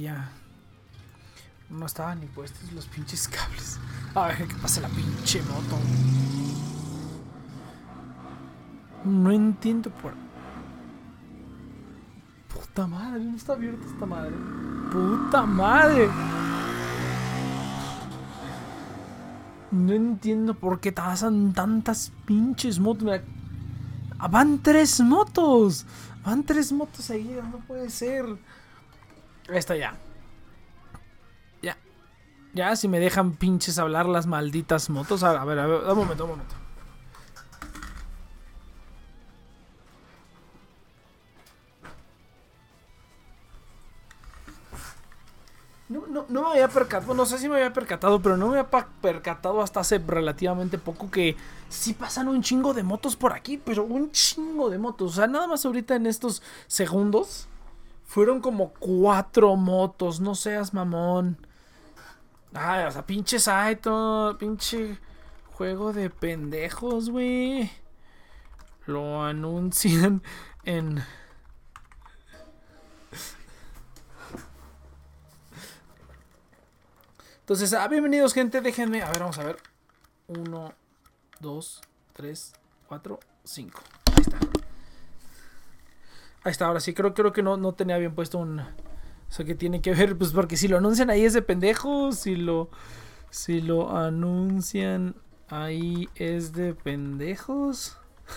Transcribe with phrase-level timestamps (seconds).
[0.00, 0.30] Ya.
[1.68, 3.78] No estaban ni puestos los pinches cables.
[4.14, 5.78] A ver qué pasa la pinche moto.
[9.04, 10.14] No entiendo por.
[12.48, 14.32] Puta madre, no está abierta esta madre.
[14.90, 16.08] Puta madre.
[19.70, 23.20] No entiendo por qué pasan tantas pinches motos.
[24.30, 25.86] Van tres motos.
[26.24, 28.24] Van tres motos seguidas, no puede ser.
[29.52, 29.94] Esta ya.
[31.60, 31.76] Ya.
[32.54, 35.22] Ya, si me dejan pinches hablar las malditas motos.
[35.22, 36.54] A ver, a ver, un momento, un momento.
[45.88, 48.58] No, no, no, me había percatado, no sé si me había percatado, pero no me
[48.58, 48.70] había
[49.02, 51.36] percatado hasta hace relativamente poco que
[51.68, 55.12] sí pasan un chingo de motos por aquí, pero un chingo de motos.
[55.12, 57.46] O sea, nada más ahorita en estos segundos
[58.12, 61.38] fueron como cuatro motos, no seas mamón.
[62.52, 64.98] Ay, o sea, pinche Saito, pinche
[65.54, 67.72] juego de pendejos, güey.
[68.84, 70.22] Lo anuncian
[70.64, 71.02] en...
[77.40, 78.60] Entonces, ah, bienvenidos, gente.
[78.60, 79.00] Déjenme.
[79.00, 79.56] A ver, vamos a ver.
[80.26, 80.74] Uno,
[81.40, 81.80] dos,
[82.12, 82.52] tres,
[82.86, 83.80] cuatro, cinco.
[84.04, 84.51] Ahí está.
[86.44, 86.92] Ahí está, ahora sí.
[86.94, 88.60] Creo, creo que no, no tenía bien puesto un.
[88.60, 92.16] O sea, que tiene que ver, pues porque si lo anuncian ahí es de pendejos.
[92.18, 92.68] Si lo.
[93.30, 95.14] Si lo anuncian
[95.48, 97.96] ahí es de pendejos.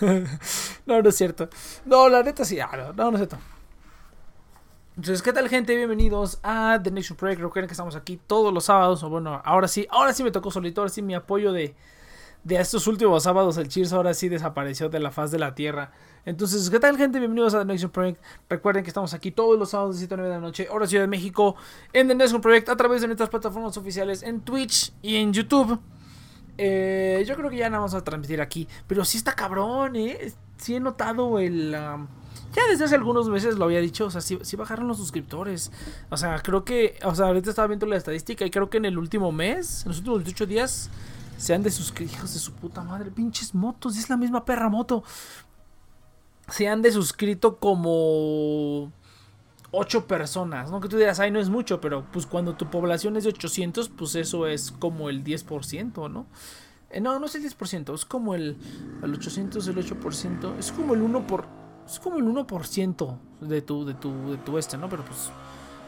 [0.86, 1.48] no, no es cierto.
[1.84, 2.60] No, la neta sí.
[2.60, 3.38] Ah, no, no es cierto.
[4.96, 5.76] Entonces, ¿qué tal gente?
[5.76, 7.42] Bienvenidos a The Nation Project.
[7.42, 9.02] Recuerden que estamos aquí todos los sábados.
[9.02, 10.80] O bueno, ahora sí, ahora sí me tocó solito.
[10.80, 11.74] Ahora sí mi apoyo de,
[12.44, 13.58] de estos últimos sábados.
[13.58, 15.92] El Cheers ahora sí desapareció de la faz de la tierra.
[16.26, 17.20] Entonces, ¿qué tal gente?
[17.20, 18.20] Bienvenidos a The Nation Project.
[18.50, 20.66] Recuerden que estamos aquí todos los sábados de 7 a 9 de la noche.
[20.68, 21.54] Hora Ciudad de México.
[21.92, 22.68] En The Nation Project.
[22.68, 24.24] A través de nuestras plataformas oficiales.
[24.24, 25.78] En Twitch y en YouTube.
[26.58, 28.66] Eh, yo creo que ya nada vamos a transmitir aquí.
[28.88, 30.32] Pero sí está cabrón, ¿eh?
[30.56, 31.70] Sí he notado el...
[31.70, 35.70] Ya desde hace algunos meses lo había dicho, o sea, sí, bajaron los suscriptores.
[36.10, 38.86] O sea, creo que, o sea, ahorita estaba viendo la estadística y creo que en
[38.86, 40.90] el último mes, en los últimos 28 días,
[41.36, 44.68] se han de suscrito, hijos de su puta madre, pinches motos, es la misma perra
[44.70, 45.04] moto.
[46.48, 48.92] Se han de suscrito como
[49.72, 50.80] 8 personas, ¿no?
[50.80, 53.88] Que tú dirás, ay, no es mucho, pero pues cuando tu población es de 800,
[53.88, 56.26] pues eso es como el 10%, ¿no?
[56.90, 58.56] Eh, no, no es el 10%, es como el,
[59.02, 61.46] el 800, el 8%, es como el 1 por
[61.86, 64.88] es como el 1% de tu, de tu, de tu este, ¿no?
[64.88, 65.30] Pero pues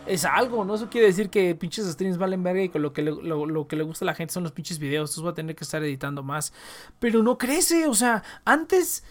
[0.06, 0.76] es algo, ¿no?
[0.76, 3.76] Eso quiere decir que pinches streams valen verga y que lo que le, lo, que
[3.76, 5.10] le gusta a la gente son los pinches videos.
[5.10, 6.52] Entonces va a tener que estar editando más.
[6.98, 9.02] Pero no crece, o sea, antes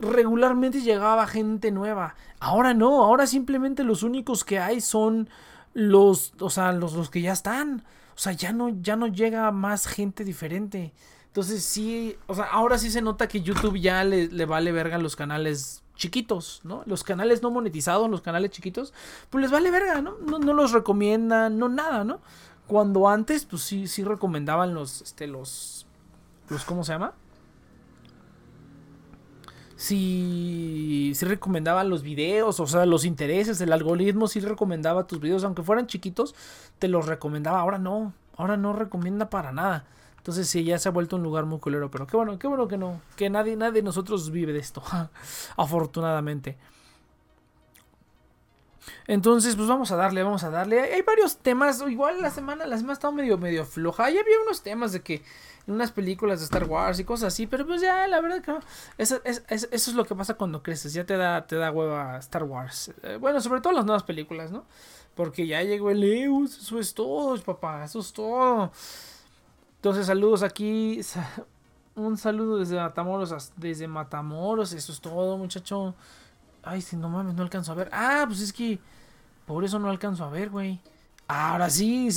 [0.00, 2.14] regularmente llegaba gente nueva.
[2.40, 5.28] Ahora no, ahora simplemente los únicos que hay son
[5.74, 7.84] los, o sea, los, los que ya están.
[8.14, 10.92] O sea, ya no, ya no llega más gente diferente.
[11.26, 14.98] Entonces sí, o sea, ahora sí se nota que YouTube ya le, le vale verga
[14.98, 16.82] los canales chiquitos, ¿no?
[16.86, 18.92] Los canales no monetizados, los canales chiquitos,
[19.28, 20.16] pues les vale verga, ¿no?
[20.26, 22.20] No, no los recomiendan, no nada, ¿no?
[22.66, 25.86] Cuando antes, pues sí, sí recomendaban los, este, los,
[26.48, 27.12] los, ¿cómo se llama?
[29.80, 35.42] Sí, sí recomendaban los videos, o sea, los intereses, el algoritmo sí recomendaba tus videos,
[35.42, 36.34] aunque fueran chiquitos,
[36.78, 39.86] te los recomendaba, ahora no, ahora no recomienda para nada.
[40.18, 42.68] Entonces sí, ya se ha vuelto un lugar muy culero, pero qué bueno, qué bueno
[42.68, 44.82] que no, que nadie, nadie de nosotros vive de esto,
[45.56, 46.58] afortunadamente.
[49.06, 50.80] Entonces, pues vamos a darle, vamos a darle.
[50.80, 54.10] Hay, varios temas, igual la semana, la semana estado medio, medio floja.
[54.10, 55.22] Ya había unos temas de que
[55.66, 58.54] en unas películas de Star Wars y cosas así, pero pues ya, la verdad que
[58.98, 62.92] Eso, es, lo que pasa cuando creces, ya te da, te da hueva Star Wars.
[63.02, 64.64] Eh, bueno, sobre todo las nuevas películas, ¿no?
[65.14, 68.72] Porque ya llegó el Eus, eso es todo, papá, eso es todo.
[69.80, 71.00] Entonces, saludos aquí.
[71.94, 73.52] Un saludo desde Matamoros.
[73.56, 74.74] Desde Matamoros.
[74.74, 75.94] Eso es todo, muchacho.
[76.62, 77.88] Ay, si no mames, no alcanzo a ver.
[77.92, 78.78] Ah, pues es que.
[79.46, 80.80] Por eso no alcanzo a ver, güey.
[81.26, 82.08] Ahora sí.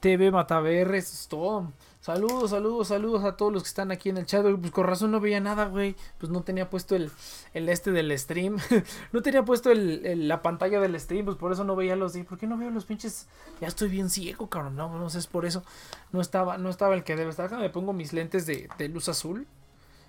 [0.00, 1.72] TV Mataverre, eso.
[2.00, 4.44] Saludos, saludos, saludos a todos los que están aquí en el chat.
[4.60, 5.96] Pues con razón no veía nada, güey.
[6.18, 7.10] Pues no tenía puesto el,
[7.52, 8.58] el este del stream.
[9.12, 12.16] no tenía puesto la pantalla del stream, pues por eso no veía los.
[12.18, 13.26] ¿Por qué no veo los pinches?
[13.60, 14.76] Ya estoy bien ciego, cabrón.
[14.76, 15.64] No, no sé, es por eso.
[16.12, 17.50] No estaba, no estaba el que debe estar.
[17.58, 19.46] Me pongo mis lentes de luz azul.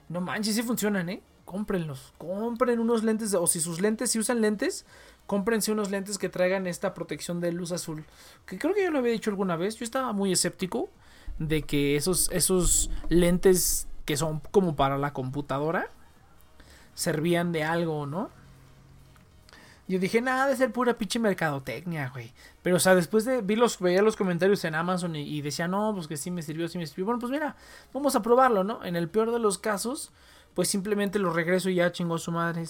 [0.09, 1.21] No manches, sí funcionan, ¿eh?
[1.45, 2.13] Cómprenlos.
[2.17, 3.33] Compren unos lentes.
[3.33, 4.85] o si sus lentes, si usan lentes,
[5.25, 8.05] cómprense unos lentes que traigan esta protección de luz azul.
[8.45, 9.75] Que creo que yo lo había dicho alguna vez.
[9.75, 10.89] Yo estaba muy escéptico
[11.39, 15.89] de que esos, esos lentes que son como para la computadora
[16.95, 18.29] servían de algo, ¿no?
[19.87, 22.33] Yo dije, nada, de ser pura pinche mercadotecnia, güey.
[22.61, 25.93] Pero, o sea, después de vi los, veía los comentarios en Amazon y, decía, no,
[25.95, 27.05] pues que sí me sirvió, sí me sirvió.
[27.05, 27.55] Bueno, pues mira,
[27.93, 28.83] vamos a probarlo, ¿no?
[28.83, 30.11] En el peor de los casos,
[30.53, 32.65] pues simplemente lo regreso y ya chingó su madre.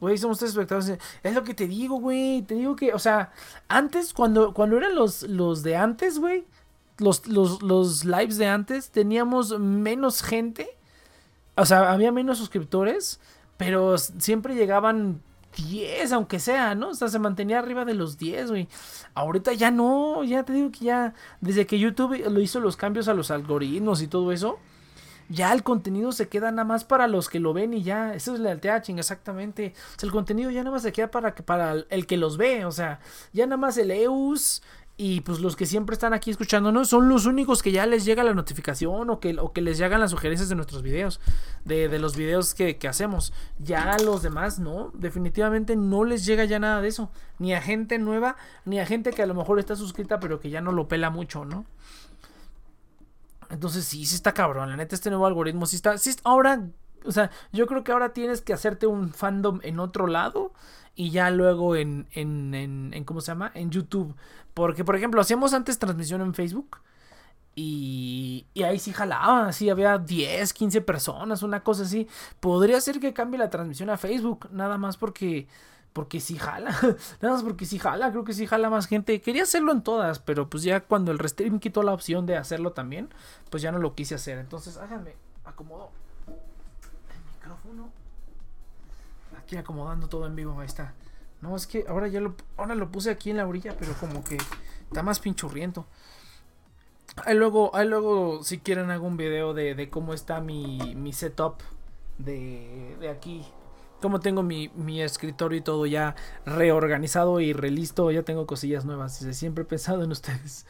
[0.00, 0.98] Güey, somos tres espectadores.
[1.22, 2.42] Es lo que te digo, güey.
[2.42, 3.32] Te digo que, o sea,
[3.68, 6.44] antes, cuando, cuando eran los, los de antes, güey,
[6.98, 10.68] los, los, los lives de antes, teníamos menos gente.
[11.54, 13.20] O sea, había menos suscriptores,
[13.56, 15.22] pero siempre llegaban
[15.56, 16.90] 10, aunque sea, ¿no?
[16.90, 18.68] O sea, se mantenía arriba de los 10, güey.
[19.14, 23.08] Ahorita ya no, ya te digo que ya, desde que YouTube lo hizo los cambios
[23.08, 24.58] a los algoritmos y todo eso,
[25.28, 28.14] ya el contenido se queda nada más para los que lo ven y ya.
[28.14, 29.74] Eso es lealtad, ching, exactamente.
[29.96, 32.64] O sea, el contenido ya nada más se queda para, para el que los ve.
[32.64, 33.00] O sea,
[33.32, 34.62] ya nada más el EUS
[34.98, 38.24] y pues los que siempre están aquí escuchándonos son los únicos que ya les llega
[38.24, 41.20] la notificación o que, o que les llegan las sugerencias de nuestros videos,
[41.66, 43.34] de, de los videos que, que, hacemos.
[43.58, 47.10] Ya los demás no, definitivamente no les llega ya nada de eso.
[47.38, 50.48] Ni a gente nueva, ni a gente que a lo mejor está suscrita pero que
[50.48, 51.66] ya no lo pela mucho, ¿no?
[53.50, 54.70] Entonces sí, sí está cabrón.
[54.70, 55.98] La neta, este nuevo algoritmo sí está.
[55.98, 56.68] Sí ahora,
[57.04, 60.52] o sea, yo creo que ahora tienes que hacerte un fandom en otro lado
[60.96, 62.54] y ya luego en, en,
[62.92, 63.52] en, ¿cómo se llama?
[63.54, 64.16] En YouTube.
[64.54, 66.78] Porque, por ejemplo, hacíamos antes transmisión en Facebook.
[67.54, 72.08] Y, y, ahí sí jalaba, así había 10, 15 personas, una cosa así.
[72.40, 75.46] Podría ser que cambie la transmisión a Facebook, nada más porque
[75.92, 76.70] porque sí jala.
[77.22, 78.10] Nada más porque sí jala.
[78.10, 79.18] Creo que sí jala más gente.
[79.22, 82.72] Quería hacerlo en todas, pero pues ya cuando el Restream quitó la opción de hacerlo
[82.72, 83.08] también,
[83.48, 84.36] pues ya no lo quise hacer.
[84.36, 85.14] Entonces, háganme,
[85.46, 85.90] acomodo
[89.46, 90.92] Aquí acomodando todo en vivo, ahí está.
[91.40, 94.24] No, es que ahora ya lo, ahora lo puse aquí en la orilla, pero como
[94.24, 94.36] que
[94.88, 95.86] está más pinchurriento.
[97.24, 101.12] Ahí luego, ahí luego, si quieren, hago un video de, de cómo está mi, mi
[101.12, 101.60] setup
[102.18, 103.46] de, de aquí
[104.00, 109.14] como tengo mi, mi, escritorio y todo ya reorganizado y relisto, ya tengo cosillas nuevas.
[109.14, 110.66] Siempre he pensado en ustedes.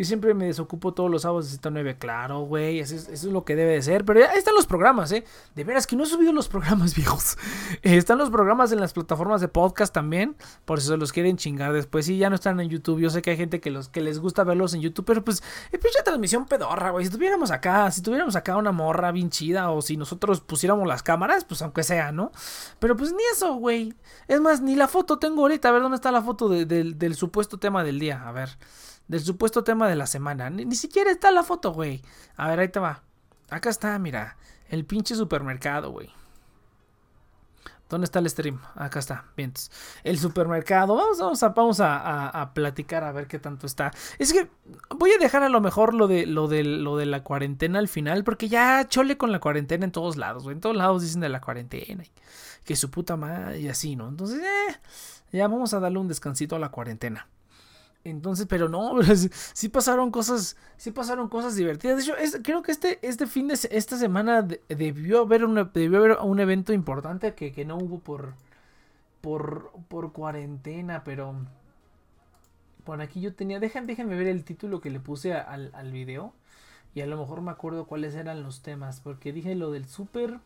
[0.00, 1.98] Yo siempre me desocupo todos los sábados de 9.
[1.98, 4.06] Claro, güey, eso, es lo que debe de ser.
[4.06, 5.24] Pero ya están los programas, ¿eh?
[5.54, 7.36] De veras que no he subido los programas viejos.
[7.82, 10.36] están los programas en las plataformas de podcast también.
[10.64, 12.06] Por si se los quieren chingar después.
[12.06, 12.98] Sí, ya no están en YouTube.
[13.00, 15.04] Yo sé que hay gente que, los, que les gusta verlos en YouTube.
[15.04, 17.04] Pero pues, es pinche transmisión pedorra, güey.
[17.04, 19.70] Si tuviéramos acá, si tuviéramos acá una morra bien chida.
[19.70, 22.32] O si nosotros pusiéramos las cámaras, pues aunque sea, ¿no?
[22.80, 23.94] Pero pues ni eso, güey.
[24.26, 25.68] Es más, ni la foto tengo ahorita.
[25.68, 28.26] A ver dónde está la foto del supuesto tema del día.
[28.26, 28.58] A ver
[29.10, 30.50] del supuesto tema de la semana.
[30.50, 32.00] Ni, siquiera está la foto, güey.
[32.36, 33.02] A ver, ahí te va.
[33.48, 34.36] Acá está, mira.
[34.68, 36.08] El pinche supermercado, güey.
[37.88, 38.60] ¿Dónde está el stream?
[38.76, 39.24] Acá está.
[39.36, 39.52] Bien.
[40.04, 40.94] El supermercado.
[40.94, 43.90] Vamos, a, vamos a, platicar a ver qué tanto está.
[44.20, 44.48] Es que
[44.90, 47.88] voy a dejar a lo mejor lo de, lo de, lo de la cuarentena al
[47.88, 48.22] final.
[48.22, 50.44] Porque ya chole con la cuarentena en todos lados.
[50.44, 50.54] Güey.
[50.54, 52.04] En todos lados dicen de la cuarentena.
[52.64, 54.08] Que su puta madre y así, ¿no?
[54.08, 54.76] Entonces, eh,
[55.32, 57.28] ya vamos a darle un descansito a la cuarentena.
[58.04, 58.94] Entonces, pero no,
[59.52, 61.96] sí pasaron cosas, sí pasaron cosas divertidas.
[61.96, 66.40] De hecho, creo que este, este fin de esta semana debió haber, debió haber un
[66.40, 68.34] evento importante que, que no hubo por,
[69.20, 71.34] por, por cuarentena, pero
[72.84, 76.32] por aquí yo tenía, dejen, déjenme ver el título que le puse al, al video
[76.94, 80.40] y a lo mejor me acuerdo cuáles eran los temas, porque dije lo del súper.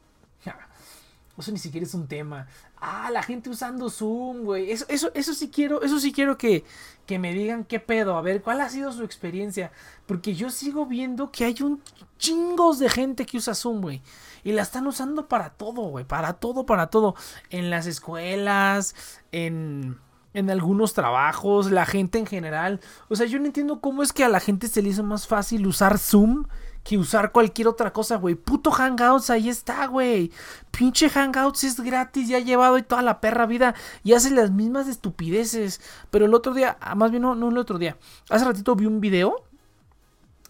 [1.37, 2.47] Eso ni siquiera es un tema.
[2.81, 4.71] Ah, la gente usando Zoom, güey.
[4.71, 6.65] Eso, eso, eso sí quiero, eso sí quiero que,
[7.07, 8.17] que me digan qué pedo.
[8.17, 9.73] A ver, ¿cuál ha sido su experiencia?
[10.07, 11.83] Porque yo sigo viendo que hay un
[12.19, 14.01] chingos de gente que usa Zoom, güey.
[14.45, 16.05] Y la están usando para todo, güey.
[16.05, 17.17] Para todo, para todo.
[17.51, 18.95] En las escuelas,
[19.33, 19.99] en,
[20.35, 22.81] en algunos trabajos, la gente en general.
[23.09, 25.27] O sea, yo no entiendo cómo es que a la gente se le hizo más
[25.27, 26.45] fácil usar Zoom
[26.85, 28.35] que usar cualquier otra cosa, güey.
[28.35, 30.31] Puto Hangouts, ahí está, güey.
[30.71, 34.87] Pinche Hangouts es gratis, ya ha llevado toda la perra vida y hace las mismas
[34.87, 35.81] estupideces.
[36.11, 37.97] Pero el otro día, ah, más bien no, no el otro día.
[38.29, 39.43] Hace ratito vi un video.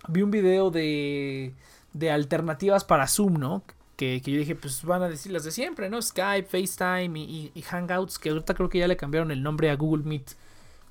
[0.08, 1.54] Vi un video de,
[1.92, 3.62] de alternativas para Zoom, ¿no?
[3.96, 6.02] Que, que, yo dije, pues van a decir las de siempre, ¿no?
[6.02, 9.76] Skype, FaceTime y, y, Hangouts, que ahorita creo que ya le cambiaron el nombre a
[9.76, 10.32] Google Meet.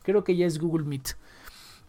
[0.04, 1.18] Creo que ya es Google Meet.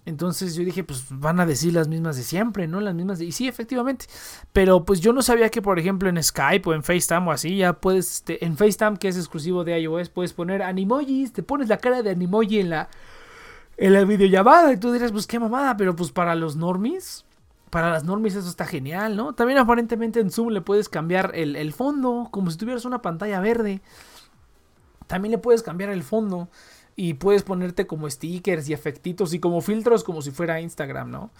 [0.06, 2.80] Entonces yo dije, pues van a decir las mismas de siempre, ¿no?
[2.80, 3.24] Las mismas de...
[3.24, 4.06] Y sí, efectivamente.
[4.52, 7.56] Pero pues yo no sabía que, por ejemplo, en Skype o en FaceTime o así,
[7.56, 11.68] ya puedes, este, en FaceTime, que es exclusivo de iOS, puedes poner animojis, te pones
[11.68, 12.90] la cara de animoji en la,
[13.78, 17.24] en la videollamada y tú dirás, pues qué mamada, pero pues para los normies,
[17.70, 19.32] para las normies eso está genial, ¿no?
[19.32, 23.40] También aparentemente en Zoom le puedes cambiar el, el fondo, como si tuvieras una pantalla
[23.40, 23.80] verde.
[25.06, 26.48] También le puedes cambiar el fondo
[26.96, 31.30] y puedes ponerte como stickers y efectitos y como filtros como si fuera Instagram, ¿no?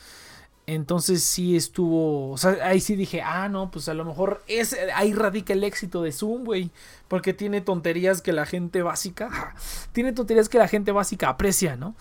[0.66, 4.74] Entonces sí estuvo, o sea, ahí sí dije, ah, no, pues a lo mejor es,
[4.94, 6.70] ahí radica el éxito de Zoom, güey,
[7.06, 9.54] porque tiene tonterías que la gente básica,
[9.92, 11.94] tiene tonterías que la gente básica aprecia, ¿no?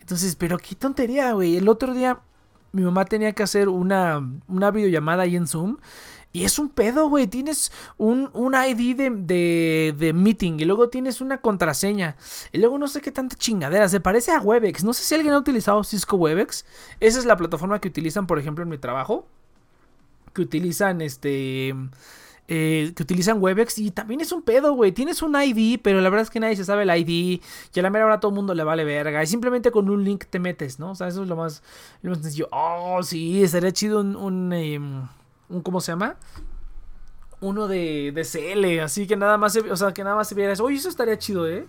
[0.00, 1.56] Entonces, pero qué tontería, güey.
[1.56, 2.20] El otro día
[2.74, 5.78] mi mamá tenía que hacer una, una videollamada ahí en Zoom
[6.34, 7.28] y es un pedo, güey.
[7.28, 12.16] Tienes un, un ID de, de, meeting y luego tienes una contraseña.
[12.50, 13.88] Y luego no sé qué tanta chingadera.
[13.88, 14.82] Se parece a Webex.
[14.82, 16.66] No sé si alguien ha utilizado Cisco Webex.
[16.98, 19.28] Esa es la plataforma que utilizan, por ejemplo, en mi trabajo.
[20.32, 21.72] Que utilizan este.
[22.48, 24.90] Eh, que utilizan Webex y también es un pedo, güey.
[24.90, 27.40] Tienes un ID, pero la verdad es que nadie se sabe el ID.
[27.72, 29.22] Y a la mera hora todo el mundo le vale verga.
[29.22, 30.90] Y simplemente con un link te metes, ¿no?
[30.90, 31.62] O sea, eso es lo más,
[32.02, 32.48] lo más sencillo.
[32.50, 34.52] Oh, sí, estaría chido un, un
[35.50, 36.16] em, ¿cómo se llama?
[37.40, 40.34] Uno de, de CL, así que nada más, se, o sea, que nada más se
[40.34, 40.64] viera eso.
[40.64, 41.66] Oye, eso estaría chido, ¿eh?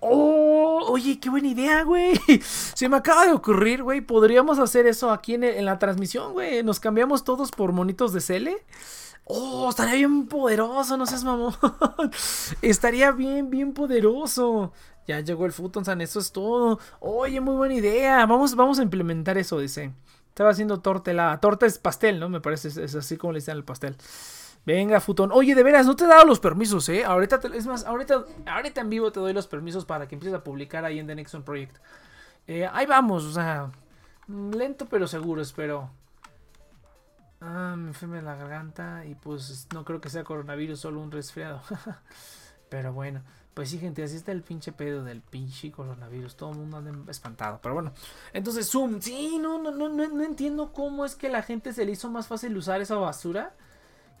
[0.00, 2.14] Oh, oye, qué buena idea, güey.
[2.42, 4.00] Se me acaba de ocurrir, güey.
[4.00, 6.62] Podríamos hacer eso aquí en, en la transmisión, güey.
[6.62, 8.48] Nos cambiamos todos por monitos de CL.
[9.24, 11.54] Oh, estaría bien poderoso, no seas mamón.
[12.62, 14.72] estaría bien, bien poderoso.
[15.06, 16.78] Ya llegó el Futonsan, eso es todo.
[17.00, 18.24] Oye, muy buena idea.
[18.26, 19.92] Vamos, vamos a implementar eso, dice.
[20.38, 22.28] Estaba haciendo torta Torta es pastel, ¿no?
[22.28, 23.96] Me parece, es, así como le dicen el pastel.
[24.64, 25.32] Venga, Futón.
[25.32, 27.04] Oye, de veras, no te he dado los permisos, ¿eh?
[27.04, 30.44] Ahorita, es más, ahorita, ahorita en vivo te doy los permisos para que empieces a
[30.44, 31.78] publicar ahí en The Nexon Project.
[32.46, 33.72] Eh, ahí vamos, o sea,
[34.28, 35.90] lento pero seguro, espero.
[37.40, 41.60] Ah, me enfermé la garganta y pues no creo que sea coronavirus, solo un resfriado.
[42.68, 43.22] pero bueno.
[43.58, 46.36] Pues sí, gente, así está el pinche pedo del pinche coronavirus.
[46.36, 47.58] Todo el mundo anda espantado.
[47.60, 47.92] Pero bueno.
[48.32, 49.00] Entonces, Zoom.
[49.00, 52.28] Sí, no, no, no, no, entiendo cómo es que la gente se le hizo más
[52.28, 53.56] fácil usar esa basura.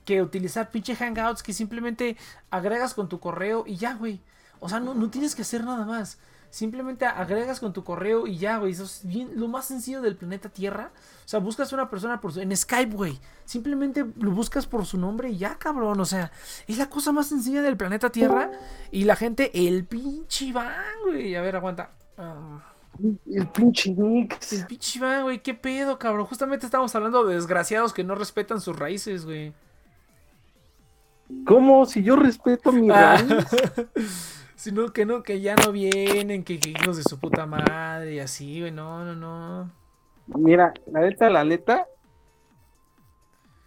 [0.04, 2.16] Que utilizar pinche hangouts que simplemente
[2.50, 4.20] agregas con tu correo y ya, güey.
[4.58, 6.18] O sea, no, no tienes que hacer nada más.
[6.50, 8.72] Simplemente agregas con tu correo y ya, güey.
[8.72, 10.90] Eso es bien, lo más sencillo del planeta Tierra.
[11.24, 13.18] O sea, buscas a una persona por su, en Skype, güey.
[13.44, 16.00] Simplemente lo buscas por su nombre y ya, cabrón.
[16.00, 16.32] O sea,
[16.66, 18.50] es la cosa más sencilla del planeta Tierra.
[18.90, 21.36] Y la gente, el pinche van, güey.
[21.36, 21.90] A ver, aguanta.
[22.16, 22.72] Ah.
[23.26, 24.54] El pinche Nix.
[24.54, 25.42] El pinche van, güey.
[25.42, 26.24] ¿Qué pedo, cabrón?
[26.24, 29.52] Justamente estamos hablando de desgraciados que no respetan sus raíces, güey.
[31.44, 31.84] ¿Cómo?
[31.84, 33.18] Si yo respeto mi ah.
[33.18, 34.34] raíz.
[34.58, 38.58] Sino que no, que ya no vienen, que, hijos de su puta madre y así,
[38.58, 38.72] güey.
[38.72, 39.70] No, no, no.
[40.26, 41.86] Mira, la neta, la neta.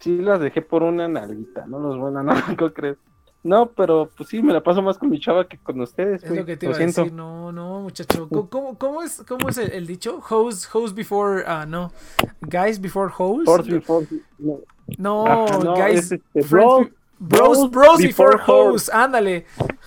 [0.00, 2.98] Sí las dejé por una nalguita, no los bueno, no, ¿cómo crees?
[3.42, 6.22] No, pero pues sí, me la paso más con mi chava que con ustedes.
[6.24, 8.28] Es lo que te iba a decir, no, no, muchacho.
[8.28, 10.20] ¿Cómo, cómo es, cómo es el, dicho?
[10.28, 11.90] Hoes, hoes before, ah, no.
[12.42, 13.48] Guys before hoes.
[13.66, 14.06] before,
[14.98, 15.24] no,
[15.64, 16.12] no, guys.
[16.12, 16.22] Este,
[17.24, 18.90] Bros, bros, before, hoes.
[18.92, 19.46] Ándale.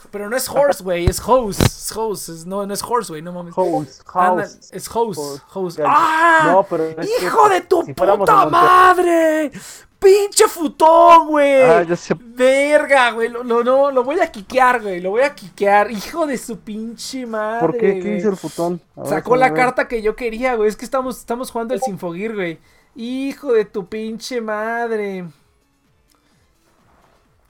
[0.10, 1.06] Pero no es horse, güey.
[1.06, 1.62] Es hose.
[1.62, 2.46] Es hose.
[2.46, 3.22] no, no es horse, güey.
[3.22, 3.54] No mames.
[3.58, 4.60] Hose.
[4.72, 5.42] es hose.
[5.54, 5.84] Hose.
[5.86, 6.52] ¡Ah!
[6.54, 9.52] No, pero ¡Hijo de tu puta madre!
[10.00, 11.64] ¡Pinche futón, güey!
[11.64, 12.16] Ah, ya sé.
[12.18, 13.28] Verga, güey.
[13.28, 15.02] Lo, no, lo voy a quiquear, güey.
[15.02, 15.92] Lo voy a quiquear.
[15.92, 17.60] Hijo de su pinche madre.
[17.60, 18.00] ¿Por qué?
[18.00, 18.80] ¿Qué hizo el futón?
[19.04, 20.70] Sacó la carta que yo quería, güey.
[20.70, 22.60] Es que estamos, estamos jugando el Sinfogir, güey.
[22.96, 25.26] Hijo de tu pinche madre.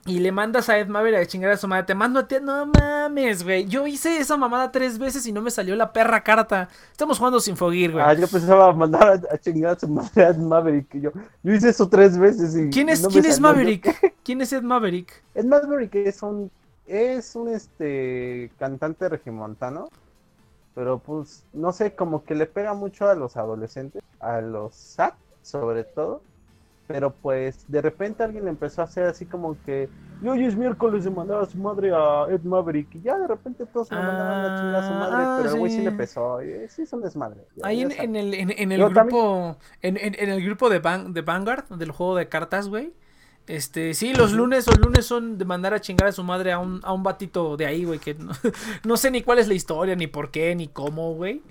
[0.06, 1.84] Y le mandas a Ed Maverick a chingar a su madre.
[1.84, 2.36] Te mando a ti.
[2.40, 3.66] No mames, güey.
[3.66, 6.68] Yo hice esa mamada tres veces y no me salió la perra carta.
[6.92, 8.04] Estamos jugando sin fogir, güey.
[8.06, 11.00] Ah, yo pensaba mandar a, chingar a su madre a Ed Maverick.
[11.00, 11.10] Yo,
[11.42, 12.70] yo hice eso tres veces y.
[12.70, 14.14] ¿Quién es, ¿quién es Maverick?
[14.24, 15.22] ¿Quién es Ed Maverick?
[15.34, 16.50] Ed Maverick es un.
[16.86, 19.88] Es un este cantante regimontano.
[20.76, 24.02] Pero pues, no sé, como que le pega mucho a los adolescentes.
[24.20, 26.22] A los SAT, sobre todo
[26.86, 29.88] pero pues de repente alguien empezó a hacer así como que
[30.22, 33.26] y hoy es miércoles de mandar a su madre a Ed Maverick y ya de
[33.26, 35.82] repente todos se mandaban a chingar a su madre ah, pero el güey sí.
[35.82, 39.96] le pesó y sí es un desmadre ahí en, en, el en, el grupo en,
[39.96, 42.92] en, el grupo de, de Vanguard del juego de cartas güey
[43.46, 46.58] este, sí, los lunes, los lunes son de mandar a chingar a su madre a
[46.58, 48.32] un, a un batito de ahí, güey, que no,
[48.84, 51.42] no, sé ni cuál es la historia, ni por qué, ni cómo, güey.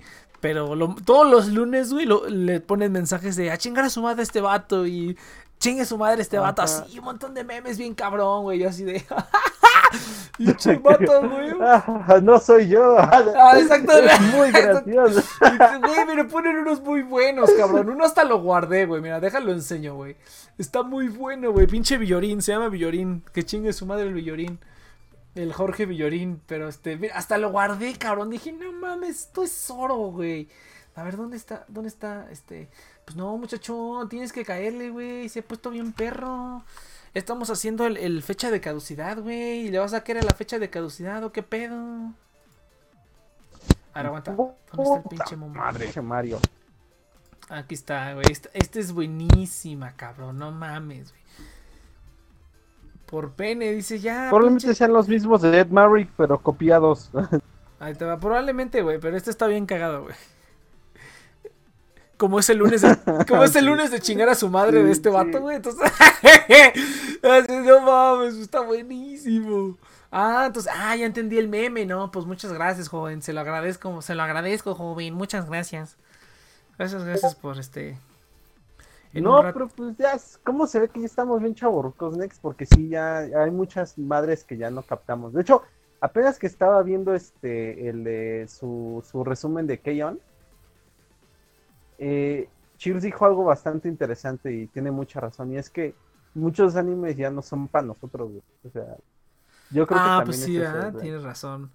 [0.46, 4.40] Pero todos los lunes, güey, le ponen mensajes de a chingar a su madre este
[4.40, 5.18] vato y
[5.58, 6.62] chingue su madre este vato.
[6.62, 8.60] Así, un montón de memes bien cabrón, güey.
[8.60, 9.04] Yo así de.
[10.38, 11.52] y vato, güey.
[12.22, 12.96] no soy yo.
[12.98, 14.14] ah, exactamente.
[14.14, 15.20] Es muy gracioso.
[15.40, 17.88] Güey, me ponen unos muy buenos, cabrón.
[17.88, 19.02] Uno hasta lo guardé, güey.
[19.02, 20.14] Mira, déjalo enseño, güey.
[20.58, 21.66] Está muy bueno, güey.
[21.66, 23.24] Pinche Villorín, se llama Villorín.
[23.32, 24.60] Que chingue su madre el Villorín.
[25.36, 28.30] El Jorge Villorín, pero este, mira, hasta lo guardé, cabrón.
[28.30, 30.48] Dije, no mames, esto es oro, güey.
[30.94, 31.66] A ver, ¿dónde está?
[31.68, 32.26] ¿Dónde está?
[32.30, 32.70] Este.
[33.04, 35.28] Pues no, muchacho, tienes que caerle, güey.
[35.28, 36.64] Se ha puesto bien perro.
[37.12, 39.66] Estamos haciendo el, fecha de caducidad, güey.
[39.66, 41.76] ¿Y le vas a querer la fecha de caducidad o qué pedo?
[43.92, 44.32] Ahora aguanta.
[44.32, 46.40] ¿Dónde está el pinche Madre, Mario.
[47.50, 48.26] Aquí está, güey.
[48.30, 50.38] Esta, esta es buenísima, cabrón.
[50.38, 51.22] No mames, güey.
[53.06, 54.26] Por pene, dice ya.
[54.28, 57.10] Probablemente pinche- sean los mismos de Ed Maverick, pero copiados.
[57.78, 58.18] Ahí te va.
[58.18, 58.98] Probablemente, güey.
[58.98, 60.14] Pero este está bien cagado, güey.
[62.16, 62.96] Como es el lunes de,
[63.28, 65.14] como es el lunes de chingar a su madre de este sí.
[65.14, 65.56] vato, güey.
[65.56, 65.82] Entonces,
[67.22, 69.76] así, no mames, está buenísimo.
[70.10, 72.10] Ah, entonces, ah, ya entendí el meme, ¿no?
[72.10, 73.20] Pues muchas gracias, joven.
[73.20, 75.12] Se lo agradezco, se lo agradezco, joven.
[75.12, 75.96] Muchas gracias.
[76.78, 77.98] Gracias, gracias por este.
[79.14, 82.40] No, pero pues ya, ¿cómo se ve que ya estamos bien chavorrucos, Next?
[82.40, 85.32] Porque sí, ya hay muchas madres que ya no captamos.
[85.32, 85.62] De hecho,
[86.00, 90.20] apenas que estaba viendo este, el de su, su resumen de Keyon,
[91.98, 95.94] eh, Cheers dijo algo bastante interesante y tiene mucha razón, y es que
[96.34, 98.42] muchos animes ya no son para nosotros, güey.
[98.64, 98.96] O sea,
[99.70, 101.02] yo creo que Ah, también pues es sí, güey.
[101.02, 101.70] tienes razón.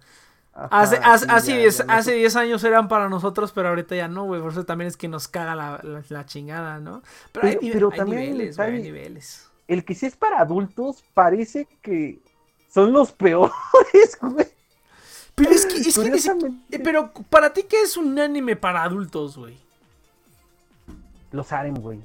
[0.54, 2.16] Ajá, Hace, hace, sí, hace, ya- 10, ya no hace sé.
[2.16, 4.40] 10 años eran para nosotros, pero ahorita ya no, güey.
[4.40, 7.02] Por eso también es que nos caga la, la, la chingada, ¿no?
[7.32, 8.78] Pero, hay, Pero- nive- pero hay también, niveles, hay ¿sabe?
[8.82, 9.48] niveles.
[9.68, 12.20] El que sí es para adultos parece que
[12.68, 13.52] son los peores,
[14.20, 14.46] güey.
[15.34, 16.34] Pero es que, es que
[16.70, 19.58] ni pero para ti, ¿qué es un anime para adultos, güey?
[21.30, 21.98] los harem, güey.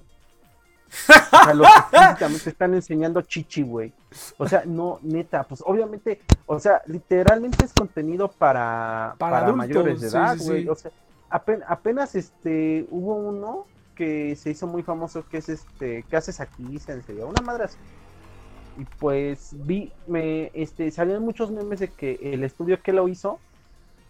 [0.88, 3.94] O sea, los que físicamente están enseñando chichi, güey.
[4.38, 9.58] O sea, no, neta, pues obviamente, o sea, literalmente es contenido para, Para para, adultos,
[9.58, 10.64] mayores de edad, güey.
[10.64, 10.70] sí.
[10.70, 10.92] O sea,
[11.30, 16.40] apen- apenas este hubo uno que se hizo muy famoso que es este, ¿qué haces
[16.40, 16.78] aquí?
[16.80, 17.18] Sensei?
[17.18, 17.78] Una madre así.
[18.80, 23.40] Y pues vi, me, este, salieron muchos memes de que el estudio que lo hizo,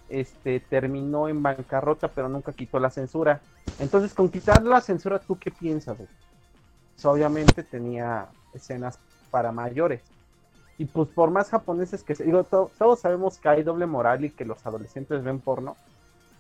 [0.10, 3.40] este, terminó en bancarrota, pero nunca quitó la censura.
[3.80, 5.98] Entonces, con quitar la censura, ¿tú qué piensas?
[5.98, 6.10] güey?
[7.06, 9.00] Obviamente tenía escenas
[9.32, 10.02] para mayores.
[10.78, 12.24] Y pues por más japoneses que se...
[12.24, 15.76] Digo, to- todos sabemos que hay doble moral y que los adolescentes ven porno,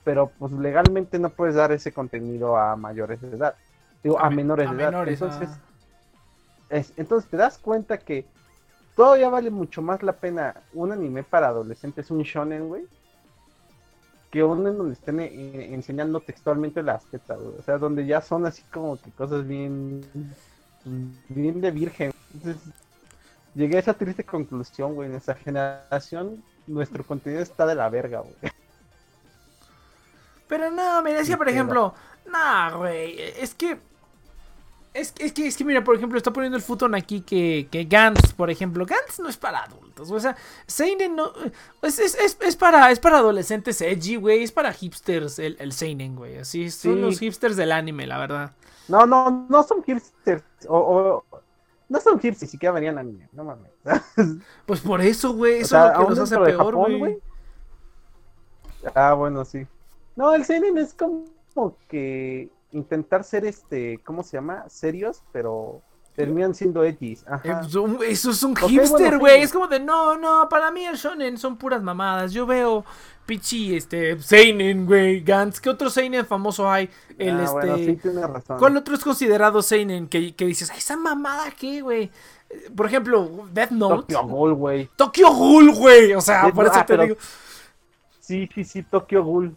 [0.03, 3.55] pero pues legalmente no puedes dar ese contenido a mayores de edad.
[4.03, 4.91] Digo, a, me- menores a de edad.
[4.91, 5.59] menores, entonces, ah.
[6.69, 8.25] es- entonces te das cuenta que
[8.95, 12.85] todavía vale mucho más la pena un anime para adolescentes, un shonen, güey,
[14.29, 17.55] que uno en donde estén eh, enseñando textualmente las tetas, güey.
[17.57, 20.01] O sea, donde ya son así como que cosas bien,
[21.29, 22.13] bien de virgen.
[22.33, 22.61] Entonces,
[23.55, 25.09] llegué a esa triste conclusión, güey.
[25.09, 28.51] En esta generación, nuestro contenido está de la verga, güey.
[30.47, 31.93] Pero no, que Sí, por ejemplo,
[32.25, 33.77] no, güey, es que
[34.93, 37.67] es, que- es que, es que, mira, por ejemplo, está poniendo el futon aquí que,
[37.69, 41.33] que Gantz, por ejemplo, Gantz no es para adultos, o sea, Seinen no,
[41.83, 45.71] es, es, es, es para, es para adolescentes edgy, güey, es para hipsters el, el
[45.71, 48.51] Seinen, güey, así, son los hipsters del anime, la verdad.
[48.87, 50.43] No, no, no son hipsters.
[50.67, 50.77] O,
[51.31, 51.39] o-
[51.89, 53.29] no son hipsters, siquiera verían anime.
[53.31, 53.71] No mames.
[54.65, 57.19] Pues por eso, güey, O eso sea, es lo que aún los hace peor, güey.
[58.95, 59.65] Ah, bueno, sí.
[60.15, 61.25] No, el seinen es como
[61.87, 64.67] que intentar ser este, ¿cómo se llama?
[64.69, 65.81] Serios, pero
[66.17, 67.21] terminan siendo edgys.
[67.21, 67.63] Eh, Ajá.
[67.63, 69.41] son- Eso es un hipster, güey.
[69.43, 72.33] Es como de, no, no, para mí el shonen son puras mamadas.
[72.33, 72.83] Yo veo
[73.27, 75.59] pichi, este, Seinen, güey, Gantz.
[75.61, 76.89] ¿Qué otro Seinen famoso hay?
[77.19, 77.51] El, Ah, este...
[77.53, 78.57] bueno, sí, tienes razón.
[78.57, 82.09] ¿Cuál otro es considerado Seinen que, que dices, "Ay, esa mamada qué, güey?
[82.75, 84.13] Por ejemplo, Death Note.
[84.13, 84.89] Tokyo Ghoul, güey.
[84.95, 86.13] Tokyo Ghoul, güey.
[86.15, 87.15] O sea, Death por eso ah, te pero- digo.
[88.19, 89.55] Sí, sí, sí, Tokyo Ghoul.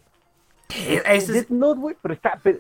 [1.07, 2.39] Es- Death Note, güey, pero está...
[2.43, 2.59] pero-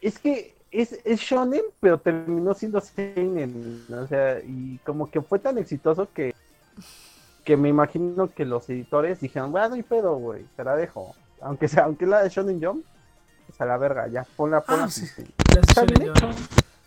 [0.00, 3.84] Es que es, es shonen, pero terminó siendo seinen.
[3.90, 6.34] O sea, y como que fue tan exitoso que...
[7.44, 11.14] Que me imagino que los editores dijeron, bueno, no hay pedo, güey, te la dejo.
[11.40, 12.84] Aunque sea, aunque la de Shonen Jump,
[13.46, 14.84] pues a la verga, ya, ponla, ponla.
[14.84, 15.06] Ah, sí.
[15.06, 15.24] sí,
[15.66, 16.28] Está bien hecho.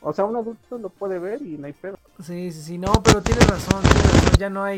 [0.02, 1.98] O sea, un adulto lo puede ver y no hay pedo.
[2.24, 4.78] Sí, sí, sí, no, pero tienes razón, tienes razón, ya no hay...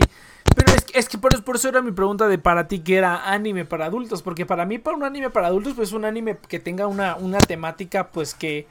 [0.56, 2.80] Pero es, que- es que por, eso- por eso era mi pregunta de para ti
[2.80, 6.06] que era anime para adultos, porque para mí para un anime para adultos pues un
[6.06, 8.68] anime que tenga una, una temática pues que...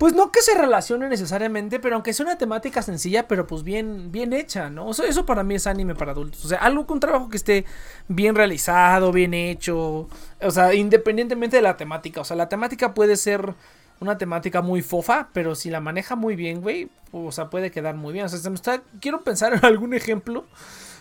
[0.00, 4.10] Pues no que se relacione necesariamente, pero aunque sea una temática sencilla, pero pues bien,
[4.10, 4.86] bien hecha, ¿no?
[4.86, 6.42] O sea, eso para mí es anime para adultos.
[6.42, 7.66] O sea, algo con un trabajo que esté
[8.08, 10.08] bien realizado, bien hecho.
[10.40, 12.22] O sea, independientemente de la temática.
[12.22, 13.52] O sea, la temática puede ser
[14.00, 17.94] una temática muy fofa, pero si la maneja muy bien, güey, o sea, puede quedar
[17.94, 18.24] muy bien.
[18.24, 18.82] O sea, se me está...
[19.02, 20.46] quiero pensar en algún ejemplo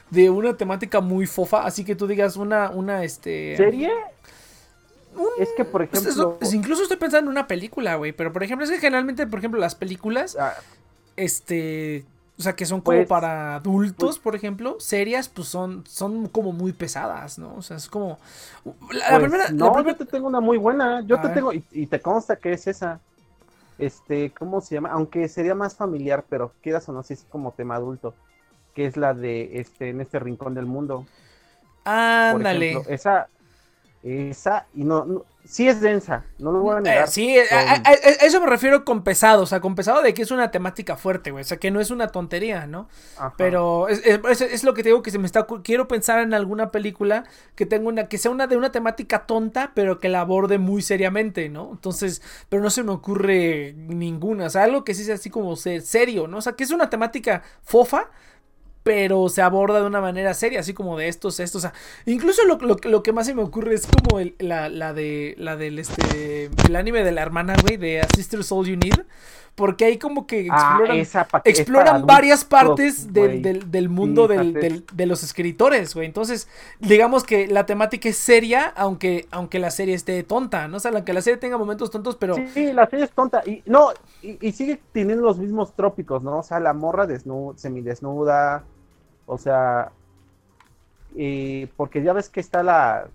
[0.10, 3.56] de una temática muy fofa, así que tú digas una, una, este...
[3.56, 3.94] ¿Serie?
[5.20, 6.12] Un- Es que, por pues, ejemplo...
[6.12, 9.28] eso- pues, incluso estoy pensando en una película, güey, pero por ejemplo, es que generalmente,
[9.28, 10.54] por ejemplo, las películas, ah,
[11.16, 12.06] este...
[12.38, 16.30] O sea, que son como Pues, para adultos, pues- por ejemplo, serias, pues son, son
[16.30, 17.54] como muy pesadas, ¿no?
[17.56, 18.18] O sea, es como...
[18.64, 19.44] La, la pues, primera...
[19.46, 21.02] la no, primera- yo te tengo una muy buena.
[21.02, 21.36] Yo A te ver.
[21.36, 23.02] tengo, y, y te consta que es esa.
[23.78, 24.90] Este, ¿cómo se llama?
[24.92, 28.14] Aunque sería más familiar, pero quieras o no, sí es como tema adulto.
[28.74, 31.06] Que es la de este, en este rincón del mundo.
[31.84, 32.70] Ándale.
[32.72, 32.94] ejemplo.
[32.94, 33.28] Esa,
[34.02, 37.08] Esa, y no, no sí es densa, no lo voy a Eh, negar.
[37.08, 40.14] sí, a, a- a- a eso me refiero con pesado, o sea, con pesado de
[40.14, 42.88] que es una temática fuerte, güey, o sea, que no es una tontería, ¿no?
[43.18, 43.34] Ajá.
[43.38, 46.70] Pero es, es- lo que te digo que se me está quiero pensar en alguna
[46.70, 50.60] película que tenga una que sea una de una temática tonta, pero que la aborde
[50.60, 51.70] muy seriamente, ¿no?
[51.72, 55.56] Entonces, pero no se me ocurre ninguna, o sea, algo que sí sea así como
[55.56, 56.38] se- serio, ¿no?
[56.38, 58.10] O sea, que es una temática fofa,
[58.90, 61.74] pero se aborda de una manera seria, así como de estos, estos, o sea,
[62.08, 65.36] incluso lo, lo, lo que más se me ocurre es como el- la, la de,
[65.38, 69.06] la del, este, el anime de la hermana, güey, de A Sister's All You Need,
[69.54, 74.54] porque ahí como que Ah, exploran, esa exploran varias partes del, del, del mundo Sí,
[74.54, 76.48] del, de los escritores, güey, entonces,
[76.80, 80.78] digamos que la temática es seria, aunque, aunque la serie esté tonta, ¿no?
[80.78, 82.36] O sea, aunque la serie tenga momentos tontos, pero...
[82.54, 83.42] Sí, la serie es tonta.
[83.46, 83.90] Y no,
[84.22, 86.40] y, y sigue teniendo los mismos trópicos, ¿no?
[86.40, 88.64] O sea, la morra desnuda, semidesnuda.
[89.32, 89.92] O sea,
[91.16, 93.08] y porque ya ves que está la,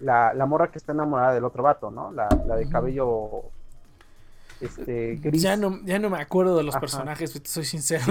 [0.00, 2.10] la, la morra que está enamorada del otro vato, ¿no?
[2.10, 3.44] La, la de cabello
[4.60, 5.40] este gris.
[5.42, 6.80] Ya no, ya no me acuerdo de los Ajá.
[6.80, 8.02] personajes, soy sincero.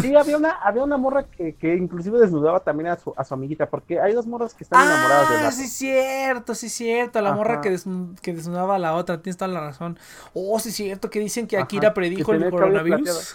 [0.00, 3.24] Sí, no- había una, había una morra que, que inclusive desnudaba también a su, a
[3.24, 7.20] su amiguita, porque hay dos morras que están enamoradas del Ah, sí, cierto, sí, cierto.
[7.20, 7.76] La morra que,
[8.22, 9.98] que desnudaba a la otra, tienes toda la razón.
[10.32, 13.34] Oh, sí, cierto, que dicen que Akira predijo el coronavirus.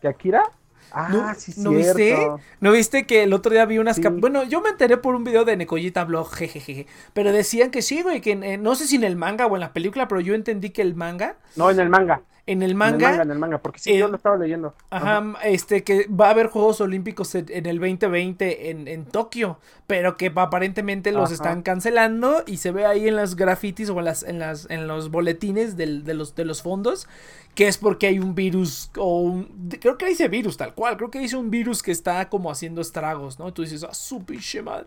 [0.00, 0.42] ¿Que Akira?
[0.92, 1.94] Ah, ¿No, sí, ¿no cierto.
[1.98, 2.28] viste?
[2.60, 3.96] ¿No viste que el otro día vi unas...
[3.96, 4.02] Sí.
[4.02, 6.86] Bueno, yo me enteré por un video de Nekoyita Blog, jejeje.
[7.12, 9.54] Pero decían que sí, güey, que en- en- no sé si en el manga o
[9.56, 12.22] en la película, pero yo entendí que el manga, No, en el manga.
[12.50, 14.74] En el En el manga, en el manga, porque sí, yo lo estaba leyendo.
[14.90, 19.58] Ajá, este, que va a haber Juegos Olímpicos en, en el 2020 en, en Tokio,
[19.86, 21.34] pero que aparentemente los Ajá.
[21.34, 24.86] están cancelando y se ve ahí en los grafitis o en, las, en, las, en
[24.86, 27.08] los boletines del- de, los, de los fondos,
[27.54, 31.10] que es porque hay un virus, o un- creo que dice virus tal cual, creo
[31.10, 33.52] que dice un virus que está como haciendo estragos, ¿no?
[33.52, 34.86] Tú dices, ah, su pinche madre.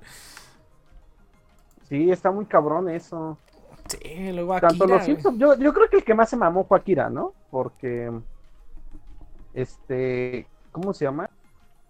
[1.90, 3.38] Sí, está muy cabrón eso.
[3.88, 5.06] Sí, luego Tanto Akira, los güey.
[5.06, 7.34] Simpsons, yo, yo creo que el que más se mamó fue Akira, ¿no?
[7.54, 8.10] Porque,
[9.54, 11.30] este, ¿cómo se llama?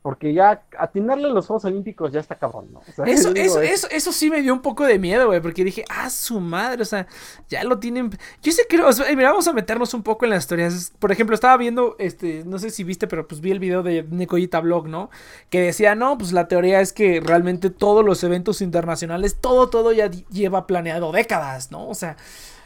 [0.01, 2.79] Porque ya atinarle a los Juegos Olímpicos ya está cabrón, ¿no?
[2.79, 5.27] O sea, Eso, digo, eso, es- eso, eso sí me dio un poco de miedo,
[5.27, 7.07] güey, porque dije, ah, su madre, o sea,
[7.47, 8.09] ya lo tienen.
[8.41, 10.91] Yo sé que, o sea, mira, vamos a meternos un poco en las historias.
[10.99, 14.03] Por ejemplo, estaba viendo, este, no sé si viste, pero pues vi el video de
[14.03, 15.09] Nicoyita Blog, ¿no?
[15.49, 19.93] Que decía, no, pues la teoría es que realmente todos los eventos internacionales, todo, todo
[19.93, 21.87] ya lleva planeado décadas, ¿no?
[21.87, 22.17] O sea,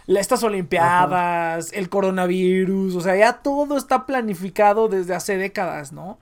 [0.07, 6.17] estas Olimpiadas, el coronavirus, o sea, ya todo está planificado desde hace décadas, ¿no?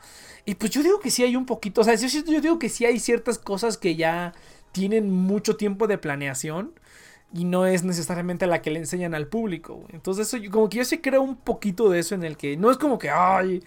[0.46, 2.70] Y pues yo digo que sí hay un poquito, o sea, yo, yo digo que
[2.70, 4.34] sí hay ciertas cosas que ya
[4.72, 6.74] tienen mucho tiempo de planeación
[7.34, 9.84] y no es necesariamente la que le enseñan al público.
[9.90, 12.72] Entonces, eso, como que yo sí creo un poquito de eso en el que no
[12.72, 13.64] es como que, ay,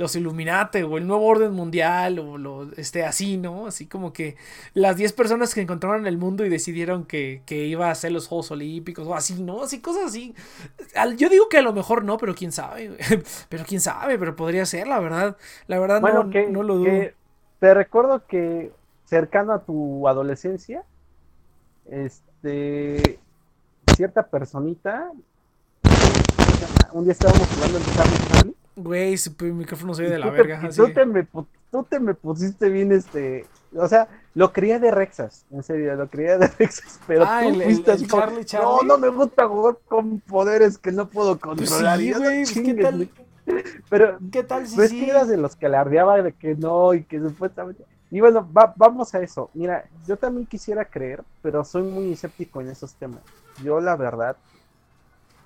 [0.00, 3.66] los Illuminati o el nuevo orden mundial o lo, este, así, ¿no?
[3.66, 4.36] Así como que
[4.72, 8.26] las 10 personas que encontraron el mundo y decidieron que, que iba a ser los
[8.26, 9.62] Juegos Olímpicos o así, ¿no?
[9.62, 10.34] Así, cosas así.
[11.18, 12.96] Yo digo que a lo mejor no, pero quién sabe.
[13.50, 15.36] Pero quién sabe, pero podría ser, la verdad.
[15.66, 16.90] La verdad Bueno, no, que, no lo dudo.
[17.58, 18.72] te recuerdo que
[19.04, 20.84] cercano a tu adolescencia,
[21.90, 23.18] este,
[23.94, 25.10] cierta personita,
[26.92, 30.26] un día estábamos jugando en Charlie Charlie, Güey, su p- micrófono se ve de la
[30.26, 30.60] te- verga.
[30.68, 30.76] así.
[30.80, 31.26] tú te, me,
[31.70, 36.08] tú te me pusiste bien, este, o sea, lo creía de Rexas, en serio, lo
[36.08, 38.66] creía de Rexas, pero Ah, tú el- fuiste el así como, Charlie, Charlie.
[38.66, 42.44] no, no me gusta jugar con poderes que no puedo Pues controlar, sí, no güey,
[42.44, 43.08] pues, ¿qué tal?
[43.90, 45.00] pero ¿Qué tal si no es sí?
[45.00, 47.84] que eras de los que alardeaba de que no y que supuestamente.
[48.12, 49.50] Y bueno, va- vamos a eso.
[49.54, 53.20] Mira, yo también quisiera creer, pero soy muy escéptico en esos temas.
[53.62, 54.36] Yo, la verdad,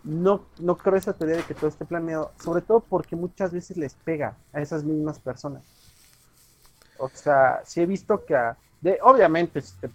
[0.04, 3.76] no, no creo esa teoría de que todo esté planeado, sobre todo porque muchas veces
[3.76, 5.62] les pega a esas mismas personas.
[6.98, 9.90] O sea, sí he visto que, a- de, obviamente, te,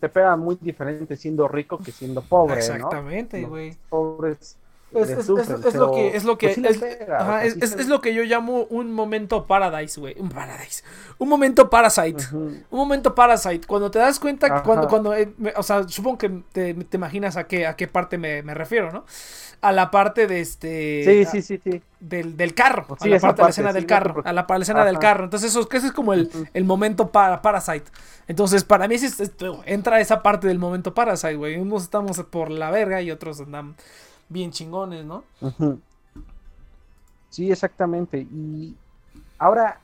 [0.00, 2.58] te pega muy diferente siendo rico que siendo pobre.
[2.58, 3.76] Exactamente, güey.
[3.88, 4.56] pobres
[4.92, 7.70] Es, es- es- lo que es lo que pues, sí pega, ajá, o sea, es-
[7.78, 10.82] sí lo que yo llamo un momento paradise, güey, un paradise,
[11.18, 12.22] un momento parasite.
[12.26, 12.38] Ujú.
[12.70, 14.62] Un momento Parasite, cuando te das cuenta, Ajá.
[14.62, 17.86] cuando, cuando, eh, me- o sea, supongo que te, te imaginas a qué, a qué
[17.88, 19.04] parte me, me refiero, ¿no?
[19.60, 21.02] A la parte de este...
[21.04, 21.82] Sí, a- sí, sí, sí.
[22.00, 24.32] Del, del carro, Pues a sí, la esa parte de la escena del carro, a
[24.32, 25.00] la, a la escena del Ajá.
[25.00, 25.24] carro.
[25.24, 26.46] Entonces, eso, ese es como el, Ujú.
[26.54, 27.84] el momento para Parasite.
[28.26, 29.20] Entonces, para mí, es-
[29.66, 31.56] entra esa parte del momento Parasite, güey.
[31.58, 33.74] Unos estamos por la verga y otros andan
[34.30, 35.24] bien chingones, ¿no?
[37.28, 38.18] Sí, exactamente.
[38.18, 38.74] Y
[39.38, 39.78] ahora,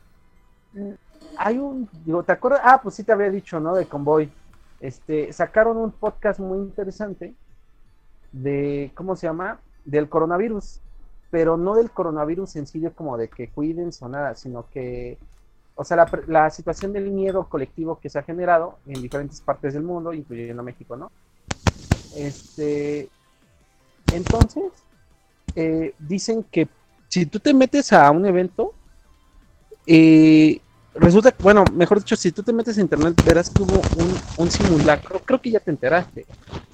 [0.73, 0.91] mm,
[1.37, 2.61] hay un, digo, ¿te acuerdas?
[2.65, 3.75] Ah, pues sí te había dicho, ¿no?
[3.75, 4.33] De Convoy.
[4.81, 7.35] Este, sacaron un podcast muy interesante
[8.33, 9.61] de, ¿cómo se llama?
[9.85, 10.81] Del coronavirus.
[11.31, 15.19] Pero no del coronavirus sencillo como de que cuídense o nada, sino que
[15.79, 19.75] o sea, la, la, situación del miedo colectivo que se ha generado en diferentes partes
[19.75, 21.13] del mundo, incluyendo México, ¿no?
[22.17, 23.11] Este,
[24.13, 24.65] entonces,
[25.55, 26.69] eh, dicen que
[27.09, 28.75] si tú te metes a un evento,
[29.87, 30.61] eh,
[30.95, 33.81] resulta que, bueno, mejor dicho, si tú te metes a internet, verás que hubo
[34.39, 36.27] un, simulacro, creo que ya te enteraste,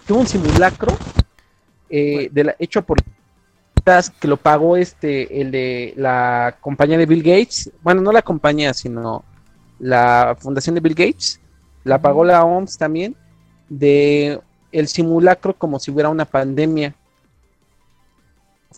[0.07, 0.97] que hubo un simulacro
[1.91, 2.99] eh, de la, hecho por
[4.21, 8.73] que lo pagó este, el de la compañía de Bill Gates, bueno, no la compañía,
[8.75, 9.25] sino
[9.81, 11.41] la fundación de Bill Gates,
[11.83, 13.17] la pagó la OMS también,
[13.69, 14.41] de
[14.71, 16.95] el simulacro como si hubiera una pandemia.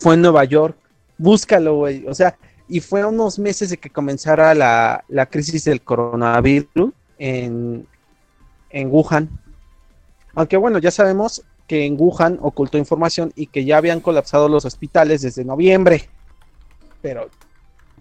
[0.05, 0.77] Fue en Nueva York,
[1.17, 2.37] búscalo, güey, o sea,
[2.69, 7.87] y fue a unos meses de que comenzara la, la crisis del coronavirus en,
[8.69, 9.31] en Wuhan.
[10.35, 14.67] Aunque bueno, ya sabemos que en Wuhan ocultó información y que ya habían colapsado los
[14.67, 16.11] hospitales desde noviembre,
[17.01, 17.31] pero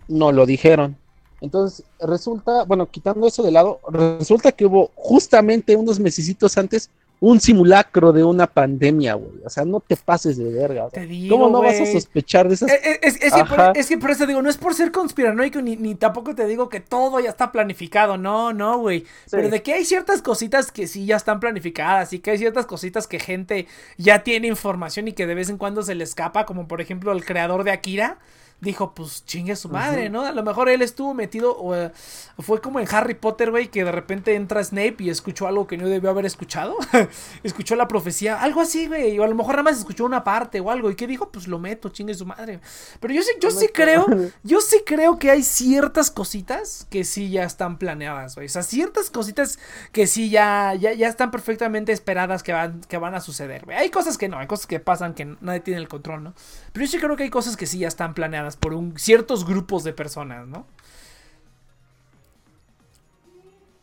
[0.10, 0.98] no lo dijeron.
[1.40, 6.90] Entonces, resulta, bueno, quitando eso de lado, resulta que hubo justamente unos mesecitos antes
[7.24, 9.46] un simulacro de una pandemia, güey.
[9.46, 10.90] O sea, no te pases de verga.
[11.30, 12.70] ¿Cómo no vas a sospechar de esas?
[12.70, 15.62] Es, es, es, que por, es, que por, eso digo, no es por ser conspiranoico,
[15.62, 18.18] ni, ni tampoco te digo que todo ya está planificado.
[18.18, 19.06] No, no, güey.
[19.32, 22.66] Pero de que hay ciertas cositas que sí ya están planificadas y que hay ciertas
[22.66, 23.68] cositas que gente
[23.98, 27.14] ya tiene información y que de vez en cuando se le escapa, como por ejemplo
[27.14, 28.18] el creador de Akira
[28.62, 30.22] dijo, pues chingue su madre, ¿no?
[30.22, 31.92] A lo mejor él estuvo metido, o eh,
[32.40, 35.78] fue como en Harry Potter, güey, que de repente entra Snape y escuchó algo que
[35.78, 36.78] no debió haber escuchado.
[37.44, 40.60] escuchó la profecía, algo así, güey, o a lo mejor nada más escuchó una parte
[40.60, 42.60] o algo, y que dijo, pues lo meto, chingue su madre.
[43.00, 44.06] Pero yo sí, yo sí creo,
[44.44, 48.48] yo sí creo que hay ciertas cositas que sí ya están planeadas, güey.
[48.48, 49.60] O sea, ciertas cositas
[49.92, 53.78] que sí ya, ya, ya están perfectamente esperadas que van, que van a suceder, güey.
[53.78, 56.34] Hay cosas que no, hay cosas que pasan que nadie tiene el control, ¿no?
[56.72, 59.46] Pero yo sí creo que hay cosas que sí ya están planeadas por un, ciertos
[59.46, 60.66] grupos de personas, ¿no?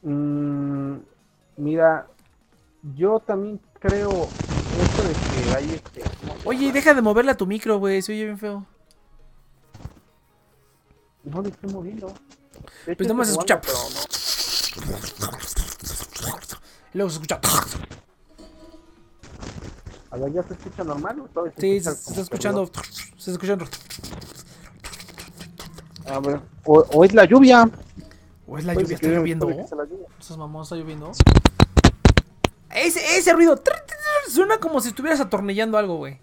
[0.02, 0.98] Mm,
[1.56, 2.06] mira,
[2.96, 4.28] yo también creo
[4.80, 6.02] esto de que hay este.
[6.44, 8.66] Oye, deja de moverla a tu micro, güey, se oye bien feo.
[11.24, 12.14] No le estoy moviendo.
[12.84, 13.60] pues nada más se escucha.
[16.94, 17.40] Luego se escucha.
[20.10, 22.70] A ver, ¿ya se escucha normal o Sí, se, está escuchando.
[23.16, 23.66] Se está escuchando.
[26.10, 27.70] A ver, o, es la lluvia.
[28.46, 29.48] O es la lluvia, está lloviendo.
[29.50, 31.12] Esas mamón está lloviendo.
[32.74, 33.60] Ese, ese ruido
[34.28, 36.18] suena como si estuvieras atornillando algo, güey.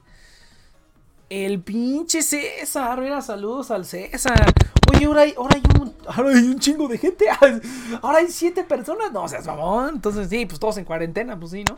[1.29, 4.53] El pinche César, mira, saludos al César.
[4.93, 7.25] Oye, ahora hay, ahora hay, un, ahora hay un chingo de gente.
[8.01, 9.11] Ahora hay siete personas.
[9.11, 9.95] No, o sea, mamón.
[9.95, 11.75] Entonces, sí, pues todos en cuarentena, pues sí, ¿no?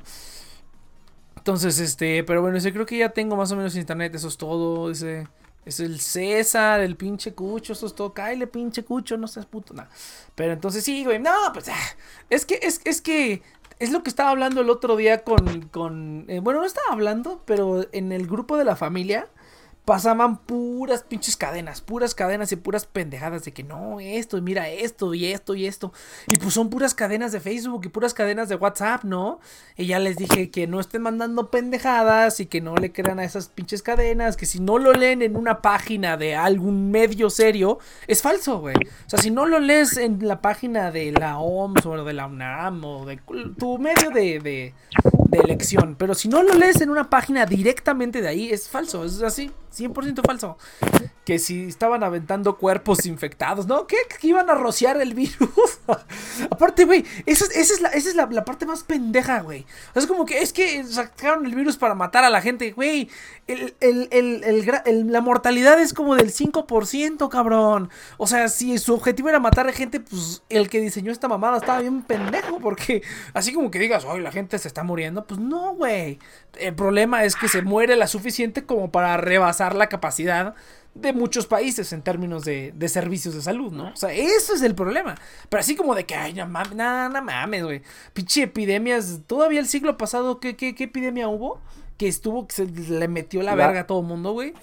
[1.36, 4.38] Entonces, este, pero bueno, yo creo que ya tengo más o menos internet, eso es
[4.38, 5.28] todo, ese...
[5.66, 8.14] Es el César, el pinche cucho, eso es todo.
[8.14, 9.90] Cáile, pinche cucho, no seas puto, nada.
[10.36, 11.96] Pero entonces sí, güey, no, pues ah,
[12.30, 13.42] es que, es, es que
[13.80, 17.42] es lo que estaba hablando el otro día con, con eh, bueno, no estaba hablando,
[17.46, 19.28] pero en el grupo de la familia
[19.86, 24.70] pasaban puras pinches cadenas, puras cadenas y puras pendejadas de que no, esto, y mira
[24.70, 25.92] esto, y esto, y esto.
[26.28, 29.40] Y pues son puras cadenas de Facebook y puras cadenas de WhatsApp, ¿no?
[29.76, 33.24] Y ya les dije que no estén mandando pendejadas y que no le crean a
[33.24, 37.80] esas pinches cadenas, que si no lo leen en una página de algún medio serio,
[38.08, 38.76] es falso, güey.
[38.76, 42.28] O sea, si no lo lees en la página de la OMS o de la
[42.28, 43.20] UNAM o de
[43.58, 44.74] tu medio de, de,
[45.30, 49.04] de elección, pero si no lo lees en una página directamente de ahí, es falso,
[49.04, 49.52] es así.
[49.80, 50.58] 100% falso.
[51.30, 53.86] Que si estaban aventando cuerpos infectados, ¿no?
[53.86, 53.98] ¿Qué?
[54.20, 55.80] Que iban a rociar el virus.
[56.50, 59.64] Aparte, güey, esa, es, la, parte más pendeja, güey.
[59.94, 63.12] Es como que es que sacaron el virus para matar a la gente, güey.
[63.48, 67.92] la mortalidad es como del 5%, cabrón.
[68.18, 71.58] O sea, si su objetivo era matar a gente, pues el que diseñó esta mamada
[71.58, 72.60] estaba bien pendejo.
[72.60, 73.04] Porque
[73.36, 75.28] así como que digas, ay, la gente se está muriendo.
[75.28, 76.18] Pues no, güey.
[76.58, 80.56] El problema es que se muere la suficiente como para rebasar la capacidad
[80.96, 83.90] de muchos países en términos de, servicios de salud, ¿no?
[83.90, 85.16] O sea, eso es el problema.
[85.50, 87.82] Pero así como de que, ay, no mames, no, mames, güey.
[88.14, 89.22] Pinche epidemias.
[89.28, 91.62] Todavía el siglo pasado, ¿qué, qué, epidemia hubo?
[91.98, 94.54] Que estuvo, que se le metió la, verga a todo el mundo, güey.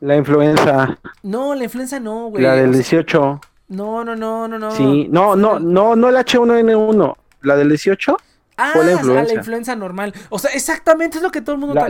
[0.00, 0.98] La influenza.
[1.22, 2.42] No, la influenza no, güey.
[2.42, 3.40] La del 18.
[3.68, 4.70] No, no, no, no, no.
[4.72, 7.16] Sí, no, no, no, no el H1N1.
[7.42, 8.16] La del 18.
[8.56, 9.32] Ah, la influenza.
[9.32, 10.14] la influenza normal.
[10.28, 11.88] O sea, exactamente es lo que todo el mundo la,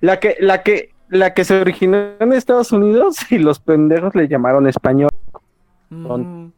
[0.00, 4.28] la, que, la que, la que se originó en Estados Unidos y los pendejos le
[4.28, 5.10] llamaron español.
[5.90, 6.48] Mm.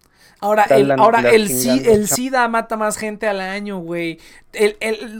[0.40, 4.20] Ahora, el, ahora el, el, SIDA mata más gente al año, güey.
[4.52, 4.76] El,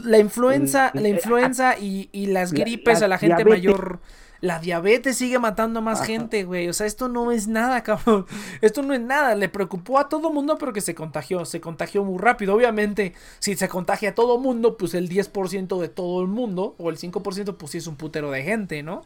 [0.09, 3.99] la influenza, la influenza y, y las gripes a la gente mayor.
[4.41, 6.69] La diabetes sigue matando a más gente, güey.
[6.69, 8.25] O sea, esto no es nada, cabrón.
[8.61, 9.35] Esto no es nada.
[9.35, 11.45] Le preocupó a todo mundo, pero que se contagió.
[11.45, 12.55] Se contagió muy rápido.
[12.55, 16.89] Obviamente, si se contagia a todo mundo, pues el 10% de todo el mundo, o
[16.89, 19.03] el 5%, pues sí es un putero de gente, ¿no?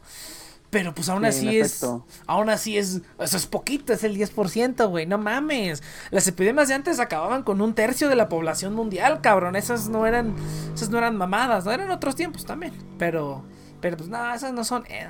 [0.74, 1.86] Pero pues aún así es.
[2.26, 3.00] Aún así es.
[3.20, 5.06] Eso es poquito, es el 10%, güey.
[5.06, 5.84] No mames.
[6.10, 9.54] Las epidemias de antes acababan con un tercio de la población mundial, cabrón.
[9.54, 10.34] Esas no eran.
[10.74, 11.70] Esas no eran mamadas, ¿no?
[11.70, 12.72] Eran otros tiempos también.
[12.98, 13.44] Pero.
[13.84, 14.82] Pero pues nada, esas no son.
[14.88, 15.06] Eh,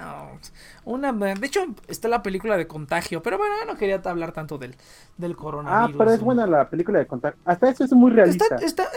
[0.85, 3.23] una, de hecho, está la película de contagio.
[3.23, 4.75] Pero bueno, no quería hablar tanto del,
[5.17, 5.95] del coronavirus.
[5.95, 7.39] Ah, pero es buena la película de contagio.
[7.45, 8.47] Hasta eso es muy realista.
[8.57, 8.89] Está, eh,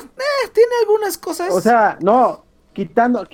[0.00, 1.52] eh, tiene algunas cosas.
[1.52, 3.28] O sea, no, quitando,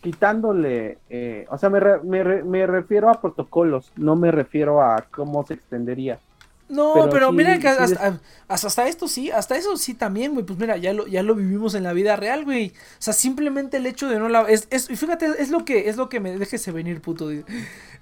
[0.00, 5.44] quitándole, eh, o sea, me, me, me, refiero a protocolos, no me refiero a cómo
[5.44, 6.20] se extendería.
[6.68, 10.44] No, pero, mira que hasta, hasta, esto sí, hasta eso sí también, güey.
[10.44, 12.68] Pues mira, ya lo, ya lo vivimos en la vida real, güey.
[12.68, 14.42] O sea, simplemente el hecho de no la.
[14.42, 16.38] Es, es, fíjate, es lo que, es lo que me.
[16.38, 17.30] Déjese venir, puto.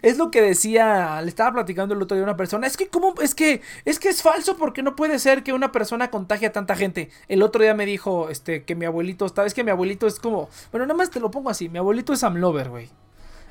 [0.03, 1.21] Es lo que decía.
[1.23, 2.67] Le estaba platicando el otro día a una persona.
[2.67, 3.15] Es que, ¿cómo?
[3.23, 6.53] Es que, es que es falso porque no puede ser que una persona contagie a
[6.53, 7.11] tanta gente.
[7.29, 9.47] El otro día me dijo, este, que mi abuelito está.
[9.47, 10.49] Es que mi abuelito es como.
[10.73, 11.69] Bueno, nada más te lo pongo así.
[11.69, 13.06] Mi abuelito es Amlover, güey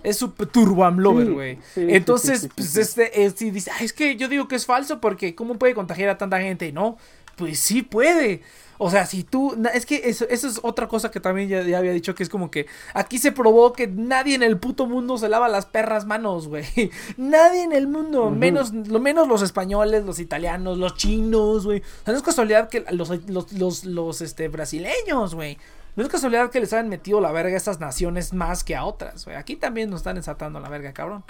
[0.05, 1.57] es su turbo amlover, güey.
[1.75, 5.73] Entonces, pues este, este dice, es que yo digo que es falso porque ¿cómo puede
[5.73, 6.71] contagiar a tanta gente?
[6.71, 6.97] No,
[7.35, 8.41] pues sí puede.
[8.77, 9.55] O sea, si tú.
[9.73, 12.51] Es que eso, eso es otra cosa que también ya, había dicho, que es como
[12.51, 16.47] que aquí se probó que nadie en el puto mundo se lava las perras manos,
[16.47, 16.65] güey.
[17.17, 21.79] Nadie en el mundo, menos, lo menos los españoles, los italianos, los chinos, güey.
[21.79, 25.57] O sea, no es casualidad que los, los, los, los este, brasileños, güey.
[25.95, 28.83] No es casualidad que les hayan metido la verga a estas naciones más que a
[28.83, 29.37] otras, güey.
[29.37, 31.23] Aquí también nos están ensatando la verga, cabrón.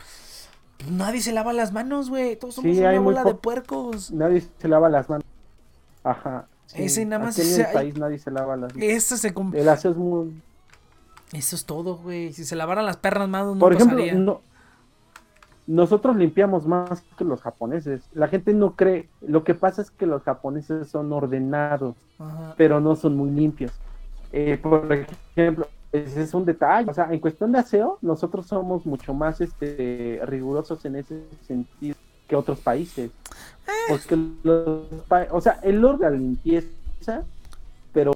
[0.78, 2.36] Pues nadie se lava las manos, güey.
[2.36, 4.12] Todos somos una bola de puercos.
[4.12, 5.26] Nadie se lava las manos.
[6.04, 6.48] Ajá.
[6.74, 7.38] Ese nada más.
[7.38, 8.90] Aquí en el país nadie se lava las manos.
[8.90, 9.34] Eso se.
[9.54, 10.42] El aseo es muy.
[11.32, 12.34] Eso es todo, güey.
[12.34, 14.42] Si se lavaran las perras manos, no Por ejemplo, no,
[15.68, 18.04] nosotros limpiamos más que los japoneses.
[18.14, 19.10] La gente no cree.
[19.22, 21.96] Lo que pasa es que los japoneses son ordenados,
[22.58, 23.72] pero no son muy limpios.
[24.38, 26.92] Eh, por ejemplo, ese es un detalle.
[26.92, 31.96] O sea, en cuestión de aseo, nosotros somos mucho más este, rigurosos en ese sentido
[32.28, 33.12] que otros países.
[33.66, 33.72] Eh.
[33.88, 34.84] Porque los,
[35.32, 37.24] o sea, el orden limpieza,
[37.94, 38.12] pero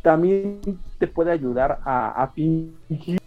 [0.00, 0.60] también
[0.98, 3.20] te puede ayudar a, a fingir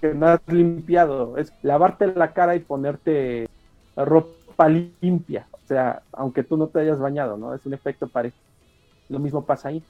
[0.00, 1.36] que no has limpiado.
[1.38, 3.48] Es lavarte la cara y ponerte
[3.94, 5.46] ropa limpia.
[5.52, 7.54] O sea, aunque tú no te hayas bañado, ¿no?
[7.54, 8.42] Es un efecto parecido.
[9.08, 9.80] Lo mismo pasa ahí.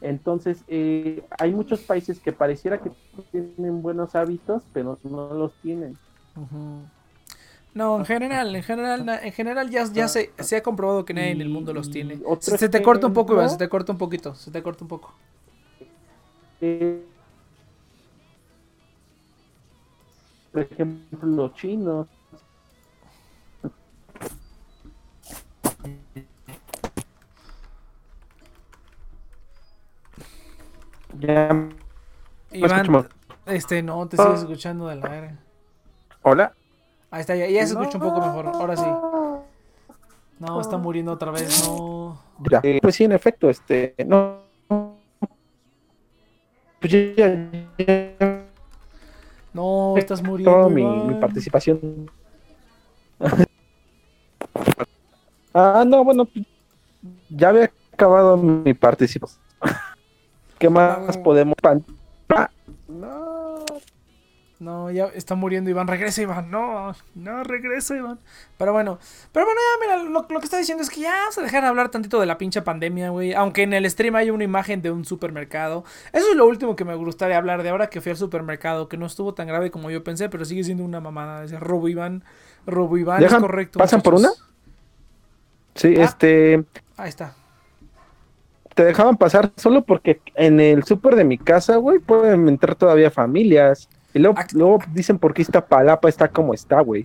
[0.00, 2.90] Entonces, eh, hay muchos países que pareciera que
[3.32, 5.96] tienen buenos hábitos, pero no los tienen.
[7.74, 11.30] No, en general, en general, en general ya, ya se, se ha comprobado que nadie
[11.30, 12.20] en el mundo los tiene.
[12.40, 14.88] Se, te corta un poco, Iván, se te corta un poquito, se te corta un
[14.88, 15.12] poco.
[16.60, 17.04] Eh,
[20.52, 22.06] por ejemplo, los chinos
[31.20, 31.68] Ya.
[32.52, 33.08] Iván,
[33.46, 35.36] este, no, te sigues escuchando de la verga.
[36.22, 36.52] Hola.
[37.10, 38.46] Ahí está, ya, ya se escucha un poco mejor.
[38.48, 38.86] Ahora sí.
[40.38, 42.20] No, está muriendo otra vez, no.
[42.50, 44.38] Ya, eh, pues sí, en efecto, este, no.
[46.80, 48.46] Pues ya, ya,
[49.52, 50.52] no, estás muriendo.
[50.52, 52.08] Toda mi, mi, participación.
[55.54, 56.28] ah, no, bueno,
[57.28, 59.40] ya había acabado mi participación.
[60.58, 61.56] ¿Qué más podemos
[62.88, 63.64] No.
[64.60, 65.86] No, ya está muriendo Iván.
[65.86, 66.50] Regresa Iván.
[66.50, 68.18] No, no, regresa Iván.
[68.56, 68.98] Pero bueno,
[69.30, 71.68] pero bueno, ya mira, lo, que está diciendo es que ya vamos a dejar de
[71.68, 73.34] hablar tantito de la pinche pandemia, güey.
[73.34, 75.84] Aunque en el stream hay una imagen de un supermercado.
[76.12, 78.88] Eso es lo último que me gustaría hablar de ahora que fui al supermercado.
[78.88, 81.44] Que no estuvo tan grave como yo pensé, pero sigue siendo una mamada.
[81.44, 82.24] Ese robo Iván.
[82.66, 83.78] Robo Iván, es correcto.
[83.78, 84.30] ¿Pasan por una?
[85.76, 86.64] Sí, ah, este.
[86.96, 87.32] Ahí está
[88.78, 93.10] te dejaban pasar solo porque en el súper de mi casa, güey, pueden entrar todavía
[93.10, 93.88] familias.
[94.14, 97.04] Y luego, luego dicen por qué esta palapa está como está, güey.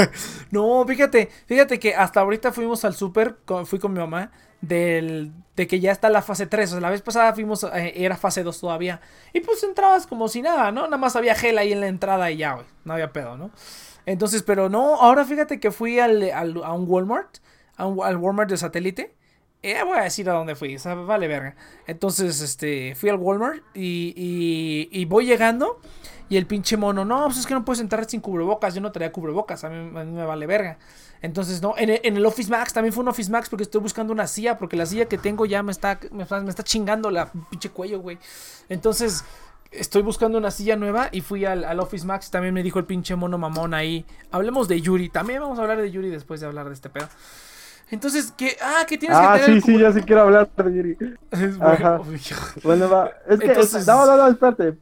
[0.50, 5.66] no, fíjate, fíjate que hasta ahorita fuimos al súper, fui con mi mamá, del, de
[5.66, 6.68] que ya está la fase 3.
[6.68, 9.00] O sea, la vez pasada fuimos, eh, era fase 2 todavía.
[9.32, 10.82] Y pues entrabas como si nada, ¿no?
[10.82, 12.66] Nada más había gel ahí en la entrada y ya, güey.
[12.84, 13.50] No había pedo, ¿no?
[14.04, 17.38] Entonces, pero no, ahora fíjate que fui al, a un Walmart,
[17.78, 19.14] al Walmart de satélite.
[19.66, 21.56] Eh, voy a decir a dónde fui, o vale verga.
[21.86, 25.80] Entonces, este, fui al Walmart y, y, y, voy llegando
[26.28, 28.92] y el pinche mono, no, pues es que no puedes entrar sin cubrebocas, yo no
[28.92, 30.76] traía cubrebocas, a mí, me vale verga.
[31.22, 34.26] Entonces, no, en el, Office Max, también fue un Office Max porque estoy buscando una
[34.26, 38.00] silla, porque la silla que tengo ya me está, me, está chingando la pinche cuello,
[38.00, 38.18] güey.
[38.68, 39.24] Entonces,
[39.70, 42.30] estoy buscando una silla nueva y fui al, al, Office Max.
[42.30, 44.04] También me dijo el pinche mono mamón ahí.
[44.30, 45.08] Hablemos de Yuri.
[45.08, 47.08] También vamos a hablar de Yuri después de hablar de este pedo.
[47.90, 48.56] Entonces, ¿qué?
[48.62, 49.62] Ah, ¿qué tienes ah, que tener?
[49.62, 50.96] sí, sí, ya sí quiero hablar de Yuri.
[51.30, 52.00] Es Ajá.
[52.62, 52.88] bueno.
[52.88, 53.10] Va.
[53.28, 54.76] Es que, Entonces- no, no, no, espérate.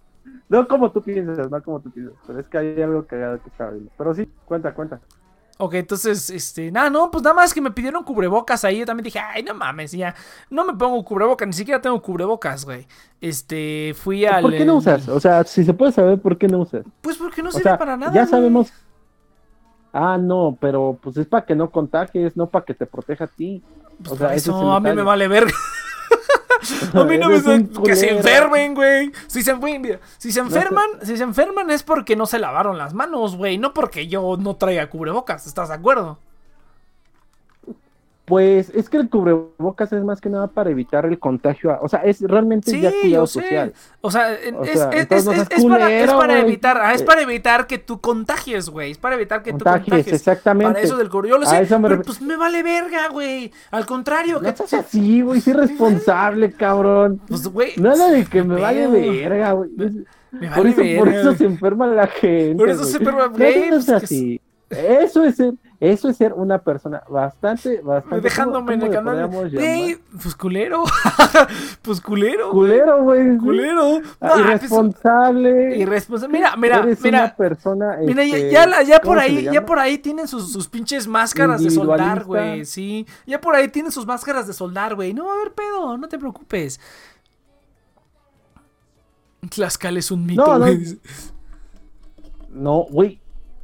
[0.48, 2.14] No como tú piensas, no como tú piensas.
[2.26, 3.90] Pero es que hay algo cagado que estaba viendo.
[3.96, 5.00] Pero sí, cuenta, cuenta.
[5.59, 8.78] Ok, entonces, este, nada, no, pues nada más que me pidieron cubrebocas ahí.
[8.78, 10.14] Yo también dije, ay, no mames, ya.
[10.50, 12.86] No me pongo cubrebocas, ni siquiera tengo cubrebocas, güey.
[13.20, 14.42] Este, fui al.
[14.42, 15.09] ¿Por qué no usas?
[15.09, 16.84] O sea, si se puede saber por qué no usas.
[17.00, 18.12] Pues porque no O sirve sea, para nada.
[18.12, 18.30] ya güey.
[18.30, 18.72] sabemos.
[19.93, 23.28] Ah, no, pero pues es para que no contagies, no para que te proteja a
[23.28, 23.62] ti.
[23.99, 25.53] Pues o sea, eso a mí me vale verga.
[26.95, 29.12] a mí no me que se enfermen, güey.
[29.26, 32.78] Si se, güey, mira, si se enferman, si se enferman es porque no se lavaron
[32.78, 33.59] las manos, güey.
[33.59, 35.47] No porque yo no traiga cubrebocas.
[35.47, 36.18] ¿Estás de acuerdo?
[38.33, 41.76] Pues es que el cubrebocas es más que nada para evitar el contagio.
[41.83, 43.43] O sea, es realmente Sí, ya cuidado sé.
[43.43, 43.74] social.
[44.01, 44.28] O sea,
[44.59, 47.05] O es, sea, es- no es- es para, es evitar, ah, es Eh.
[47.05, 48.93] para evitar que tú contagies, güey.
[48.93, 50.14] Es para evitar que tú Contagies, contagies.
[50.14, 50.72] exactamente.
[50.72, 51.28] Para eso del cubrebocas.
[51.51, 53.53] Yo lo sé, eso me pero pues me vale verga, güey.
[53.70, 57.20] Al contrario, No que seas así, güey, sí responsable, cabrón.
[57.28, 57.72] pues, güey.
[57.76, 59.70] Nada de que me vale verga, güey.
[59.76, 61.37] Me Por vale eso, por verga, eso güey.
[61.37, 62.55] se enferma la gente.
[62.57, 64.41] Por eso se enferma, güey, seas pues, que así.
[64.70, 65.39] Eso es
[65.85, 68.20] eso es ser una persona bastante, bastante.
[68.20, 69.28] Dejándome en ¿cómo- el cómo canal.
[69.30, 70.01] podríamos Güey, llamar?
[70.22, 70.85] pues culero.
[71.83, 72.51] pues culero.
[72.51, 73.37] Culero, güey.
[73.39, 74.01] Culero.
[74.20, 75.53] Ah, No, irresponsable.
[75.70, 76.39] pues, irresponsable.
[76.39, 77.37] Mira, mira, Eres una mira.
[77.37, 77.97] persona.
[78.01, 80.68] Mira, ya, este, ya, la- ya ¿cómo por ahí, ya por ahí tienen sus, sus
[80.68, 82.64] pinches máscaras de soldar, güey.
[82.64, 83.05] Sí.
[83.26, 85.12] Ya por ahí tienen sus máscaras de soldar, güey.
[85.12, 86.78] No va a haber pedo, no te preocupes.
[89.51, 91.01] Tlaxcala es un mito, güey.
[92.51, 93.20] No, güey.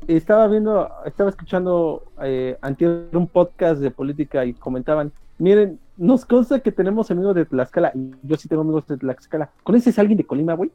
[0.06, 6.60] Estaba viendo, estaba escuchando eh, antier un podcast de política y comentaban, miren, nos consta
[6.60, 9.50] que tenemos amigos de Tlaxcala, y yo sí tengo amigos de Tlaxcala.
[9.62, 10.70] ¿Conoces a alguien de Colima, güey?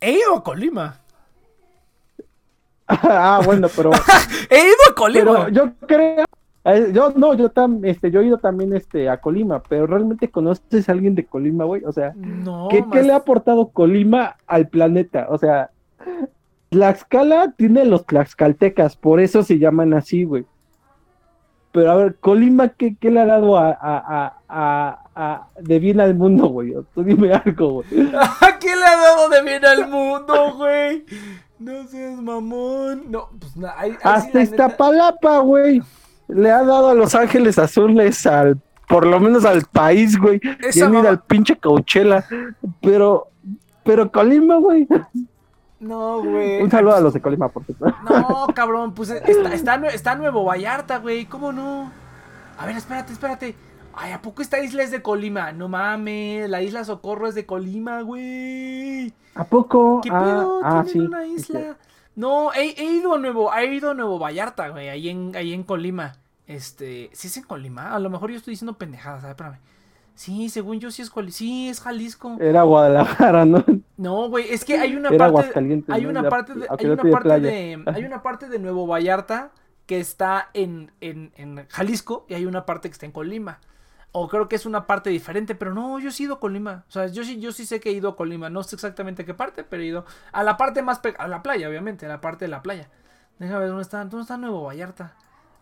[0.00, 1.00] He ido a Colima.
[2.88, 3.90] ah, bueno, pero,
[4.50, 5.24] He ido a Colima.
[5.24, 6.24] pero yo creo,
[6.66, 10.30] eh, yo no, yo tam, este, yo he ido también este a Colima, pero realmente
[10.30, 14.68] conoces a alguien de Colima, güey, o sea, No, ¿qué, le ha aportado Colima al
[14.68, 15.28] planeta?
[15.30, 15.70] O sea,
[16.70, 20.44] Tlaxcala tiene los tlaxcaltecas, por eso se llaman así, güey.
[21.72, 26.00] Pero a ver, Colima, ¿qué, qué le ha dado a, a, a, a- de bien
[26.00, 26.74] al mundo, güey?
[26.94, 27.86] Tú dime algo, güey.
[28.16, 31.04] ¿A quién le ha dado de bien al mundo, güey?
[31.58, 33.10] No seas mamón.
[33.10, 33.76] No, pues nada.
[34.02, 35.82] Hasta Iztapalapa, güey.
[36.28, 38.58] Le ha dado a Los Ángeles Azules al,
[38.88, 40.40] por lo menos al país, güey.
[40.74, 42.24] Y han ido al pinche Coachella.
[42.80, 43.28] Pero,
[43.84, 44.86] pero Colima, güey.
[45.78, 46.62] No, güey.
[46.62, 47.98] Un saludo a los de Colima, por supuesto.
[48.02, 51.26] No, cabrón, pues está, está, está Nuevo Vallarta, güey.
[51.26, 51.90] ¿Cómo no?
[52.58, 53.54] A ver, espérate, espérate.
[53.94, 55.52] Ay, ¿a poco esta isla es de Colima?
[55.52, 59.12] No mames, la isla Socorro es de Colima, güey.
[59.34, 60.00] ¿A poco?
[60.02, 60.60] ¿Qué ah, pedo?
[60.62, 60.98] ah, Tienen sí.
[60.98, 61.60] una sí, isla.
[61.60, 61.88] sí.
[62.14, 65.52] No, he, he ido a Nuevo, he ido a Nuevo Vallarta, güey, ahí en, ahí
[65.52, 66.14] en Colima.
[66.46, 67.94] Este, ¿sí es en Colima?
[67.94, 69.58] A lo mejor yo estoy diciendo pendejadas, a ver, espérame.
[70.14, 71.32] Sí, según yo sí es Colima.
[71.32, 72.36] Sí, es Jalisco.
[72.40, 73.62] Era Guadalajara, ¿no?
[73.96, 75.94] No, güey, es que hay una Era parte Aguascalientes.
[75.94, 77.48] hay una Ya- parte de, hay una parte playa.
[77.48, 79.50] de hay una parte de Nuevo Vallarta
[79.86, 83.60] que está en, en, en Jalisco y hay una parte que está en Colima.
[84.12, 86.84] O creo que es una parte diferente, pero no, yo sí he ido a Colima.
[86.88, 88.48] O sea, yo sí, yo sí sé que he ido a Colima.
[88.50, 91.68] No sé exactamente qué parte, pero he ido a la parte más a la playa,
[91.68, 92.88] obviamente, a la parte de la playa.
[93.38, 95.14] Déjame ver dónde está, dónde está Nuevo Vallarta.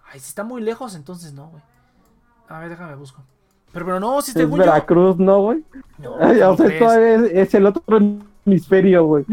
[0.07, 1.63] Ay, si está muy lejos, entonces no, güey.
[2.49, 3.25] A ver, déjame busco.
[3.75, 4.65] Pero, pero no, si Es según yo.
[4.65, 5.63] Veracruz, ¿no, güey?
[5.99, 7.83] No, Ay, o ¿cómo sea, todavía es, es el otro
[8.47, 9.25] hemisferio, güey.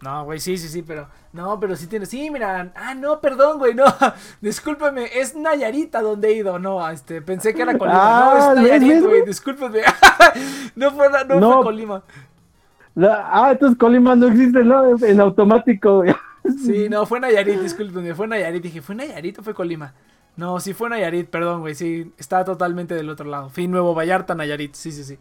[0.00, 1.08] No, güey, sí, sí, sí, pero.
[1.32, 2.04] No, pero sí tiene.
[2.06, 2.72] Sí, mira.
[2.76, 3.84] Ah, no, perdón, güey, no.
[4.40, 6.58] Discúlpeme, es Nayarita donde he ido.
[6.58, 7.98] No, este, pensé que era Colima.
[8.00, 9.26] Ah, no, es ¿ves, Nayarit, güey, güey?
[9.26, 9.80] discúlpeme.
[10.76, 11.52] no fue, no, No.
[11.54, 12.02] fue Colima.
[12.94, 14.96] La- ah, entonces Colima no existe, ¿no?
[15.04, 16.14] En automático, güey.
[16.64, 18.62] Sí, no, fue Nayarit, discúlpeme, fue Nayarit.
[18.62, 19.94] Dije, ¿fue Nayarit o fue Colima?
[20.36, 23.50] No, sí fue Nayarit, perdón, güey, sí, está totalmente del otro lado.
[23.50, 25.18] Fui Nuevo Vallarta, Nayarit, sí, sí, sí.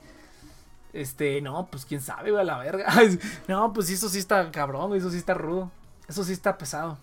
[0.92, 2.86] Este, no, pues quién sabe, güey, a la verga.
[3.48, 5.72] No, pues eso sí está cabrón, güey, eso sí está rudo.
[6.08, 6.98] Eso sí está pesado.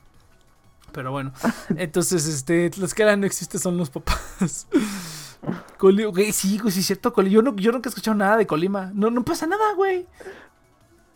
[0.92, 1.32] Pero bueno,
[1.76, 4.66] entonces, este, los que no existe son los papás.
[5.78, 7.34] Colima, güey, sí, güey, sí es cierto, Colima.
[7.34, 8.90] Yo, no, yo nunca he escuchado nada de Colima.
[8.94, 10.06] No, no pasa nada, güey.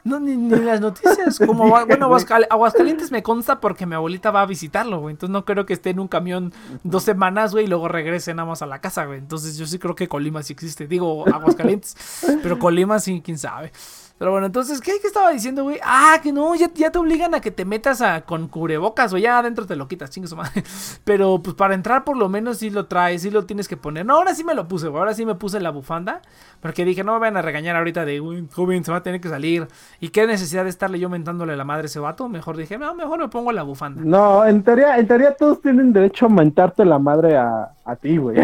[0.05, 1.39] No, ni, ni las noticias.
[1.39, 5.13] Como, bueno, Aguascal- Aguascalientes me consta porque mi abuelita va a visitarlo, güey.
[5.15, 6.53] Entonces no creo que esté en un camión
[6.83, 9.19] dos semanas, güey, y luego regrese nada más a la casa, güey.
[9.19, 10.87] Entonces yo sí creo que Colima sí existe.
[10.87, 11.97] Digo, Aguascalientes.
[12.43, 13.73] pero Colima sí, quién sabe.
[14.17, 15.81] Pero bueno, entonces, ¿qué, qué estaba diciendo, güey?
[15.83, 19.19] Ah, que no, ya, ya te obligan a que te metas a, con cubrebocas, o
[19.19, 20.63] ya adentro te lo quitas, chingue su madre.
[21.05, 24.07] Pero pues para entrar por lo menos sí lo traes, sí lo tienes que poner.
[24.07, 26.23] No, ahora sí me lo puse, güey, ahora sí me puse la bufanda.
[26.61, 29.21] Porque dije, no me van a regañar ahorita de, güey, joven, se va a tener
[29.21, 29.67] que salir.
[29.99, 32.29] ¿Y qué necesidad de estarle yo mentándole la madre a ese vato?
[32.29, 34.01] Mejor dije, no, mejor me pongo la bufanda.
[34.05, 38.17] No, en teoría, en teoría todos tienen derecho a mentarte la madre a, a ti,
[38.17, 38.37] güey.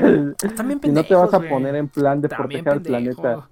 [0.56, 2.82] También Y no te vas a pendejos, poner en plan de También proteger al
[3.14, 3.48] planeta.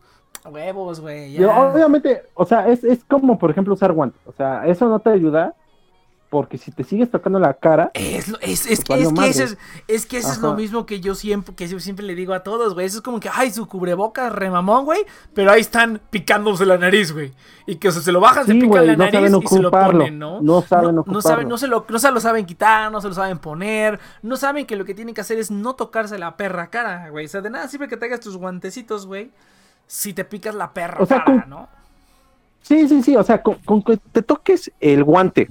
[0.49, 1.43] Huevos, güey.
[1.45, 4.21] Obviamente, o sea, es, es como, por ejemplo, usar guantes.
[4.27, 5.55] O sea, eso no te ayuda
[6.31, 9.43] porque si te sigues tocando la cara, Es, lo- es, es, Pues es que eso
[9.45, 12.35] es, es que eso es lo mismo que yo siempre, que yo siempre le digo
[12.35, 12.85] a todos, güey.
[12.85, 15.07] Eso es como que, ay, su cubrebocas remamón, güey.
[15.33, 17.33] Pero ahí están picándose la nariz, güey.
[17.67, 19.71] Y que o sea, se lo bajan, se pican la no nariz y se lo
[19.71, 20.43] ponen, ¿no?
[20.43, 21.23] No saben no, ocuparlo.
[21.23, 23.99] saben, no se lo, no se lo saben quitar, no se lo saben poner.
[24.21, 27.25] No saben que lo que tienen que hacer es no tocarse la perra cara, güey.
[27.25, 29.31] O sea, de nada sirve que traigas tus guantecitos, güey.
[29.89, 31.69] Si te picas la perra O sea, cara, con- ¿no?
[32.63, 35.49] Sí, sí, sí, o sea, con, con que te toques el guante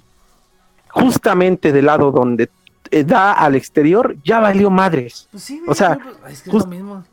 [0.90, 2.50] justamente del lado donde
[2.92, 5.28] eh, da al exterior, ya valió madres.
[5.32, 5.98] Pues sí, O sea,
[6.30, 7.04] es que es lo mismo.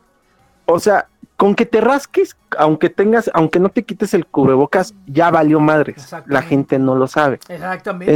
[0.65, 1.07] O sea,
[1.37, 6.13] con que te rasques, aunque tengas, aunque no te quites el cubrebocas, ya valió madres.
[6.27, 7.39] La gente no lo sabe.
[7.49, 8.11] Exactamente.
[8.11, 8.15] güey.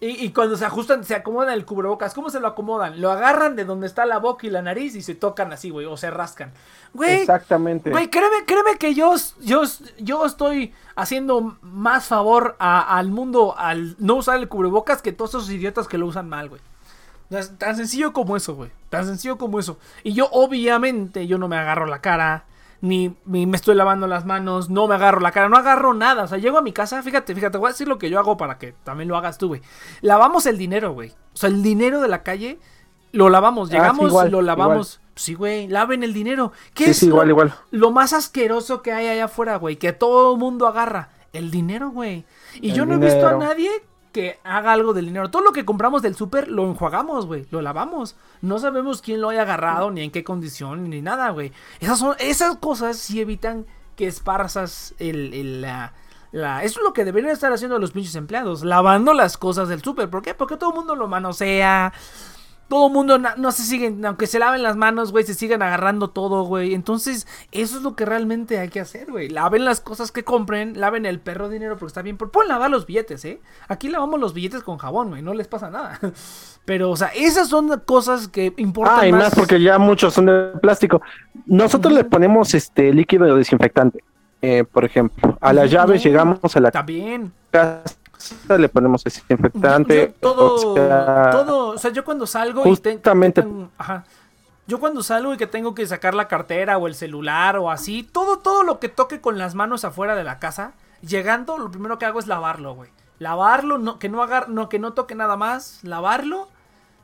[0.00, 3.00] Y, y cuando se ajustan, se acomodan el cubrebocas, ¿cómo se lo acomodan?
[3.00, 5.86] Lo agarran de donde está la boca y la nariz y se tocan así, güey,
[5.86, 6.52] o se rascan.
[6.94, 7.90] Güey, exactamente.
[7.90, 9.62] güey, créeme, créeme que yo, yo,
[9.98, 15.30] yo estoy haciendo más favor a- al mundo al no usar el cubrebocas que todos
[15.30, 16.60] esos idiotas que lo usan mal, güey.
[17.58, 18.70] Tan sencillo como eso, güey.
[18.90, 19.78] Tan sencillo como eso.
[20.04, 22.44] Y yo, obviamente, yo no me agarro la cara.
[22.80, 24.70] Ni, ni me estoy lavando las manos.
[24.70, 25.48] No me agarro la cara.
[25.48, 26.24] No agarro nada.
[26.24, 27.02] O sea, llego a mi casa.
[27.02, 27.58] Fíjate, fíjate.
[27.58, 29.62] Voy a decir lo que yo hago para que también lo hagas tú, güey.
[30.00, 31.10] Lavamos el dinero, güey.
[31.10, 32.58] O sea, el dinero de la calle.
[33.10, 33.68] Lo lavamos.
[33.68, 35.00] Ah, sí, Llegamos, igual, lo lavamos.
[35.16, 35.66] Sí, güey.
[35.66, 36.52] Laven el dinero.
[36.74, 37.54] ¿Qué Sí, es sí, lo- igual, igual.
[37.72, 41.90] lo más asqueroso que hay allá afuera, güey, que todo el mundo agarra, el dinero,
[41.90, 42.24] güey.
[42.60, 43.70] Y El yo no he visto a nadie
[44.18, 45.30] que haga algo del dinero.
[45.30, 48.16] Todo lo que compramos del súper lo enjuagamos, güey, lo lavamos.
[48.42, 51.52] No sabemos quién lo haya agarrado, ni en qué condición, ni nada, güey.
[51.78, 53.64] Esas son, esas cosas sí evitan
[53.94, 55.92] que esparzas el, la-
[56.64, 60.10] Eso es lo que deberían estar haciendo los pinches empleados, lavando las cosas del súper.
[60.10, 60.34] ¿Por qué?
[60.34, 61.92] Porque todo el mundo lo manosea.
[62.68, 66.10] Todo el mundo no se siguen, aunque se laven las manos, güey, se siguen agarrando
[66.10, 66.74] todo, güey.
[66.74, 69.30] Entonces, eso es lo que realmente hay que hacer, güey.
[69.30, 72.18] Laven las cosas que compren, laven el perro dinero porque está bien.
[72.18, 73.40] Pueden lavar los billetes, ¿eh?
[73.68, 75.98] Aquí lavamos los billetes con jabón, güey, no les pasa nada.
[76.66, 79.24] Pero, o sea, esas son cosas que importan Ah, y más.
[79.24, 81.00] más porque ya muchos son de plástico.
[81.46, 84.04] Nosotros le ponemos este líquido desinfectante.
[84.42, 85.72] Eh, por ejemplo, a las Ujú.
[85.74, 87.32] llaves llegamos a la También.
[87.50, 87.96] casa,
[88.58, 90.08] le ponemos desinfectante.
[90.08, 94.04] Yo todo, o sea, todo, o sea, yo cuando salgo y te- justamente- tengo- ajá.
[94.66, 98.02] Yo cuando salgo y que tengo que sacar la cartera o el celular o así,
[98.02, 101.98] todo, todo lo que toque con las manos afuera de la casa, llegando, lo primero
[101.98, 102.90] que hago es lavarlo, güey.
[103.18, 106.48] Lavarlo, no, que no agar, no, que no toque nada más, lavarlo.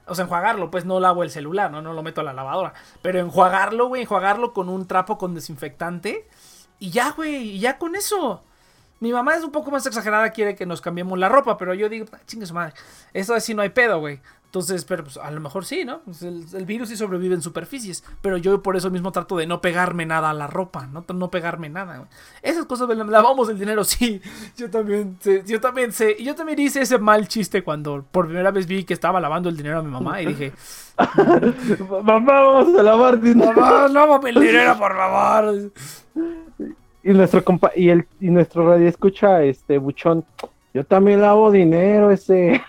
[0.06, 2.74] O sea, enjuagarlo, pues no lavo el celular, no, no lo meto a la lavadora.
[3.00, 6.28] Pero enjuagarlo, güey, enjuagarlo con un trapo con desinfectante.
[6.78, 8.42] Y ya, güey, y ya con eso.
[9.04, 11.90] Mi mamá es un poco más exagerada, quiere que nos cambiemos la ropa, pero yo
[11.90, 12.72] digo, "Ah, chingue su madre.
[13.12, 14.18] Eso así no hay pedo, güey.
[14.46, 15.98] Entonces, pero pues a lo mejor sí, ¿no?
[16.06, 18.02] Pues, el, el virus sí sobrevive en superficies.
[18.22, 21.30] Pero yo por eso mismo trato de no pegarme nada a la ropa, no, no
[21.30, 22.08] pegarme nada, güey.
[22.40, 24.22] Esas cosas, güey, lavamos el dinero, sí.
[24.56, 26.16] Yo también sé, yo también sé.
[26.18, 29.50] Y yo también hice ese mal chiste cuando por primera vez vi que estaba lavando
[29.50, 30.52] el dinero a mi mamá y dije,
[32.02, 33.52] Mamá, vamos a lavar dinero.
[33.60, 35.72] mamá, lávame el dinero, por favor.
[37.04, 40.24] Y nuestro compa y el y nuestro radio escucha este buchón.
[40.72, 42.60] Yo también lavo dinero ese.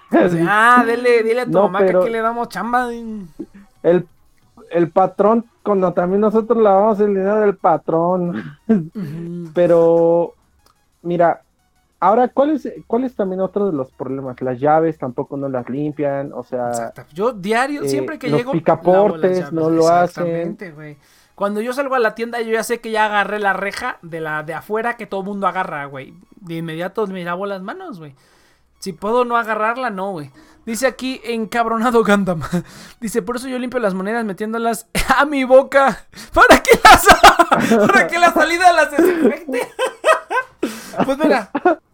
[0.47, 2.89] Ah, dile, dile a tu No, mamá que aquí le damos chamba.
[3.81, 4.07] El,
[4.71, 8.43] el patrón, cuando también nosotros lavamos el dinero del patrón.
[9.53, 10.33] Pero,
[11.01, 11.41] mira,
[11.99, 14.39] ahora, ¿cuál es, ¿cuál es también otro de los problemas?
[14.41, 17.05] Las llaves tampoco no las limpian, o sea, Exacto.
[17.13, 18.51] Yo diario, eh, siempre que los llego.
[18.51, 20.27] picaportes lavo las no lo hacen.
[20.27, 20.97] Exactamente, güey.
[21.35, 24.21] Cuando yo salgo a la tienda, yo ya sé que ya agarré la reja de
[24.21, 26.13] la de afuera que todo mundo agarra, güey.
[26.37, 28.15] De inmediato me lavo las manos, güey.
[28.79, 30.31] Si puedo no agarrarla, no, güey.
[30.65, 32.41] Dice aquí encabronado Gundam.
[33.01, 36.05] Dice, por eso yo limpio las monedas metiéndolas a mi boca.
[36.33, 37.07] Para que las
[37.87, 39.71] para que la salida las desinfecte.
[41.05, 41.49] Pues mira,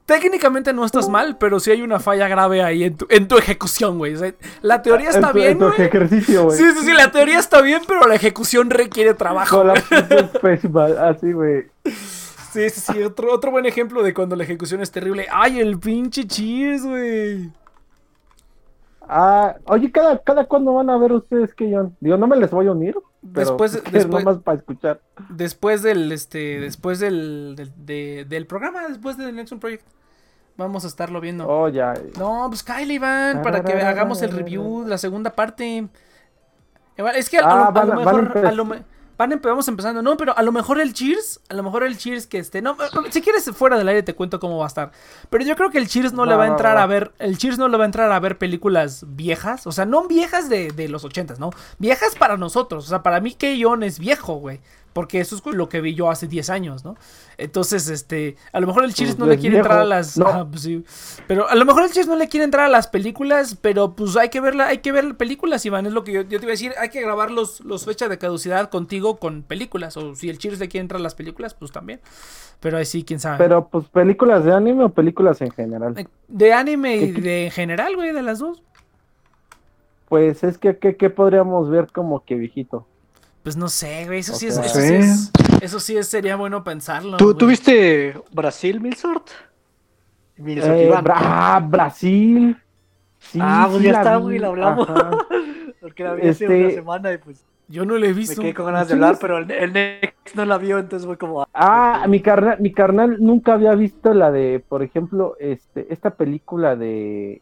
[0.05, 3.37] técnicamente no estás mal, pero sí hay una falla grave ahí en tu, en tu
[3.37, 4.15] ejecución, güey.
[4.15, 5.81] O sea, la teoría está en tu- en bien, tu güey.
[5.81, 6.57] ejercicio, güey.
[6.57, 9.57] Sí, sí, sí, la teoría está bien, pero la ejecución requiere trabajo.
[9.57, 11.65] Con la es pésima, así, güey.
[11.85, 13.03] Sí, sí, sí.
[13.03, 15.27] Otro, otro buen ejemplo de cuando la ejecución es terrible.
[15.31, 17.49] ¡Ay, el pinche cheers, güey!
[19.07, 21.91] Ah, oye, ¿cada, cada cuándo van a ver ustedes que yo?
[21.99, 25.01] Digo, no me les voy a unir, Pero Después- después- es nomás para escuchar.
[25.29, 29.85] Después del, este, después del, del, de- del programa, después del Nexon Project.
[30.57, 31.47] Vamos a estarlo viendo.
[31.47, 31.93] Oh, ya.
[32.19, 35.87] No, pues Kyle Iván, para que hagamos el review, la segunda parte.
[37.15, 38.65] Es que a, Ah, lo, a van lo mejor, a a lo
[39.17, 42.27] van vamos empezando, no, pero a lo mejor el Cheers, a lo mejor el Cheers
[42.27, 42.77] que esté, no,
[43.09, 44.91] si quieres fuera del aire te cuento cómo va a estar,
[45.29, 47.57] pero yo creo que el Cheers no le Va, a entrar a ver, el Cheers
[47.57, 50.89] no le va a entrar a ver películas viejas, o sea, no viejas de, de
[50.89, 51.51] los ochentas, ¿no?
[51.77, 54.59] Viejas para nosotros, o sea, para mí Keyon es viejo, güey.
[54.93, 56.97] Porque eso es lo que vi yo hace 10 años, ¿no?
[57.37, 60.17] Entonces, este, a lo mejor el Cheers Pues no le quiere entrar a las...
[60.17, 60.47] No.
[60.51, 60.83] Pues sí.
[61.27, 64.17] Pero a lo mejor el Cheers no le quiere entrar a las películas, pero pues
[64.17, 66.47] hay que verla, hay que ver películas, Iván, es lo que yo, yo te iba
[66.47, 70.29] a decir, hay que grabar los, los fechas de caducidad contigo con películas, o si
[70.29, 72.01] el Cheers le quiere entrar a las películas, pues también.
[72.59, 73.37] Pero ahí sí, quién sabe.
[73.37, 76.07] Pero, pues, ¿películas de anime o películas en general?
[76.27, 78.61] De anime y ¿Qué- qué- de en general, güey, de las dos.
[80.09, 82.85] Pues es que, ¿qué, qué podríamos ver como que viejito?
[83.43, 84.93] Pues no sé, güey, eso sí es, eso sí Sí.
[84.93, 85.31] es,
[85.61, 87.17] eso sí es- sería bueno pensarlo.
[87.17, 87.37] ¿Tú, güey.
[87.37, 89.27] ¿tú viste Brasil, Milsort?
[90.37, 91.03] Milsort, Eh, Iván.
[91.03, 92.57] Bra- ah, Brasil.
[93.19, 94.87] Sí, Ah, pues sí ya está, güey, la hablamos.
[95.81, 98.41] Porque la vi hace Este- una semana y pues Yo no le he me visto.
[98.41, 101.47] quedé con ganas de hablar, pero el, el Nex no la vio, entonces fue como...
[101.53, 106.75] Ah, mi carnal, mi carnal nunca había visto la de, por ejemplo, este, esta película
[106.75, 107.41] de,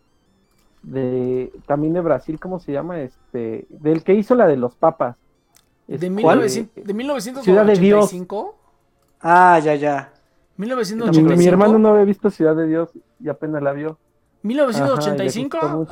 [0.83, 3.01] de, también de Brasil, ¿cómo se llama?
[3.01, 5.17] Este, del que hizo la de los papas.
[5.89, 7.43] De, Este, 1900 de 1985.
[7.43, 8.13] Ciudad de Dios.
[9.21, 10.13] Ah, ya, ya.
[10.55, 11.37] Mi, 1985.
[11.37, 13.97] mi hermano no había visto Ciudad de Dios y apenas la vio.
[14.43, 15.57] 1985.
[15.57, 15.91] Ajá, ah, mucho.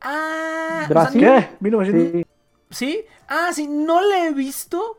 [0.00, 1.20] ah, o sea, Brasil.
[1.20, 1.48] ¿Qué?
[1.60, 2.02] 1900.
[2.12, 2.26] Sí,
[2.70, 3.04] sí.
[3.28, 4.98] Ah, sí, no la he visto.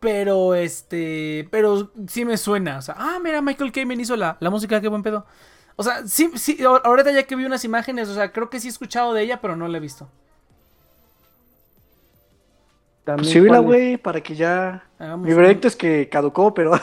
[0.00, 1.46] Pero este.
[1.50, 2.78] Pero sí me suena.
[2.78, 5.24] O sea, ah, mira, Michael Kamen hizo la, la música, qué buen pedo.
[5.76, 8.58] O sea, sí, sí, ahor- ahorita ya que vi unas imágenes, o sea, creo que
[8.60, 10.08] sí he escuchado de ella, pero no la he visto.
[13.04, 14.84] También cuál es- güey, para que ya...
[14.98, 16.72] Hagamos Mi un- proyecto es que caducó, pero...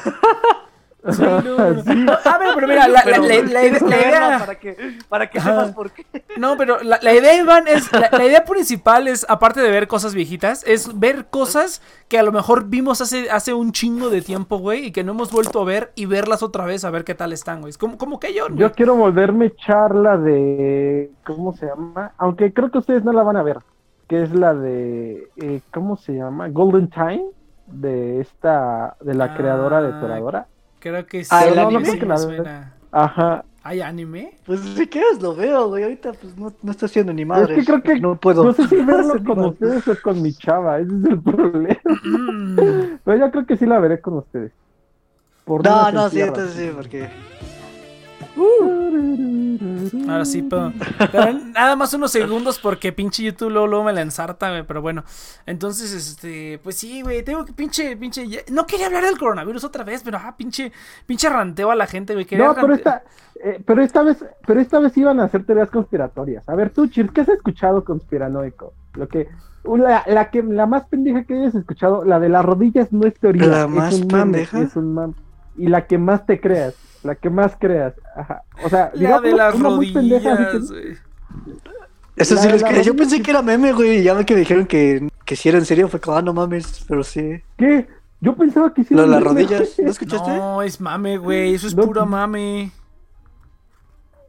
[1.13, 1.81] Sí, no, no.
[1.83, 2.05] Sí.
[2.25, 4.37] A ver, pero mira, la, la- pero la- la idea- la verla.
[4.39, 5.49] Para que, para que Ajá.
[5.51, 6.05] sepas por qué.
[6.35, 7.89] No, pero la, la idea, Iván, es.
[7.93, 12.23] La, la idea principal es, aparte de ver cosas viejitas, es ver cosas que a
[12.23, 15.61] lo mejor vimos hace, hace un chingo de tiempo, güey, y que no hemos vuelto
[15.61, 17.69] a ver y verlas otra vez a ver qué tal están, güey.
[17.69, 22.11] Es como, como que yo, Yo quiero volverme a echar la de, ¿cómo se llama?
[22.17, 23.59] Aunque creo que ustedes no la van a ver,
[24.09, 26.49] que es la de, eh, ¿cómo se llama?
[26.49, 27.23] Golden Time,
[27.67, 29.37] de esta, de la Ah.
[29.37, 30.47] creadora de Toradora.
[30.79, 31.29] Creo que sí.
[31.31, 31.79] Ah, el sí anime.
[31.91, 32.73] me que la- suena.
[32.91, 34.31] Ajá, ¿Hay anime?
[34.45, 35.83] Pues si quieres lo veo, güey.
[35.83, 37.53] Ahorita pues no, no estoy haciendo ni madre.
[37.55, 38.45] es que creo que, no puedo.
[38.45, 41.75] no sé si verlo con ustedes o con mi chava, ese es el problema.
[42.03, 42.55] Mm.
[43.03, 44.53] Pero yo creo que sí la veré con ustedes.
[45.45, 47.09] Por No, no, sí, entonces sí, porque...
[48.39, 50.09] razón.
[50.09, 50.71] Ahora sí, pero,
[51.11, 54.81] pero nada más unos segundos porque pinche YouTube luego, luego me la ensarta, güey, pero
[54.81, 55.03] bueno.
[55.45, 59.63] Entonces, este, pues sí, güey, tengo que pinche, pinche, ya- no quería hablar del coronavirus
[59.63, 60.71] otra vez, pero ah, pinche,
[61.05, 62.25] pinche ranteo a la gente, güey.
[62.31, 63.03] No, pero rante- esta,
[63.43, 66.47] eh, pero esta vez, pero esta vez iban a hacer teorías conspiratorias.
[66.49, 68.73] A ver, tú, Chir, ¿qué has escuchado conspiranoico?
[68.95, 69.27] Lo que,
[69.63, 73.13] la, la que, la más pendeja que hayas escuchado, la de las rodillas no es
[73.19, 74.61] teoría, ¿La es más un mame, pendeja?
[74.61, 75.13] es un mame.
[75.57, 76.73] Y la que más te creas,
[77.03, 78.43] la que más creas, ajá.
[78.63, 80.97] O sea, La digamos, de las una muy pendeja, así que- rodillas, güey.
[82.15, 82.85] Eso La sí les.
[82.85, 84.03] Yo pensé que era meme, güey.
[84.03, 86.33] Ya me que me dijeron que, que si era en serio, fue como, ah, no
[86.33, 87.41] mames, pero sí.
[87.57, 87.87] ¿Qué?
[88.19, 88.93] Yo pensaba que sí.
[88.93, 90.29] Lo de las rodillas, ¿no escuchaste?
[90.29, 92.71] No, es mame, güey, eso es No, pura mame.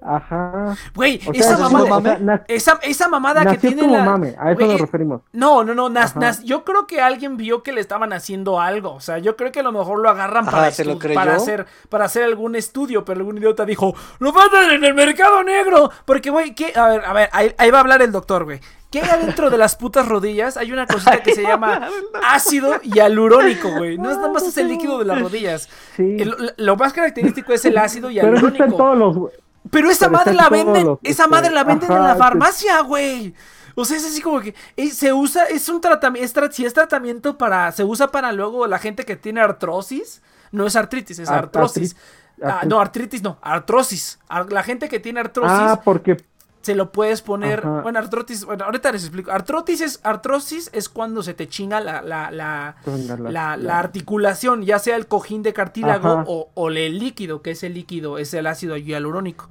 [0.03, 0.76] Ajá.
[0.94, 2.11] Güey, O sea, esa ¿eso es mamada, mame?
[2.11, 4.05] o sea, na- esa, esa mamada que nació tiene como la...
[4.05, 5.20] mame, a eso nos referimos.
[5.32, 8.94] No, no, no, nas- nas- yo creo que alguien vio que le estaban haciendo algo,
[8.94, 12.05] o sea, yo creo que a lo mejor lo agarran Ajá, para, para hacer para
[12.07, 16.55] hacer algún estudio, pero algún idiota dijo, "Lo matan en el mercado negro", porque güey,
[16.55, 16.72] ¿qué?
[16.74, 18.61] A ver, a ver, ahí, ahí va a hablar el doctor, güey.
[18.90, 20.57] ¿Qué hay adentro de las putas rodillas?
[20.57, 21.88] Hay una cosita que se llama
[22.28, 23.96] ácido hialurónico, güey.
[23.98, 25.68] No es nada más ese líquido de las rodillas.
[25.94, 26.16] Sí.
[26.18, 28.76] El- lo más característico es el ácido Pero eso está en hialurónico.
[28.76, 29.32] todos los.
[29.70, 33.34] Pero esa Pero madre la venden, esa madre la venden en la farmacia, güey.
[33.76, 37.38] O sea, es así como que eh, se usa, es un tratamiento, si es tratamiento
[37.38, 41.44] para, se usa para luego la gente que tiene artrosis, no es artritis, es Ar-
[41.44, 41.96] artrosis.
[42.42, 44.18] Ah, no, artritis no, artrosis.
[44.28, 46.16] Ar- La gente que tiene artrosis Ah, porque.
[46.62, 47.80] Se lo puedes poner, Ajá.
[47.80, 49.30] bueno, artrosis, bueno, ahorita les explico.
[49.32, 53.78] Artrosis es, artrosis es cuando se te chinga la, la, la, la- la, la- la
[53.78, 58.18] articulación, ya sea el cojín de cartílago o, o el líquido, que es el líquido,
[58.18, 59.48] es el ácido hialurónico.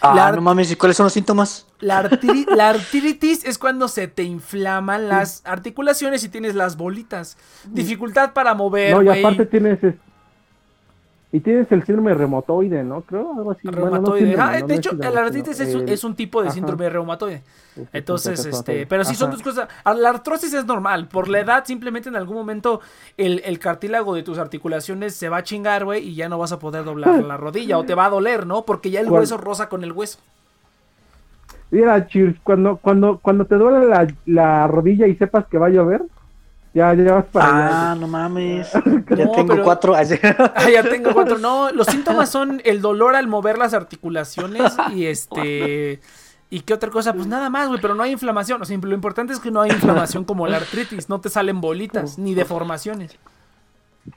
[0.00, 1.66] Ah, no mames, ¿y cuáles son los síntomas?
[1.80, 7.36] La, artiri- la artritis es cuando se te inflaman las articulaciones y tienes las bolitas.
[7.68, 9.78] Dificultad para mover, No, y aparte tienes.
[11.34, 13.00] Y tienes el síndrome remotoide, ¿no?
[13.00, 13.62] Creo, algo así.
[13.64, 14.26] Bueno, no Reumatoide.
[14.26, 16.54] síndrome, Ah, no, de hecho, el artritis es, un- el- es un tipo de ajá.
[16.54, 17.42] síndrome reumatoide.
[17.94, 19.66] Entonces, este, pero sí son dos cosas.
[19.82, 21.08] Ah, La artrosis es normal.
[21.08, 22.82] Por la edad, simplemente en algún momento
[23.16, 26.52] el, el cartílago de tus articulaciones se va a chingar, güey, y ya no vas
[26.52, 28.66] a poder doblar la rodilla o te va a doler, ¿no?
[28.66, 29.20] Porque ya el ¿Cuál?
[29.20, 30.18] hueso roza con el hueso.
[31.70, 35.70] Mira, Chir, cuando, cuando, cuando te duele la, la rodilla y sepas que va a
[35.70, 36.02] llover,
[36.74, 38.00] ya, ya vas para Ah, allá.
[38.00, 38.70] no mames.
[39.16, 39.94] Ya No, tengo pero- cuatro.
[39.96, 40.02] Ah,
[40.70, 41.38] ya tengo cuatro.
[41.38, 46.00] No, los síntomas son el dolor al mover las articulaciones y este.
[46.50, 47.14] ¿Y qué otra cosa?
[47.14, 48.60] Pues nada más, güey, pero no hay inflamación.
[48.60, 51.08] O sea, lo importante es que no hay inflamación como la artritis.
[51.08, 53.16] No te salen bolitas ni deformaciones.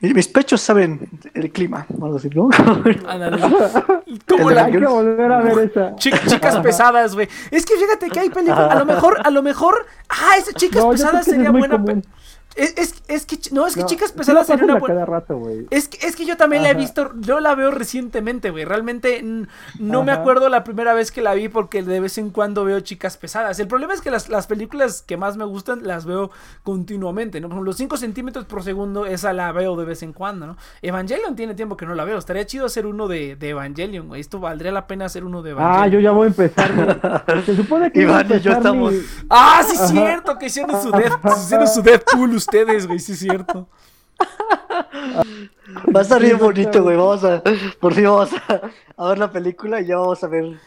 [0.01, 1.85] Y Mis pechos saben el clima.
[1.99, 2.49] o algo así, ¿no?
[4.27, 5.95] Como la, Hay que volver a ver esa.
[5.95, 7.27] Chi- chicas pesadas, güey.
[7.51, 8.71] Es que fíjate que hay películas.
[8.71, 9.85] A lo mejor, a lo mejor.
[10.09, 11.83] Ah, esa chicas No, pesadas sería buena.
[11.83, 12.01] pe-
[12.55, 13.37] Es, es, es que.
[13.51, 14.95] No, es que No, chicas pesadas sería una buena.
[14.95, 15.67] cada rato, güey.
[15.71, 18.63] Es que, es que yo también la he visto, yo la veo recientemente, güey.
[18.65, 19.21] Realmente
[19.79, 22.79] no me acuerdo la primera vez que la vi porque de vez en cuando veo
[22.79, 23.59] chicas pesadas.
[23.59, 26.31] El problema es que las, las películas que más me gustan las veo
[26.63, 27.47] continuamente, ¿no?
[27.47, 30.57] Por ejemplo, los 5 centímetros por segundo, esa la veo de vez en cuando, ¿no?
[30.81, 32.17] Evangelion tiene tiempo que no la veo.
[32.17, 34.21] Estaría chido hacer uno de, de Evangelion, güey.
[34.21, 35.83] Esto valdría la pena hacer uno de Evangelion.
[35.83, 36.71] Ah, yo ya voy a empezar.
[36.73, 37.43] güey.
[37.45, 40.91] Se supone que Iván y yo estamos- mi- Ah, sí es cierto, que hicieron su,
[40.91, 43.67] Death- hicieron su Deadpool ustedes, güey, sí es cierto.
[45.95, 46.95] Va a estar bien Sí, bonito, güey.
[46.97, 47.41] Vamos a,
[47.79, 48.61] por fin vamos a,
[49.03, 50.57] a ver la película y ya vamos a ver,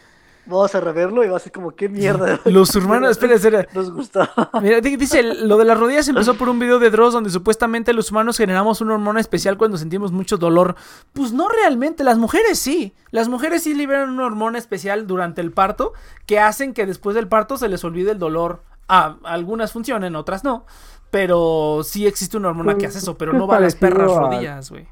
[0.47, 2.41] vamos a reverlo y va a ser como, qué mierda.
[2.45, 3.66] Los hermanos, espera, espera.
[3.74, 4.29] Nos gustó.
[4.61, 7.93] Mira, di- dice, lo de las rodillas empezó por un video de Dross donde supuestamente
[7.93, 10.74] los humanos generamos una hormona especial cuando sentimos mucho dolor.
[11.12, 12.95] Pues no realmente, las mujeres sí.
[13.11, 15.93] Las mujeres sí liberan una hormona especial durante el parto
[16.26, 18.62] que hacen que después del parto se les olvide el dolor.
[18.89, 20.64] Ah, algunas funcionan, otras no.
[21.11, 24.21] Pero sí existe una hormona que hace eso, pero no va a las perras a-
[24.21, 24.87] rodillas, güey.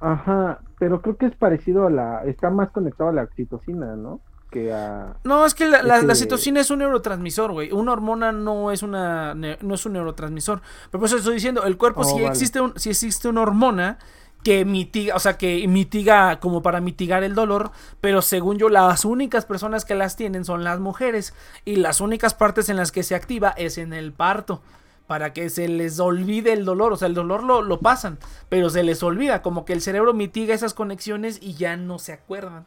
[0.00, 2.24] Ajá, pero creo que es parecido a la.
[2.24, 4.20] Está más conectado a la oxitocina, ¿no?
[4.50, 5.16] Que a.
[5.24, 7.70] No, es que la, la, la Ese- citocina es un neurotransmisor, güey.
[7.70, 10.62] Una hormona no es una no es un neurotransmisor.
[10.90, 12.28] Pero por eso estoy diciendo, el cuerpo Oh, sí vale.
[12.28, 13.98] existe un, sí existe una hormona
[14.42, 19.04] que mitiga, o sea, que mitiga como para mitigar el dolor, pero según yo las
[19.04, 21.34] únicas personas que las tienen son las mujeres
[21.66, 24.62] y las únicas partes en las que se activa es en el parto.
[25.10, 28.16] Para que se les olvide el dolor, o sea, el dolor lo, lo pasan,
[28.48, 32.12] pero se les olvida, como que el cerebro mitiga esas conexiones y ya no se
[32.12, 32.64] acuerdan.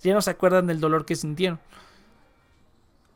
[0.00, 1.58] Ya no se acuerdan del dolor que sintieron.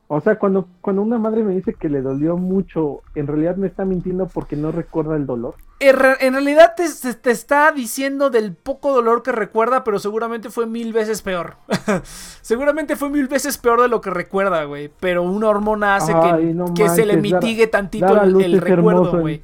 [0.07, 3.67] O sea, cuando, cuando una madre me dice que le dolió mucho, en realidad me
[3.67, 5.55] está mintiendo porque no recuerda el dolor.
[5.81, 10.67] En, re- en realidad te, está diciendo del poco dolor que recuerda, pero seguramente fue
[10.67, 11.57] mil veces peor.
[12.43, 14.91] seguramente fue mil veces peor de lo que recuerda, güey.
[15.01, 18.61] Pero una hormona hace que, Ay, no que se le dar- mitigue tantito Dar el,
[18.61, 19.43] recuerdo, güey.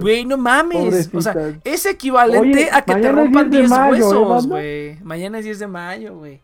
[0.00, 1.10] Güey, no mames.
[1.12, 1.60] O sea, Pobrecita.
[1.64, 4.98] es equivalente Oye, a que te rompan 10 de 10 mayo, ¿eh, huesos, güey.
[5.02, 6.40] Mañana es 10 de mayo, güey.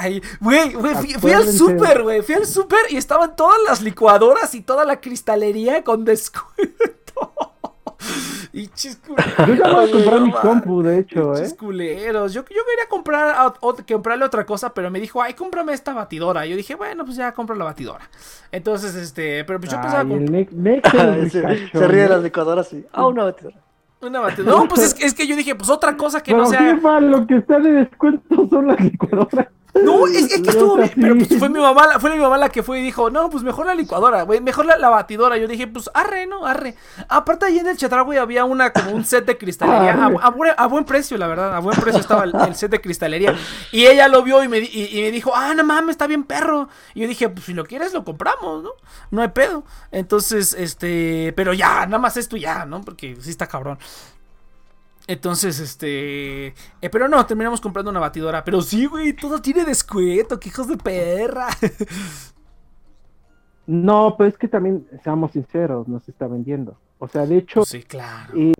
[0.00, 2.22] Ay, güey, güey, fui, fui al súper, güey.
[2.22, 7.34] Fui al súper y estaban todas las licuadoras y toda la cristalería con descuento.
[8.52, 9.34] y chisculeros.
[9.46, 11.38] Yo ya voy a comprar mi compu, de hecho, ¿eh?
[11.38, 12.32] Pinches culeros.
[12.32, 16.46] Yo, yo quería comprar a- comprarle otra cosa, pero me dijo, ay, cómprame esta batidora.
[16.46, 18.08] Yo dije, bueno, pues ya compro la batidora.
[18.52, 21.30] Entonces, este, pero pues yo pensaba Ay, el
[21.72, 22.86] se, ríe de las licuadoras y.
[22.92, 23.56] Ah, una batidora.
[24.00, 24.56] una batidora.
[24.58, 26.60] No, pues es, que- es que yo dije, pues otra cosa que Pero no sea.
[26.60, 29.48] jefa, lo que está de descuento son las licuadoras.
[29.84, 32.48] No, es, es que estuvo bien, pero pues fue mi mamá, fue mi mamá la
[32.48, 35.36] que fue y dijo, no, pues mejor la licuadora, güey, mejor la, la batidora.
[35.36, 36.74] Yo dije, pues arre, no, arre.
[37.08, 40.52] Aparte ahí en el Chedraui había una como un set de cristalería, a, a buen,
[40.56, 43.34] a buen precio, la verdad, a buen precio estaba el, el set de cristalería.
[43.72, 46.68] Y ella lo vio y me, y me dijo, ah, no mames, está bien perro.
[46.94, 48.70] Y yo dije, pues si lo quieres lo compramos, ¿no?
[49.10, 49.64] No hay pedo.
[49.90, 52.82] Entonces, este, pero ya, nada más esto ya, ¿no?
[52.82, 53.78] Porque sí está cabrón.
[55.08, 56.48] Entonces, este.
[56.48, 58.44] eh, pero no, terminamos comprando una batidora.
[58.44, 61.48] Pero sí, güey, todo tiene descuento, que hijos de perra.
[63.66, 66.78] No, pero es que también, seamos sinceros, nos está vendiendo.
[66.98, 68.34] O sea, de hecho, sí, claro.
[68.36, 68.54] y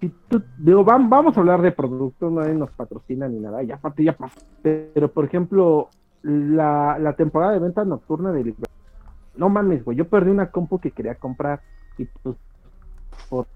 [0.00, 3.74] si tú- digo, vam- vamos a hablar de productos, nadie nos patrocina ni nada, ya
[3.74, 4.40] aparte ya pasó.
[4.62, 5.90] Pero, por ejemplo,
[6.22, 8.54] la, la temporada de venta nocturna del...
[9.36, 11.60] No mames, güey, yo perdí una compu que quería comprar
[11.98, 12.36] y pues
[13.28, 13.46] por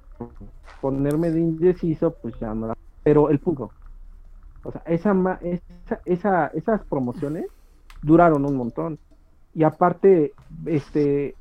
[0.82, 2.74] ponerme de indeciso, pues ya no la...
[3.02, 3.70] Pero el punto,
[4.64, 7.46] o sea, esa, esa, esa- esas promociones
[8.02, 8.98] duraron un montón.
[9.54, 10.32] Y aparte,
[10.66, 11.34] este,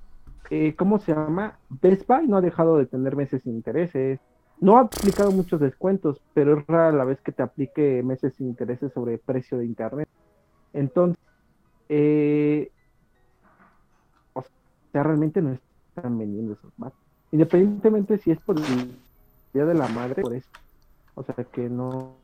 [0.50, 1.58] eh, ¿cómo se llama?
[1.82, 4.20] Best Buy no ha dejado de tener meses sin intereses.
[4.60, 8.48] No ha aplicado muchos descuentos, pero es rara la vez que te aplique meses sin
[8.48, 10.08] intereses sobre precio de internet.
[10.74, 11.18] Entonces,
[11.90, 12.70] eh,
[14.34, 14.44] o
[14.92, 17.00] sea, realmente no están vendiendo esos mates.
[17.32, 18.60] Independientemente si es por
[19.54, 20.48] Día de la Madre, por eso.
[21.16, 22.16] O sea que no.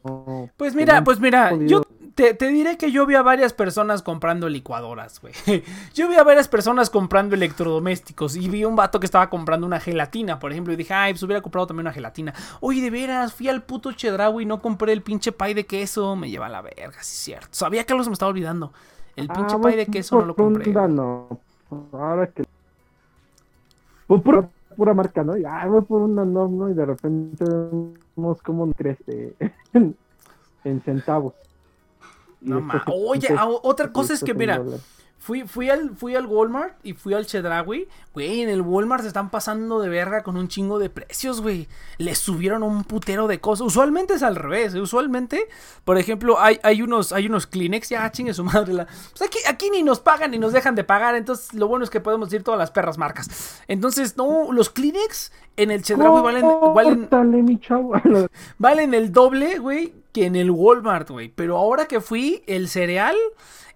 [0.55, 1.81] Pues mira, no pues mira, yo
[2.15, 5.33] te, te diré que yo vi a varias personas comprando licuadoras, güey.
[5.93, 9.79] Yo vi a varias personas comprando electrodomésticos y vi un vato que estaba comprando una
[9.79, 12.33] gelatina, por ejemplo, y dije, ay, pues hubiera comprado también una gelatina.
[12.61, 16.15] Oye, de veras, fui al puto Chedraui y no compré el pinche pie de queso,
[16.15, 17.49] me lleva a la verga, sí es cierto.
[17.51, 18.73] Sabía que algo se me estaba olvidando.
[19.15, 20.71] El pinche Ah, pie de voy queso no lo por compré.
[20.71, 21.37] Danone.
[21.91, 22.43] Ahora que.
[24.07, 25.35] Pues pura, pura marca, ¿no?
[25.35, 27.43] Y, Ah, voy por una norma y de repente
[28.15, 29.33] vemos cómo crece
[29.73, 29.95] en,
[30.63, 31.33] en centavos.
[32.39, 34.61] No ma- Oye, ah, otra cosa es que, mira.
[35.19, 37.87] Fui, fui, al, fui al Walmart y fui al Chedraui.
[38.13, 41.67] Güey, en el Walmart se están pasando de verga con un chingo de precios, güey.
[41.97, 43.67] Le subieron un putero de cosas.
[43.67, 44.73] Usualmente es al revés.
[44.73, 44.79] ¿eh?
[44.79, 45.47] Usualmente,
[45.83, 47.89] por ejemplo, hay, hay, unos, hay unos Kleenex.
[47.89, 48.73] Ya, chingue su madre.
[48.73, 48.85] La...
[48.85, 51.15] Pues aquí, aquí ni nos pagan ni nos dejan de pagar.
[51.15, 53.61] Entonces, lo bueno es que podemos decir todas las perras marcas.
[53.67, 57.93] Entonces, no, los Kleenex en el Chedraui valen, valen, Córtale, mi chavo.
[58.59, 61.29] valen el doble, güey, que en el Walmart, güey.
[61.29, 63.15] Pero ahora que fui, el cereal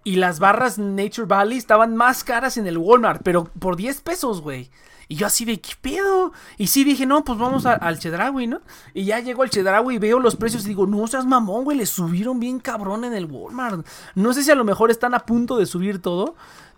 [0.03, 4.41] y las barras Nature Valley estaban más caras en el Walmart, pero por 10 pesos,
[4.41, 4.69] güey.
[5.07, 6.31] Y yo así de, ¿qué pedo?
[6.57, 8.61] Y sí dije, no, pues vamos a- al Chedraui, ¿no?
[8.93, 11.77] Y ya llego al Chedraui y veo los precios y digo, no seas mamón, güey,
[11.77, 13.85] le subieron bien cabrón en el Walmart.
[14.15, 16.35] No sé si a lo mejor están a punto de subir todo,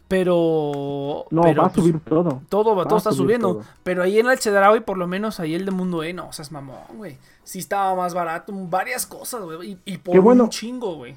[0.08, 1.26] pero...
[1.32, 2.42] No, pero, va a pues, subir todo.
[2.50, 3.54] todo, Va todo está subiendo.
[3.56, 3.64] todo.
[3.84, 6.34] Pero ahí en el Chedraui, por lo menos ahí el de Mundo E, no, o
[6.34, 7.18] sea, es mamón, güey.
[7.44, 9.74] Sí estaba más barato, varias cosas, güey.
[9.86, 10.46] Y, y por Qué bueno.
[10.46, 11.16] un chingo, güey.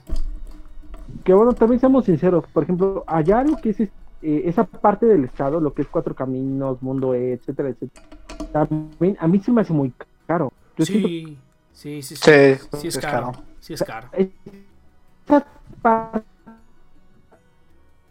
[1.24, 2.44] Que bueno, también seamos sinceros.
[2.52, 3.90] Por ejemplo, allá lo que es eh,
[4.22, 8.06] esa parte del estado, lo que es Cuatro Caminos, Mundo E, etcétera, etcétera.
[8.52, 9.92] También a mí se me hace muy
[10.26, 10.52] caro.
[10.76, 11.38] Yo siento Sí,
[11.72, 12.22] sí, sí, sí.
[12.24, 13.32] Sí, Sí es es caro.
[13.32, 13.44] caro.
[13.60, 14.08] Sí es caro.
[14.14, 15.46] esa
[15.82, 16.24] parte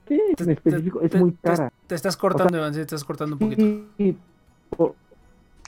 [0.08, 1.72] en específico es Te- muy te- cara.
[1.88, 3.64] Te estás cortando, Iván, sí, te estás cortando un poquito.
[3.98, 4.16] Y,
[4.76, 4.94] por-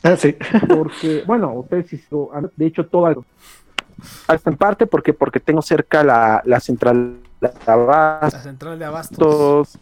[0.04, 0.36] Ah, sí.
[0.68, 2.00] porque, bueno, ustedes sí,
[2.56, 3.26] de hecho, todo algo.
[4.28, 7.50] Hasta en parte porque porque tengo cerca la, la central de
[8.34, 9.78] La central de abastos.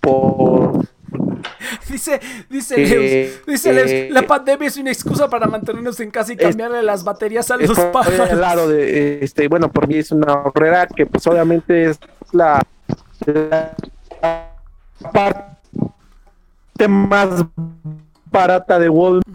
[0.00, 0.82] Por
[1.88, 6.10] Dice, dice Eh, Leus, dice Leus, eh, la pandemia es una excusa para mantenernos en
[6.10, 8.32] casa y cambiarle las baterías a los al pájaros.
[8.32, 12.00] lado de este bueno por mí es una horrera que pues obviamente es
[12.32, 12.60] la,
[13.26, 13.74] la
[15.12, 17.44] parte más
[18.30, 19.26] barata de Walmart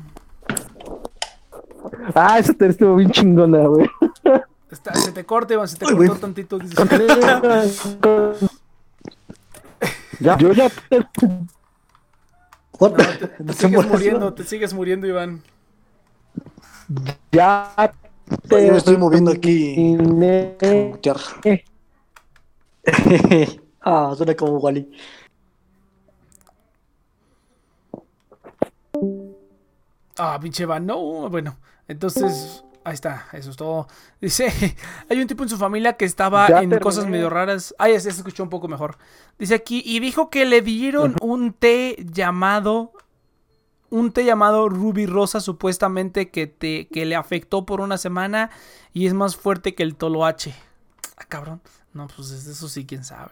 [2.15, 3.89] ah esa te estuvo bien chingona güey
[4.69, 6.59] Está- se te corta, Iván, se te cortó tantito.
[10.19, 10.69] ya, yo ya?
[12.79, 13.03] No, te,
[13.53, 15.41] sigues muriendo, te sigues muriendo, Iván.
[17.31, 17.73] ya
[18.49, 19.95] Yo me estoy moviendo aquí.
[23.81, 24.91] ah, suena como Wally.
[30.17, 31.57] Ah, pinche Iván, no, bueno,
[31.87, 33.87] entonces, ahí está, eso es todo.
[34.21, 34.47] Dice,
[35.09, 36.79] hay un tipo en su familia que estaba Ya en terminé.
[36.79, 37.73] cosas medio raras.
[37.77, 38.97] Ah, ya se escuchó un poco mejor.
[39.37, 42.91] Dice aquí, y dijo que le dieron un té llamado,
[43.89, 48.49] un té llamado Ruby Rosa, supuestamente que, te, que le afectó por una semana
[48.93, 50.53] y es más fuerte que el toloache.
[51.17, 51.61] Ah, cabrón.
[51.93, 53.31] No, pues eso sí, quién sabe.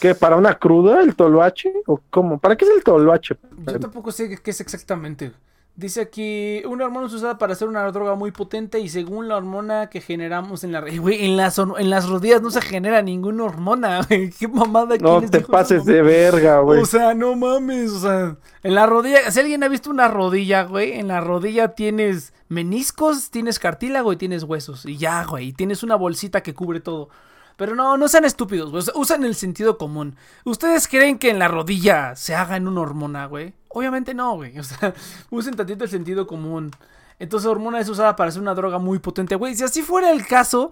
[0.00, 1.72] ¿Qué, para una cruda el toloache?
[1.86, 2.38] ¿O cómo?
[2.38, 3.36] ¿Para qué es el toloache?
[3.66, 5.32] Yo tampoco sé qué es exactamente.
[5.74, 9.38] Dice aquí, una hormona es usada para hacer una droga muy potente y según la
[9.38, 10.82] hormona que generamos en la...
[10.82, 14.30] Güey, en las, en las rodillas no se genera ninguna hormona, güey.
[14.30, 16.80] ¿Qué mamada No te pases de verga, güey.
[16.80, 20.64] O sea, no mames, o sea, en la rodilla, si alguien ha visto una rodilla,
[20.64, 24.84] güey, en la rodilla tienes meniscos, tienes cartílago y tienes huesos.
[24.84, 27.08] Y ya, güey, y tienes una bolsita que cubre todo.
[27.56, 28.84] Pero no, no sean estúpidos, güey.
[28.94, 30.16] usan el sentido común.
[30.44, 33.54] ¿Ustedes creen que en la rodilla se haga en una hormona, güey?
[33.74, 34.58] Obviamente no, güey.
[34.62, 34.94] O sea,
[35.30, 36.70] usen tantito el sentido común.
[37.18, 39.54] Entonces, hormona es usada para hacer una droga muy potente, güey.
[39.54, 40.70] Si así fuera el caso,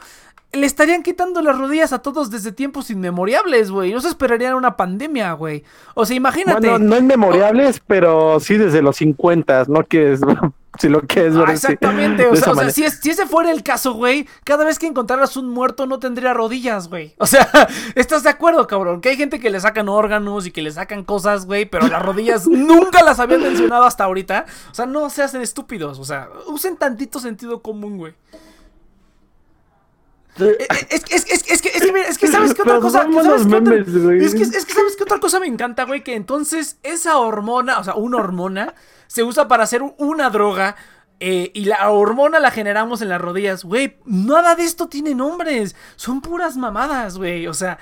[0.53, 3.93] le estarían quitando las rodillas a todos desde tiempos inmemoriables, güey.
[3.93, 5.63] No se esperarían una pandemia, güey.
[5.95, 6.69] O sea, imagínate.
[6.69, 10.21] Bueno, no inmemorables, pero sí desde los 50, no que es,
[10.81, 13.27] si lo que es Ah, sí, exactamente, o sea, o sea, si, es- si ese
[13.27, 17.15] fuera el caso, güey, cada vez que encontraras un muerto no tendría rodillas, güey.
[17.19, 17.49] O sea,
[17.95, 19.01] ¿estás de acuerdo, cabrón?
[19.01, 22.03] Que hay gente que le sacan órganos y que le sacan cosas, güey, pero las
[22.03, 24.47] rodillas nunca las habían mencionado hasta ahorita.
[24.73, 28.15] O sea, no se hacen estúpidos, o sea, usen tantito sentido común, güey.
[30.39, 32.75] Eh, eh, Es, es, es, es que, es que, mira, es que sabes qué otra
[32.75, 33.03] Pero cosa.
[33.03, 34.25] vamos ¿Sabes los qué otra- memes, güey.
[34.25, 37.79] es que, es que sabes qué otra cosa me encanta, güey, que entonces esa hormona,
[37.79, 38.75] o sea, una hormona,
[39.07, 40.77] se usa para hacer una droga.
[41.23, 43.99] eh, y la hormona la generamos en las rodillas, güey.
[44.07, 45.77] Nada de esto tiene nombres.
[45.97, 47.47] Son puras mamadas, güey.
[47.47, 47.79] O sea,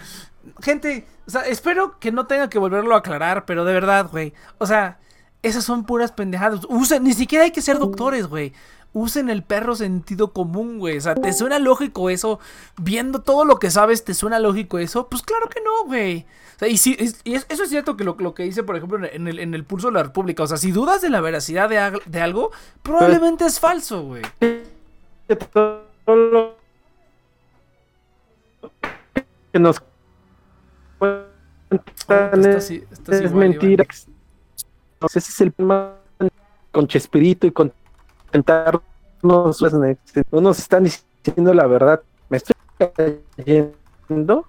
[0.61, 4.33] gente, o sea, espero que no tenga que volverlo a aclarar, pero de verdad, güey.
[4.59, 4.99] O sea,
[5.41, 6.63] Esas son puras pendejadas.
[6.69, 8.53] Usen, ni siquiera hay que ser doctores, güey.
[8.95, 10.97] Usen el perro sentido común, güey.
[10.97, 12.41] O sea, ¿te suena lógico eso?
[12.81, 15.09] Viendo todo lo que sabes, ¿te suena lógico eso?
[15.09, 16.25] Pues claro que no, güey.
[16.57, 18.63] O sea, y, si, es- y es- eso es cierto que lo, lo que dice,
[18.63, 20.43] por ejemplo, en el, en el pulso de la República.
[20.43, 22.51] O sea, si dudas de la veracidad de, algo,
[22.83, 24.23] probablemente es falso, güey.
[29.53, 29.83] que nos
[30.99, 33.87] cuentan es, mentira.
[35.05, 35.95] Ese es el problema
[36.73, 37.73] con Chespirito y con
[38.33, 38.83] intentarnos
[39.23, 39.47] no
[40.41, 42.03] nos están diciendo la verdad.
[42.29, 42.55] Me estoy
[43.37, 44.47] cayendo.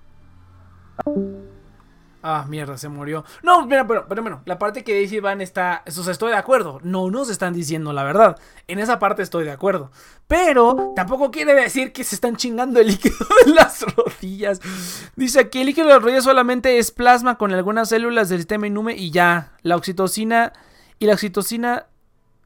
[2.21, 3.23] Ah, mierda, se murió.
[3.43, 5.83] No, mira, pero, pero bueno, la parte que dice Iván está.
[5.87, 6.79] O estoy de acuerdo.
[6.83, 8.37] No nos están diciendo la verdad.
[8.67, 9.89] En esa parte estoy de acuerdo.
[10.27, 13.15] Pero tampoco quiere decir que se están chingando el líquido
[13.45, 14.59] de las rodillas.
[15.15, 18.67] Dice aquí: el líquido de las rodillas solamente es plasma con algunas células del sistema
[18.67, 19.53] inmune y ya.
[19.61, 20.51] La oxitocina.
[20.99, 21.85] Y la oxitocina.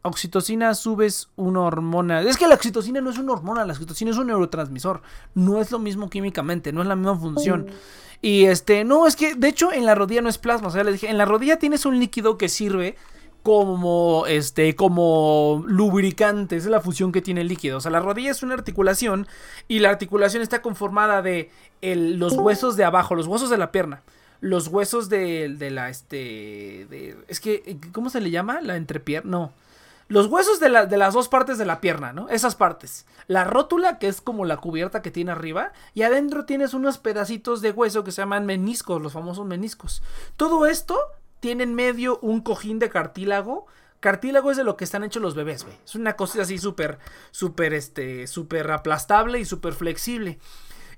[0.04, 2.22] Oxitocina a su vez una hormona.
[2.22, 5.02] Es que la oxitocina no es una hormona, la oxitocina es un neurotransmisor.
[5.34, 7.68] No es lo mismo químicamente, no es la misma función.
[8.22, 10.68] Y este, no, es que de hecho en la rodilla no es plasma.
[10.68, 12.96] O sea, les dije, en la rodilla tienes un líquido que sirve
[13.44, 17.78] como este como lubricante, esa es la función que tiene el líquido.
[17.78, 19.28] O sea, la rodilla es una articulación
[19.68, 21.50] y la articulación está conformada de
[21.82, 24.02] el- los huesos de abajo, los huesos de la pierna,
[24.40, 28.62] los huesos de, de la este de, es que ¿cómo se le llama?
[28.62, 29.52] La entrepierna, no.
[30.08, 32.30] Los huesos de, de las dos partes de la pierna, ¿no?
[32.30, 33.06] Esas partes.
[33.28, 35.72] La rótula, que es como la cubierta que tiene arriba.
[35.94, 40.04] Y adentro tienes unos pedacitos de hueso que se llaman meniscos, los famosos meniscos.
[40.38, 41.00] Todo esto
[41.40, 43.66] tiene en medio un cojín de cartílago.
[44.00, 45.78] Cartílago es de lo que están hechos los bebés, güey.
[45.86, 47.00] Es una cosa así súper,
[47.32, 50.40] súper, este, súper aplastable y súper flexible.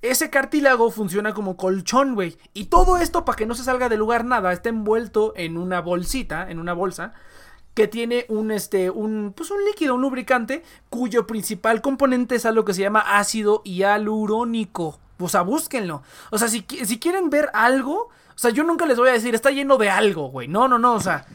[0.01, 2.37] Ese cartílago funciona como colchón, güey.
[2.53, 5.81] Y todo esto, para que no se salga del lugar nada, está envuelto en una
[5.81, 7.13] bolsita, en una bolsa,
[7.75, 12.65] que tiene un, este, un, pues un líquido, un lubricante, cuyo principal componente es algo
[12.65, 14.97] que se llama ácido hialurónico.
[15.19, 16.01] O sea, búsquenlo.
[16.31, 19.35] O sea, si, si quieren ver algo, o sea, yo nunca les voy a decir,
[19.35, 20.47] está lleno de algo, güey.
[20.47, 21.25] No, no, no, o sea,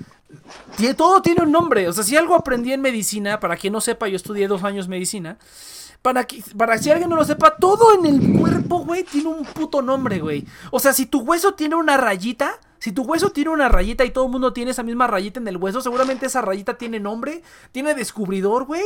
[0.97, 1.87] todo tiene un nombre.
[1.89, 4.89] O sea, si algo aprendí en medicina, para quien no sepa, yo estudié dos años
[4.89, 5.37] medicina.
[6.01, 9.45] Para que, para si alguien no lo sepa, todo en el cuerpo, güey, tiene un
[9.45, 10.47] puto nombre, güey.
[10.71, 14.11] O sea, si tu hueso tiene una rayita, si tu hueso tiene una rayita y
[14.11, 17.43] todo el mundo tiene esa misma rayita en el hueso, seguramente esa rayita tiene nombre,
[17.73, 18.82] tiene descubridor, güey.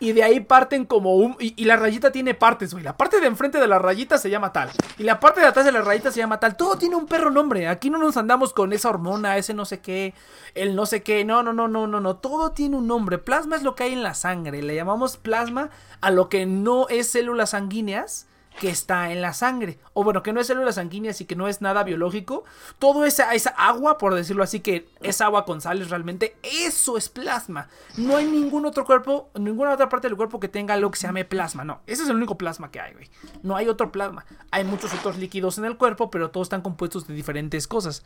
[0.00, 1.36] Y de ahí parten como un...
[1.38, 2.82] Y, y la rayita tiene partes, güey.
[2.82, 4.70] La parte de enfrente de la rayita se llama tal.
[4.96, 6.56] Y la parte de atrás de la rayita se llama tal.
[6.56, 7.68] Todo tiene un perro nombre.
[7.68, 10.14] Aquí no nos andamos con esa hormona, ese no sé qué,
[10.54, 11.26] el no sé qué.
[11.26, 12.16] No, no, no, no, no, no.
[12.16, 13.18] Todo tiene un nombre.
[13.18, 14.62] Plasma es lo que hay en la sangre.
[14.62, 15.68] Le llamamos plasma
[16.00, 18.26] a lo que no es células sanguíneas
[18.60, 19.78] que está en la sangre.
[19.92, 22.44] O bueno, que no es células sanguíneas y que no es nada biológico.
[22.78, 27.08] Todo esa, esa agua, por decirlo así, que es agua con sales realmente, eso es
[27.08, 27.68] plasma.
[27.96, 31.06] No hay ningún otro cuerpo, ninguna otra parte del cuerpo que tenga algo que se
[31.06, 31.64] llame plasma.
[31.64, 33.10] No, ese es el único plasma que hay, güey.
[33.42, 34.24] No hay otro plasma.
[34.50, 38.04] Hay muchos otros líquidos en el cuerpo, pero todos están compuestos de diferentes cosas.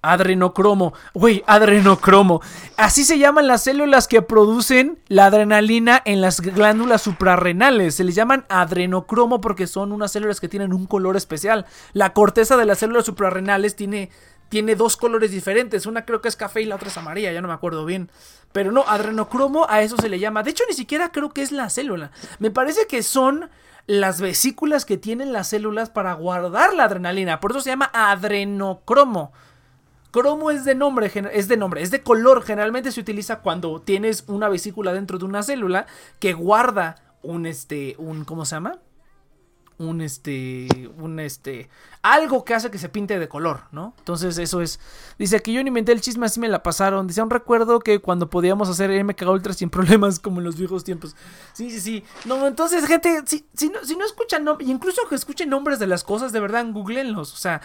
[0.00, 0.94] Adrenocromo.
[1.12, 2.40] Güey, adrenocromo.
[2.76, 7.96] Así se llaman las células que producen la adrenalina en las glándulas suprarrenales.
[7.96, 11.66] Se les llaman adrenocromo porque son unas células que tienen un color especial.
[11.92, 14.10] La corteza de las células suprarrenales tiene,
[14.48, 15.86] tiene dos colores diferentes.
[15.86, 18.08] Una creo que es café y la otra es amarilla, ya no me acuerdo bien.
[18.52, 20.44] Pero no, adrenocromo a eso se le llama.
[20.44, 22.12] De hecho, ni siquiera creo que es la célula.
[22.38, 23.50] Me parece que son
[23.88, 27.40] las vesículas que tienen las células para guardar la adrenalina.
[27.40, 29.32] Por eso se llama adrenocromo.
[30.10, 32.42] Cromo es de nombre, es de nombre, es de color.
[32.42, 35.86] Generalmente se utiliza cuando tienes una vesícula dentro de una célula
[36.18, 38.78] que guarda un este, un, ¿cómo se llama?
[39.76, 40.66] Un este,
[40.98, 41.68] un este,
[42.02, 43.94] algo que hace que se pinte de color, ¿no?
[43.98, 44.80] Entonces eso es.
[45.18, 47.06] Dice que yo no inventé el chisme, así me la pasaron.
[47.06, 50.82] Dice, aún recuerdo que cuando podíamos hacer MK Ultra sin problemas, como en los viejos
[50.82, 51.14] tiempos.
[51.52, 52.04] Sí, sí, sí.
[52.24, 55.86] No, entonces, gente, si, si no, si no escuchan, y incluso que escuchen nombres de
[55.86, 57.32] las cosas, de verdad, googleenlos.
[57.32, 57.60] O sea,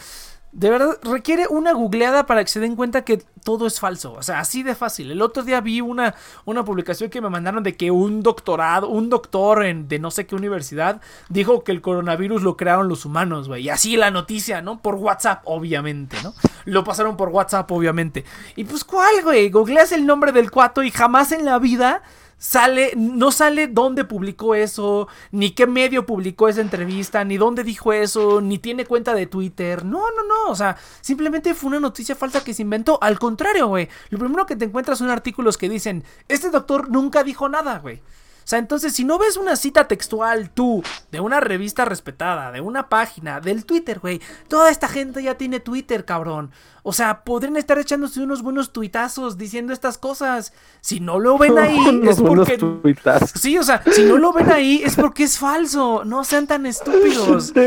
[0.54, 4.14] de verdad, requiere una googleada para que se den cuenta que todo es falso.
[4.14, 5.10] O sea, así de fácil.
[5.10, 6.14] El otro día vi una,
[6.46, 10.28] una publicación que me mandaron de que un doctorado, un doctor en, de no sé
[10.28, 13.64] qué universidad, dijo que el coronavirus lo crearon los humanos, güey.
[13.64, 14.80] Y así la noticia, ¿no?
[14.80, 16.36] Por WhatsApp, obviamente, ¿no?
[16.66, 18.24] Lo pasaron por WhatsApp, obviamente.
[18.56, 19.50] Y pues, ¿cuál, güey?
[19.50, 22.04] Googleas el nombre del cuato y jamás en la vida
[22.38, 27.94] sale, no sale dónde publicó eso, ni qué medio publicó esa entrevista, ni dónde dijo
[27.94, 29.86] eso, ni tiene cuenta de Twitter.
[29.86, 30.52] No, no, no.
[30.52, 32.98] O sea, simplemente fue una noticia falsa que se inventó.
[33.02, 33.90] Al contrario, güey.
[34.10, 38.02] Lo primero que te encuentras son artículos que dicen, este doctor nunca dijo nada, güey.
[38.44, 42.61] O sea, entonces, si no ves una cita textual tú, de una revista respetada, de
[42.61, 46.52] una página, del Twitter, güey, toda esta gente ya tiene Twitter, cabrón.
[46.86, 50.52] O sea, podrían estar echándose unos buenos tuitazos diciendo estas cosas.
[50.82, 52.57] Si no lo ven ahí, Unos es porque.
[52.57, 53.32] tuitazos.
[53.40, 56.03] Sí, o sea, si no lo ven ahí, es porque es falso.
[56.03, 57.53] No sean tan estúpidos.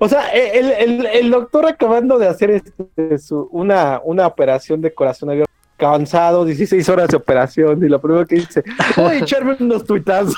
[0.00, 4.94] O sea, el, el- el doctor acabando de hacer este, su- una, una operación de
[4.94, 8.62] corazón abierto, cansado, 16 horas de operación, y lo primero que dice,
[8.96, 10.36] voy a echarme unos tuitazos.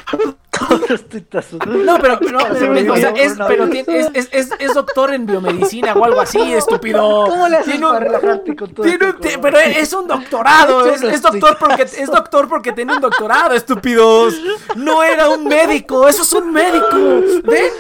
[1.09, 1.59] Tuitazos.
[1.67, 5.27] No, pero, no, pero, o sea, es, pero tiene- es, es, es, es doctor en
[5.27, 7.27] biomedicina o algo así, estúpido.
[7.29, 10.87] ¿Cómo le haces Tiene un- para relajarte con todo Tiene un pero es un doctorado,
[10.93, 14.35] es, es doctor porque es doctor porque tiene un doctorado, estúpidos.
[14.77, 16.97] No era un médico, eso es un médico.
[17.45, 17.71] ¿Ven?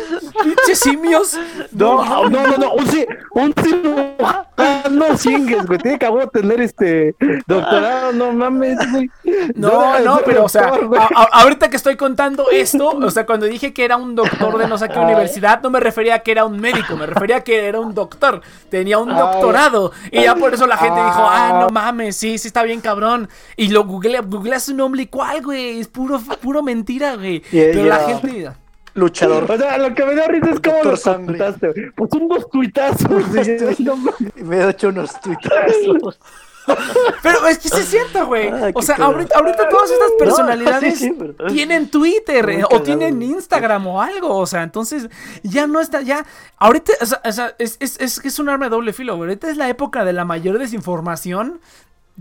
[0.42, 1.38] Pinches simios.
[1.72, 2.84] No, no, no, no, un,
[3.32, 7.14] un cirujano chingues, güey, tiene que a tener este
[7.46, 9.10] doctorado, no mames, güey.
[9.54, 13.24] No, es no, pero o sea, a- a- ahorita que estoy contando esto, o sea,
[13.24, 16.18] cuando dije que era un doctor de no sé qué universidad, no me refería a
[16.20, 19.92] que era un médico, me refería a que era un doctor, tenía un doctorado.
[20.10, 21.60] Y ya por eso la gente dijo, ah, Ah.
[21.60, 23.28] no mames, sí, sí está bien cabrón.
[23.56, 27.42] Y lo googlea, googlea su nombre y cuál, güey, es puro, puro mentira, güey.
[27.50, 28.50] Pero la gente...
[28.94, 29.50] Luchador.
[29.50, 31.90] O sea, lo que me da risa es cómo lo contaste, güey.
[31.94, 33.28] Pues unos tuitazos,
[34.36, 36.18] me he hecho unos tuitazos.
[37.22, 38.48] Pero es que se siente, güey.
[38.48, 42.64] Ah, O sea, ahorita, ahorita todas estas No, personalidades sí, sí, pero- tienen Twitter eh,
[42.70, 43.22] o tienen.
[43.22, 44.36] Instagram o algo.
[44.36, 45.08] O sea, entonces
[45.42, 46.24] ya no está, ya.
[46.58, 49.28] Ahorita, o sea, o sea, es, es, es, es un arma de doble filo, güey.
[49.30, 51.60] Ahorita es la época de la mayor desinformación.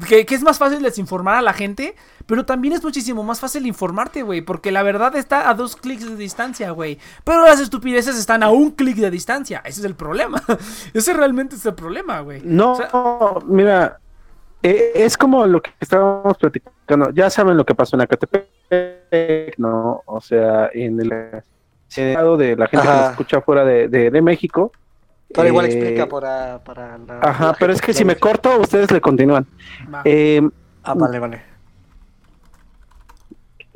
[0.10, 1.96] Que, que es más fácil desinformar a la gente,
[2.26, 6.06] pero también es muchísimo más fácil informarte, güey, porque la verdad está a dos clics
[6.06, 7.00] de distancia, güey.
[7.24, 10.44] Pero las estupideces están a un clic de distancia, ese es el problema.
[10.94, 12.42] ese realmente es el problema, güey.
[12.44, 12.92] No, O sea,
[13.46, 14.02] mira,
[14.70, 17.10] eh, es como lo que estábamos platicando.
[17.12, 20.02] Ya saben lo que pasó en Acatepec, ¿no?
[20.06, 21.44] O sea, en el
[21.88, 24.72] Senado de la gente que nos escucha fuera de, de- de México.
[25.34, 27.20] Pero igual Eh, explica para, para la.
[27.22, 29.46] Ajá, la pero es que si me corto, ustedes le continúan.
[29.94, 30.02] va.
[30.06, 30.42] Eh,
[30.84, 31.42] Ah, vale, vale.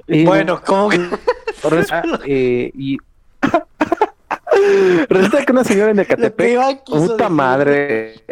[0.08, 0.98] y- Bueno, ¿cómo que?
[1.70, 2.98] resulta, eh, y
[5.10, 7.30] resulta que una señora en Ecatepec, puta decir.
[7.30, 8.24] madre.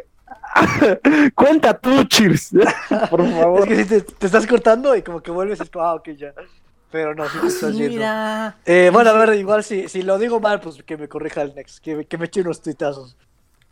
[1.36, 2.52] Cuenta tú, Cheers.
[3.10, 3.68] Por Es favor.
[3.68, 6.34] que si te, te estás cortando y como que vuelves, es como, ah, ok, ya.
[6.92, 7.94] Pero no, si te estás Sí, yendo.
[7.94, 8.58] mira.
[8.66, 11.54] Eh, bueno, a ver, igual si, si lo digo mal, pues que me corrija el
[11.56, 13.16] next, que, que me eche unos tuitazos.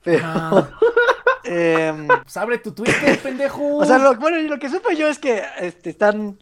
[0.04, 0.70] Pero, Ah,
[1.44, 3.78] em, pues abre tu Twitter, pendejo.
[3.78, 6.38] o sea, lo, bueno, y lo que supe yo es que este, están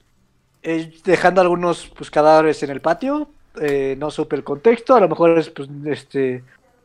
[0.64, 3.30] eh, dejando algunos pues, cadáveres en el patio.
[3.62, 6.44] eh, no supe el contexto, a lo mejor es, pues, este,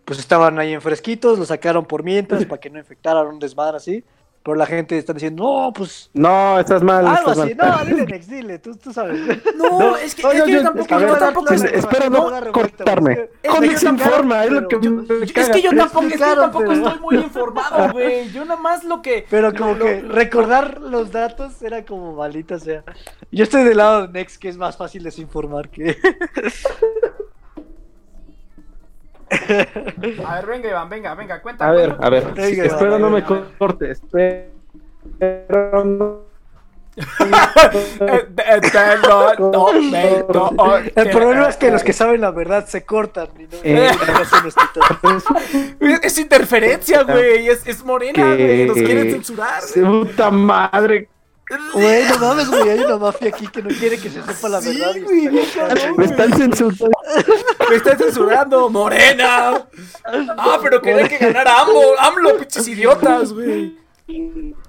[0.08, 3.76] pues estaban ahí en fresquitos, los sacaron por mientras para que no infectaran un desmadre
[3.76, 4.02] así.
[4.42, 7.06] Pero la gente está diciendo, no, pues No, estás mal.
[7.06, 7.54] algo estás así.
[7.54, 7.78] mal.
[7.80, 9.20] No, dile Next, dile, tú, tú sabes.
[9.56, 11.52] No, es que, No, es yo- que yo yo- tampoco, a ver, yo tampoco.
[11.52, 13.28] es- espero no cortarme.
[13.42, 15.52] Es Con que yo tampoco- informa, es lo que pero- me Es caga.
[15.52, 18.30] que yo tampoco, es que yo tampoco pero- estoy muy informado, güey.
[18.32, 19.26] Yo nada más lo que.
[19.28, 22.84] Pero como lo- que lo- recordar los datos era como malita, o sea.
[23.30, 25.98] Yo estoy del lado de Next, que es más fácil desinformar que.
[30.26, 31.68] A ver, venga, Iván, venga, venga, cuenta.
[31.68, 32.32] A ver, a ver.
[32.34, 33.90] Venga, espero no me corte.
[33.90, 36.28] Espero no.
[38.00, 38.26] Eh, eh,
[40.96, 43.92] El problema es que eh, los que saben la verdad se cortan y no, Eh.
[46.02, 47.48] Es, interferencia, güey.
[47.48, 48.66] Es, es morena, güey.
[48.66, 49.62] Nos quieren censurar.
[49.74, 51.08] Puta madre.
[51.72, 54.60] Güey, no mames, güey, hay una mafia aquí que no quiere que se sepa la
[54.60, 54.94] Sí, verdad.
[54.96, 56.90] y güey, cabrón, Me están censurando.
[57.70, 59.66] Me están censurando, morena.
[60.04, 63.76] Ah, pero quería que ganara AMLO, AMLO, pinches idiotas, güey.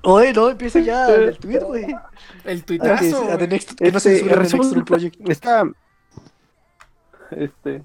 [0.03, 1.85] Oye, no, empieza ya el tweet, güey.
[2.45, 3.25] El A tuitazo.
[3.27, 3.47] que, a The.
[3.47, 5.29] Next, que no se Este, Rule Project.
[5.29, 5.63] Está.
[7.31, 7.83] Este.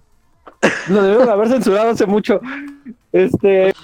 [0.89, 2.41] Lo debieron haber censurado hace mucho.
[3.13, 3.75] Este.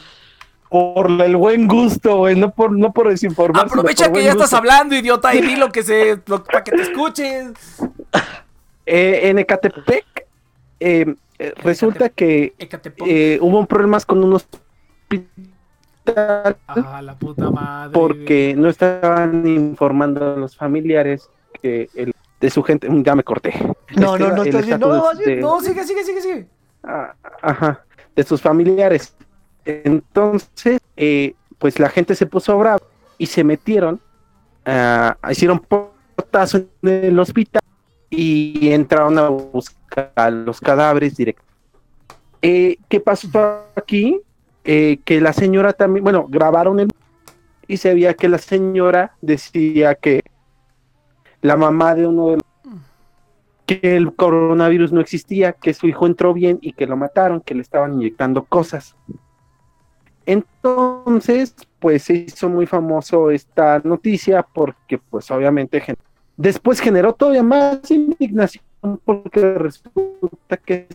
[0.71, 2.37] Por el buen gusto, güey.
[2.37, 3.67] No por, no por desinformar.
[3.67, 6.21] Aprovecha por que ya estás hablando, idiota, y di lo que se.
[6.27, 7.53] lo- para que te escuches.
[8.87, 10.05] Eh, en Ecatepec.
[10.79, 13.07] eh, eh, resulta que Ecatepec.
[13.07, 15.27] eh, hubo problemas con un hospital
[16.67, 17.93] Ah, la puta madre.
[17.93, 21.29] porque no estaban informando a los familiares
[21.61, 22.89] que el, de su gente.
[23.03, 23.53] Ya me corté.
[23.61, 24.57] No, Este no, no, no, bien,
[25.25, 26.47] de- No, sigue, sigue, sigue, sigue.
[26.83, 27.85] Ah, Ajá,
[28.17, 29.15] de sus familiares.
[29.65, 32.81] Entonces, eh, pues la gente se puso brava
[33.19, 34.01] y se metieron,
[34.65, 37.63] ah, hicieron portazo en el hospital
[38.09, 41.47] y entraron a buscar los cadáveres directos.
[42.43, 44.21] Eh, ¿Qué pasó aquí?
[44.65, 46.89] Eh, que la señora también, bueno, grabaron el
[47.67, 50.25] y se veía que la señora decía que
[51.41, 52.45] la mamá de uno de los
[53.65, 57.55] que el coronavirus no existía, que su hijo entró bien y que lo mataron, que
[57.55, 58.97] le estaban inyectando cosas.
[60.31, 65.83] Entonces, pues se hizo muy famoso esta noticia porque pues obviamente
[66.37, 68.65] después generó todavía más indignación
[69.05, 70.87] porque resulta que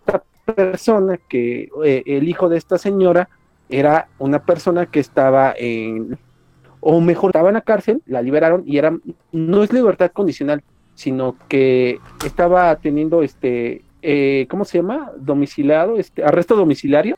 [0.00, 0.22] esta
[0.54, 3.30] persona que eh, el hijo de esta señora
[3.70, 6.18] era una persona que estaba en
[6.80, 8.94] o mejor estaba en la cárcel, la liberaron y era
[9.32, 10.62] no es libertad condicional,
[10.94, 15.10] sino que estaba teniendo este eh, ¿cómo se llama?
[15.16, 17.16] domiciliado, este arresto domiciliario.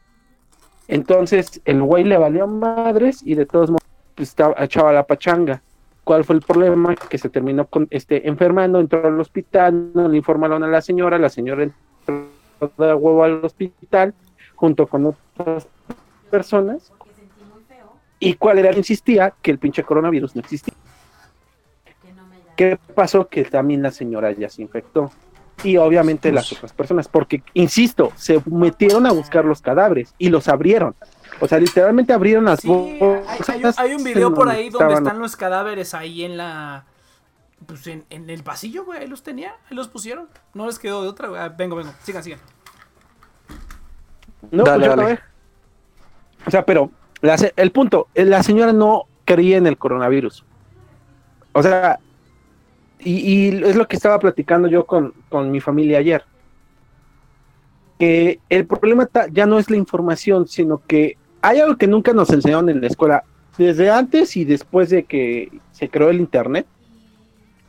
[0.89, 3.83] Entonces el güey le valió madres y de todos modos
[4.15, 5.63] pues, estaba echaba la pachanga.
[6.05, 6.95] ¿Cuál fue el problema?
[6.95, 11.19] Que se terminó con este enfermando, entró al hospital, no le informaron a la señora,
[11.19, 12.27] la señora entró
[12.79, 14.15] de huevo al hospital
[14.55, 15.67] junto con otras
[16.31, 16.93] personas.
[18.19, 18.73] ¿Y cuál era?
[18.73, 20.75] Insistía que el pinche coronavirus no existía.
[22.57, 23.29] ¿Qué pasó?
[23.29, 25.11] Que también la señora ya se infectó.
[25.65, 30.49] Y obviamente las otras personas, porque, insisto, se metieron a buscar los cadáveres y los
[30.49, 30.95] abrieron.
[31.41, 34.69] O sea, literalmente abrieron las Sí, hay, bolsas hay un, hay un video por ahí
[34.71, 36.85] donde estaban están los cadáveres ahí en la.
[37.67, 39.01] Pues en, en el pasillo, güey.
[39.01, 39.55] Ahí los tenía.
[39.71, 40.29] Ahí los pusieron.
[40.55, 41.41] No les quedó de otra, güey.
[41.41, 41.93] Ah, Vengo, vengo.
[42.03, 42.41] Sigan, sigan.
[44.51, 45.21] No, Dale, pues yo dale.
[46.47, 46.91] O sea, pero
[47.23, 50.45] la el punto, eh, la señora no creía en el coronavirus.
[51.53, 51.99] O sea,
[53.07, 56.25] y, es lo que estaba platicando yo con, con mi familia ayer.
[57.99, 62.31] Que el problema ya no es la información, sino que hay algo que nunca nos
[62.31, 63.25] enseñaron en la escuela,
[63.57, 66.67] desde antes y después de que se creó el Internet,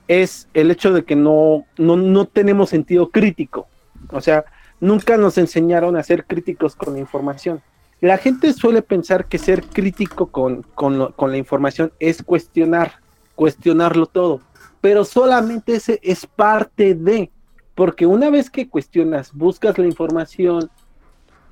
[0.08, 3.68] es el hecho de que no, no, no tenemos sentido crítico.
[4.12, 4.46] O sea,
[4.80, 7.62] nunca nos enseñaron a ser críticos con la información.
[8.02, 13.00] La gente suele pensar que ser crítico con, con, con la información es cuestionar,
[13.36, 14.42] cuestionarlo todo,
[14.82, 17.32] pero solamente ese es parte de,
[17.76, 20.70] porque una vez que cuestionas, buscas la información,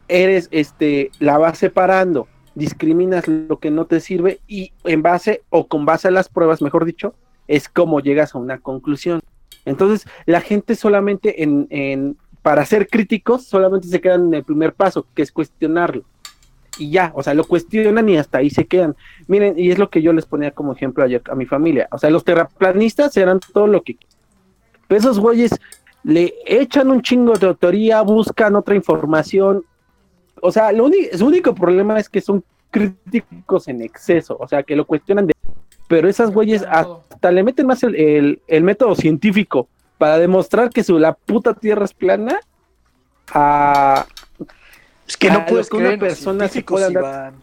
[0.08, 5.68] eres, este, la vas separando, discriminas lo que no te sirve y en base o
[5.68, 7.16] con base a las pruebas, mejor dicho,
[7.48, 9.22] es como llegas a una conclusión.
[9.66, 14.74] Entonces, la gente solamente en, en para ser críticos, solamente se quedan en el primer
[14.74, 16.04] paso, que es cuestionarlo.
[16.78, 18.96] Y ya, o sea, lo cuestionan y hasta ahí se quedan.
[19.28, 21.88] Miren, y es lo que yo les ponía como ejemplo ayer a mi familia.
[21.92, 23.98] O sea, los terraplanistas eran todo lo que...
[24.88, 25.52] Pero esos güeyes
[26.04, 29.64] le echan un chingo de autoría, buscan otra información.
[30.42, 34.76] O sea, lo su único problema es que son críticos en exceso, o sea, que
[34.76, 35.34] lo cuestionan de...
[35.88, 40.84] Pero esas güeyes hasta le meten más el, el- el método científico para demostrar que
[40.84, 42.40] su, la puta tierra es plana
[43.34, 44.06] a...
[45.08, 47.34] Es que no lo puedes que una persona se andar- Iván.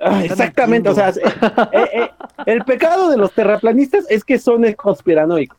[0.00, 2.10] Ah, exactamente, o sea, eh, eh,
[2.46, 5.56] el pecado de los terraplanistas es que son eh, conspiranoicos,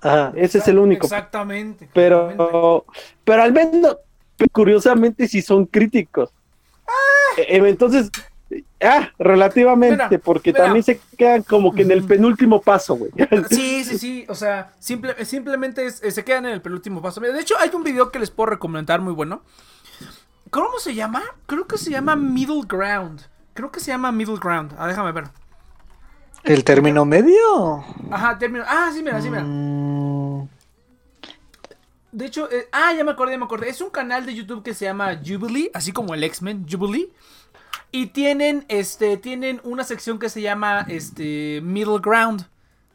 [0.00, 0.32] Ajá.
[0.34, 1.06] ese es el único.
[1.06, 1.84] Exactamente.
[1.84, 1.90] exactamente.
[1.92, 2.86] Pero,
[3.24, 3.98] pero al menos,
[4.52, 6.30] curiosamente, si son críticos.
[7.36, 8.10] Eh, eh, entonces,
[8.82, 10.64] ah, relativamente, Mira, porque mira.
[10.64, 13.10] también se quedan como que en el penúltimo paso, güey.
[13.50, 14.24] Sí, sí, sí.
[14.28, 17.20] O sea, simple, simplemente es- eh, se quedan en el penúltimo paso.
[17.20, 19.42] Mira, De hecho, hay un video que les puedo recomendar muy bueno.
[20.52, 21.22] ¿Cómo se llama?
[21.46, 23.22] Creo que se llama Middle Ground.
[23.54, 24.74] Creo que se llama Middle Ground.
[24.78, 25.24] Ah, déjame ver.
[26.44, 27.82] ¿El término medio?
[28.10, 28.62] Ajá, término.
[28.68, 29.42] Ah, sí, mira, sí, mira.
[29.42, 30.46] Mm,
[32.12, 33.70] De hecho, eh, ah, ya me acordé, ya me acordé.
[33.70, 37.10] Es un canal de YouTube que se llama Jubilee, así como el X-Men, Jubilee.
[37.90, 42.46] Y tienen, este, tienen una sección que se llama, este, Middle Ground.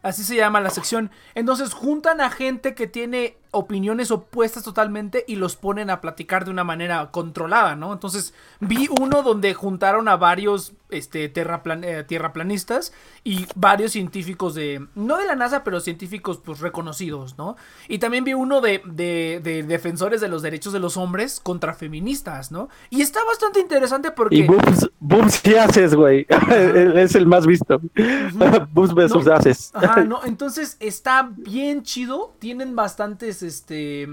[0.03, 1.09] Así se llama la sección.
[1.33, 6.51] Entonces juntan a gente que tiene opiniones opuestas totalmente y los ponen a platicar de
[6.51, 7.93] una manera controlada, ¿no?
[7.93, 12.93] Entonces vi uno donde juntaron a varios este, terraplan- eh, tierraplanistas
[13.23, 17.57] y varios científicos de, no de la NASA, pero científicos pues reconocidos, ¿no?
[17.89, 21.73] Y también vi uno de, de- de defensores de los derechos de los hombres contra
[21.73, 22.69] feministas, ¿no?
[22.89, 24.37] Y está bastante interesante porque...
[24.37, 26.25] Y boobs, boobs sí haces, güey.
[26.95, 27.81] es el más visto.
[28.71, 29.33] boobs versus No.
[29.33, 29.71] haces.
[29.73, 32.33] Ajá, no, entonces está bien chido.
[32.39, 34.07] Tienen bastantes, este.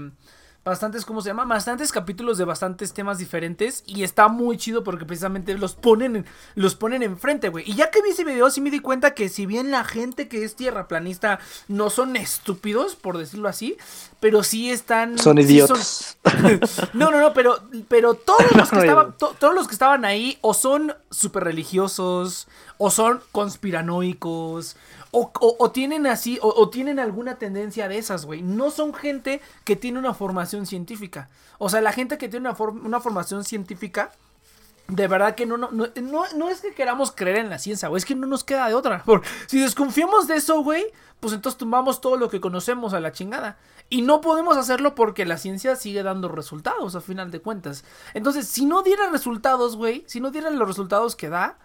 [0.63, 1.45] Bastantes, ¿cómo se llama?
[1.45, 3.83] Bastantes capítulos de bastantes temas diferentes.
[3.85, 6.25] Y está muy chido porque precisamente los ponen, en-
[6.55, 7.69] los ponen enfrente, güey.
[7.69, 10.27] Y ya que vi ese video, sí me di cuenta que si bien la gente
[10.27, 11.37] que es tierraplanista
[11.67, 13.77] no son estúpidos, por decirlo así,
[14.19, 15.19] pero sí están.
[15.19, 16.17] son sí idiotas.
[16.93, 20.39] no, no, no, pero, pero todos los que estaban, to- todos los que estaban ahí
[20.41, 22.47] o son súper religiosos,
[22.79, 24.77] o son conspiranoicos,
[25.17, 28.41] o, tienen así, o, tienen alguna tendencia de esas, güey.
[28.41, 31.29] No son gente que tiene una formación científica.
[31.57, 34.11] O sea, la gente que tiene una, una formación científica
[34.87, 35.89] de verdad que no, no, no,
[36.35, 38.75] no, es que queramos creer en la ciencia, güey, es que no nos queda de
[38.75, 39.03] otra.
[39.05, 40.85] Por, si desconfiamos de eso, güey,
[41.19, 43.57] pues entonces tumbamos todo lo que conocemos a la chingada.
[43.89, 47.83] Y no podemos hacerlo porque la ciencia sigue dando resultados, a final de cuentas.
[48.13, 51.57] Entonces, si no diera resultados, güey, si no dieran los resultados que da,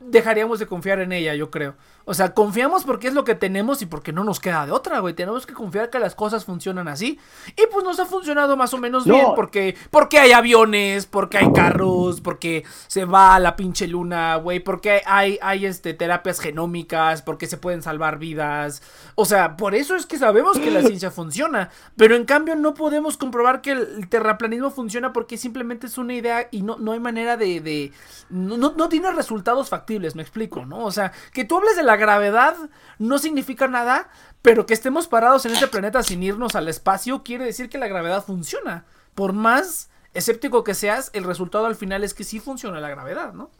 [0.00, 1.74] dejaríamos de confiar en ella, yo creo.
[2.06, 4.98] O sea, confiamos porque es lo que tenemos y porque no nos queda de otra,
[4.98, 5.14] güey.
[5.14, 7.18] Tenemos que confiar que las cosas funcionan así.
[7.56, 9.14] Y pues nos ha funcionado más o menos No.
[9.14, 14.36] bien porque, porque hay aviones, porque hay carros, porque se va a la pinche luna,
[14.36, 14.60] güey.
[14.60, 18.82] Porque hay, hay este, terapias genómicas, porque se pueden salvar vidas.
[19.14, 21.70] O sea, por eso es que sabemos que la ciencia funciona.
[21.96, 26.48] Pero en cambio no podemos comprobar que el terraplanismo funciona porque simplemente es una idea
[26.50, 27.60] y no, no hay manera de...
[27.60, 27.92] de
[28.28, 30.84] no, no, no tiene resultados factibles, me explico, ¿no?
[30.84, 32.54] O sea, que tú hables de la gravedad
[32.98, 34.08] no significa nada,
[34.40, 37.88] pero que estemos parados en este planeta sin irnos al espacio quiere decir que la
[37.88, 38.84] gravedad funciona.
[39.14, 43.32] Por más escéptico que seas, el resultado al final es que sí funciona la gravedad,
[43.32, 43.50] ¿no?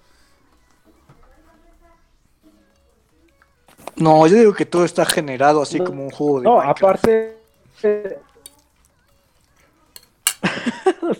[3.96, 6.80] No, yo digo que todo está generado así No, como un juego de No, Minecraft.
[6.80, 7.36] aparte.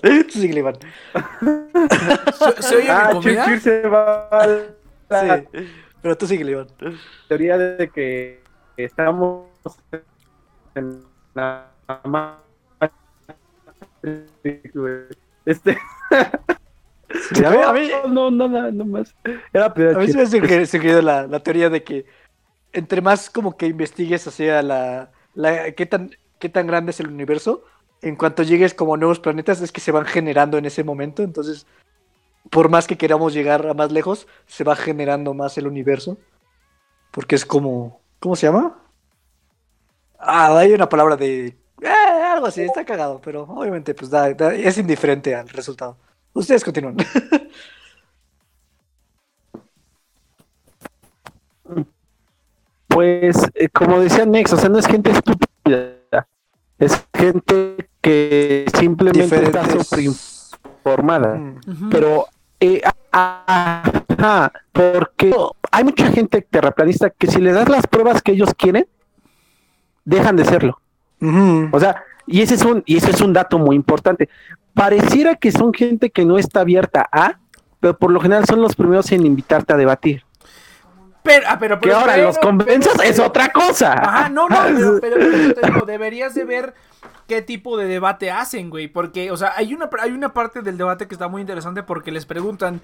[0.03, 0.77] eh, Iván.
[2.57, 3.61] ¿Se, se oye ah, mi comida?
[3.61, 4.47] Se va a
[5.09, 5.44] la Sí,
[6.02, 6.68] pero tú síguele, Iván.
[7.28, 8.43] teoría de que
[8.76, 9.47] estamos
[10.74, 11.01] en
[11.35, 11.70] la.
[15.47, 15.78] Este.
[17.32, 19.14] Sí, a mí, a mí, No, no, no, no más.
[19.52, 22.06] Era a mí se me ha suge- sugerido la, la teoría de que
[22.72, 27.06] entre más como que investigues hacia la, la qué tan qué tan grande es el
[27.09, 27.64] universo,
[28.02, 31.22] en cuanto llegues como a nuevos planetas es que se van generando en ese momento,
[31.22, 31.66] entonces
[32.51, 36.19] por más que queramos llegar a más lejos, se va generando más el universo.
[37.11, 38.79] Porque es como ¿cómo se llama?
[40.19, 41.47] Ah, hay una palabra de
[41.83, 41.89] eh,
[42.33, 45.97] algo así, está cagado, pero obviamente pues da- da- es indiferente al resultado.
[46.33, 46.97] Ustedes continúan.
[52.89, 55.97] Pues, eh, como decía Nex, o sea, no es gente estúpida.
[56.79, 61.35] Es gente que simplemente está sobreinformada.
[61.37, 61.89] Mm.
[61.91, 62.27] Pero,
[62.65, 62.82] eh,
[63.12, 65.35] ajá, porque
[65.70, 68.86] hay mucha gente terraplanista que si le das las pruebas que ellos quieren,
[70.07, 70.81] dejan de serlo.
[71.73, 74.31] O sea, y ese es un, y ese es un dato muy importante.
[74.73, 77.39] Pareciera que son gente que no está abierta a,
[77.81, 80.23] pero por lo general son los primeros en invitarte a debatir.
[81.24, 83.94] Pero, ah, pero, Que pero- ahora pero- los convenzas es otra cosa.
[83.94, 84.56] Ajá, no, no,
[85.01, 86.74] pero, pero- pero te digo, deberías de ver
[87.26, 88.88] qué tipo de debate hacen, güey.
[88.88, 92.12] Porque, o sea, hay una, hay una parte del debate que está muy interesante porque
[92.12, 92.82] les preguntan,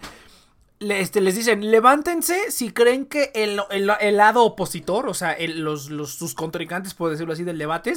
[0.81, 5.61] este, les dicen, levántense si creen que el, el- el lado opositor, o sea, el-
[5.61, 7.93] los, los, sus contrincantes, por decirlo así, del debate,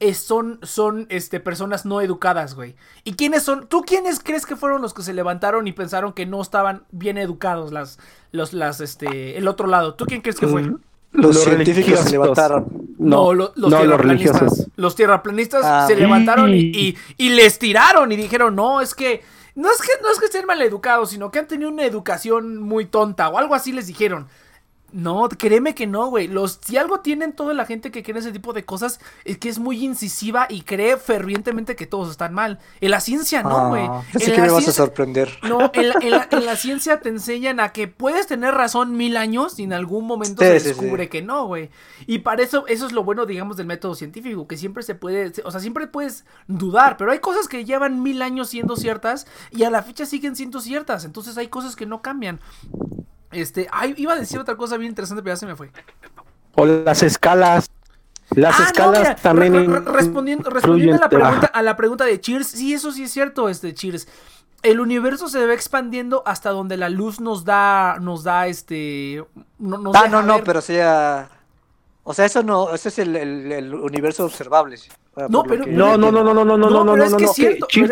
[0.00, 2.76] es- son, son este, personas no educadas, güey.
[3.04, 3.66] ¿Y quiénes son?
[3.68, 7.16] ¿Tú quiénes crees que fueron los que se levantaron y pensaron que no estaban bien
[7.16, 7.98] educados las,
[8.32, 9.94] los, las, este, el otro lado?
[9.94, 10.62] ¿Tú quién crees que fue?
[11.12, 12.66] Los, Los científicos se levantaron.
[12.98, 14.40] No, lo- los no, los tierraplanistas.
[14.40, 14.68] religiosos.
[14.76, 15.84] Los tierraplanistas Ah.
[15.86, 16.96] se levantaron y, Sí.
[17.16, 19.22] y- y les tiraron y dijeron, no, es que.
[19.56, 22.58] No es que no es que estén mal educados, sino que han tenido una educación
[22.58, 24.28] muy tonta o algo así les dijeron.
[24.92, 26.28] No, créeme que no, güey.
[26.28, 29.48] Los, si algo tienen toda la gente que cree ese tipo de cosas, es que
[29.48, 32.60] es muy incisiva y cree fervientemente que todos están mal.
[32.80, 33.82] En la ciencia no, güey.
[33.86, 35.28] Ah, En pensé que me vas a sorprender.
[35.42, 38.96] no, en la, en la- en la ciencia te enseñan a que puedes tener razón
[38.96, 41.10] mil años y en algún momento Sí, se sí, descubre sí.
[41.10, 41.68] que no, güey.
[42.06, 45.32] Y para eso, eso es lo bueno, digamos, del método científico, que siempre se puede,
[45.44, 49.64] o sea, siempre puedes dudar, pero hay cosas que llevan mil años siendo ciertas y
[49.64, 52.40] a la fecha siguen siendo ciertas, entonces hay cosas que no cambian.
[53.40, 55.70] Este, ay, iba a decir otra cosa bien interesante, pero ya se me fue.
[56.54, 57.70] O las escalas.
[58.34, 59.52] Las Ah, no, escalas mira, también.
[59.54, 62.90] re- re- in- respondiendo, respondiendo a, la pregunta, a la pregunta de Cheers, sí, eso
[62.90, 64.08] sí es cierto, este Cheers.
[64.62, 69.24] El universo se va expandiendo hasta donde la luz nos da, nos da este,
[69.60, 71.28] no, nos Ah, no, no, pero sea.
[72.02, 74.76] O sea, eso no, ese es el, el- el universo observable.
[75.28, 77.10] No, pero- que- No, no, no, no, no, no, no, No, no, pero no, es
[77.12, 77.30] no, que no.
[77.30, 77.82] es cierto, Chis-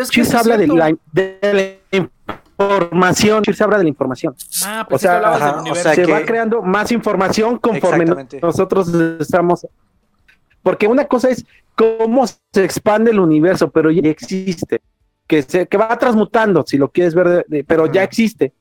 [2.59, 3.43] información.
[3.43, 4.35] Chis habla de la información.
[4.65, 5.83] Ah, O pensé sea, ajá, del o universo.
[5.83, 8.05] sea, se que- va creando más información conforme
[8.41, 9.67] nosotros estamos.
[10.63, 11.45] Porque una cosa es
[11.75, 14.81] cómo se expande el universo, pero ya existe.
[15.27, 18.53] Que, se, que va transmutando, si lo quieres ver, de- de- pero ya existe.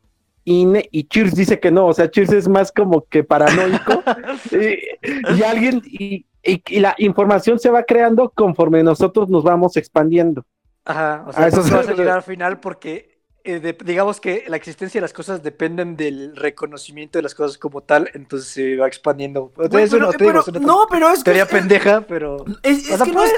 [0.47, 4.03] Y, y Cheers dice que no, o sea, Cheers es más como que paranoico.
[4.53, 9.77] y, y alguien, y, y- y la información se va creando conforme nosotros nos vamos
[9.77, 10.45] expandiendo.
[10.87, 11.71] Ajá, o sea, eso sí.
[11.71, 13.14] vas a llegar al final porque
[13.45, 17.59] eh, de- digamos que la existencia de las cosas dependen del reconocimiento de las cosas
[17.59, 19.53] como tal, entonces se va expandiendo.
[19.55, 21.49] Güey, Es una- pero- te digo, pero- es una no, pero es que teoría es-
[21.51, 22.45] pendeja, pero...
[22.63, 23.33] Es, que no es,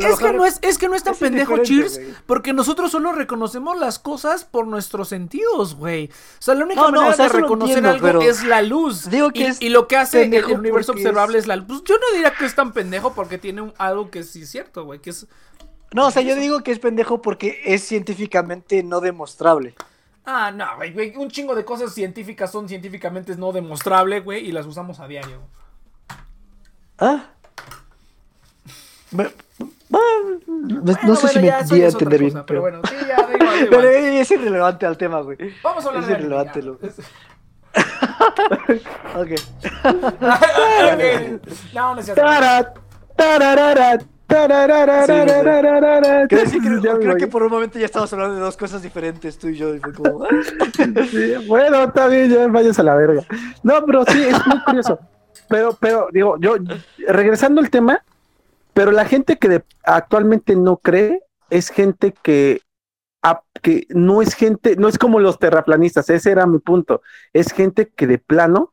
[0.00, 2.14] pero que no es, es que no es tan pendejo, Cheers, güey.
[2.26, 6.06] porque nosotros solo reconocemos las cosas por nuestros sentidos, güey.
[6.06, 8.42] O sea, la única No, no, manera o sea, de reconocer entiendo, algo pero es
[8.44, 9.08] la luz.
[9.08, 11.48] digo que y, y lo que hace el, universo observable es- es...
[11.48, 11.66] la luz.
[11.68, 14.50] Pues yo no diría que es tan pendejo porque tiene un- algo que sí es
[14.50, 15.26] cierto, güey, que es...
[15.94, 19.74] No, o sea, yo digo que es pendejo porque es científicamente no demostrable.
[20.26, 24.50] Ah, no, güey, güey, un chingo de cosas científicas son científicamente no demostrables, güey, y
[24.52, 25.40] las usamos a diario.
[26.98, 27.26] ¿Ah?
[29.12, 29.28] Me- ah,
[30.48, 32.32] no- Bueno, no sé bueno, si me di a entender bien.
[32.32, 33.68] pero pero- bueno, sí, ya, da igual, da igual.
[33.70, 35.38] Pero es irrelevante al tema, güey.
[35.62, 36.78] Vamos a hablar es de irrelevante lo-.
[39.16, 39.30] Ok.
[40.84, 41.02] Ok.
[41.72, 42.22] No, no es cierto.
[46.28, 49.74] Creo, que por un momento ya estabas hablando de dos cosas diferentes, tú y yo.
[49.74, 50.26] Y fue como...
[51.10, 53.22] sí, bueno, está bien, ya vayas a la verga.
[53.62, 54.98] No, pero sí, es muy curioso.
[55.48, 56.56] Pero, pero, digo, yo,
[57.06, 58.02] regresando al tema,
[58.72, 62.62] pero la gente que de, actualmente no cree es gente que,
[63.62, 67.02] que no es gente, no es como los terraplanistas, ese era mi punto.
[67.32, 68.72] Es gente que de plano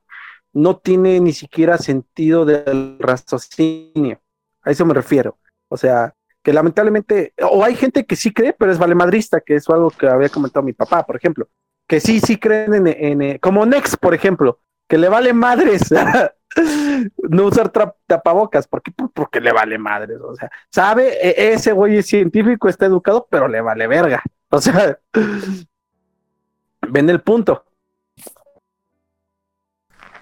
[0.53, 4.20] no tiene ni siquiera sentido del raciocinio
[4.63, 5.38] a eso me refiero.
[5.69, 6.13] O sea,
[6.43, 10.07] que lamentablemente, o hay gente que sí cree, pero es valemadrista, que es algo que
[10.07, 11.47] había comentado mi papá, por ejemplo
[11.88, 15.81] que sí, sí creen en, en, eh, como Nex, por ejemplo, que le vale madres
[17.17, 17.69] no usar
[18.07, 18.93] tapabocas, ¿por qué?
[19.13, 23.49] Porque le vale madres, o sea, sabe, E- ese güey es científico, está educado, pero
[23.49, 24.99] le vale verga, o sea,
[26.88, 27.65] ven el punto.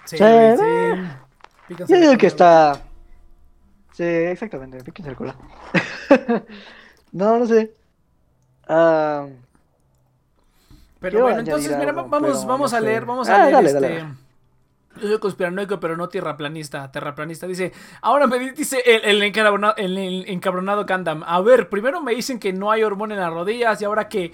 [0.06, 0.24] Sí, Sí.
[0.58, 1.74] sí.
[1.86, 2.80] Yo digo que está.
[4.00, 5.36] Sí, exactamente, píquense el cola.
[7.12, 7.74] no, no sé.
[8.66, 9.26] Ah.
[11.00, 13.68] Pero bueno, entonces, mira, algo, vamos, pero vamos a leer, vamos Ah, a leer dale,
[13.68, 13.80] este.
[13.80, 14.04] dale.
[15.02, 16.90] Yo soy conspiranoico, pero no tierraplanista.
[16.90, 21.22] Terraplanista dice: Ahora me di- dice el, el, encabronado, el, el encabronado Gundam.
[21.26, 24.32] A ver, primero me dicen que no hay hormona en las rodillas y ahora que,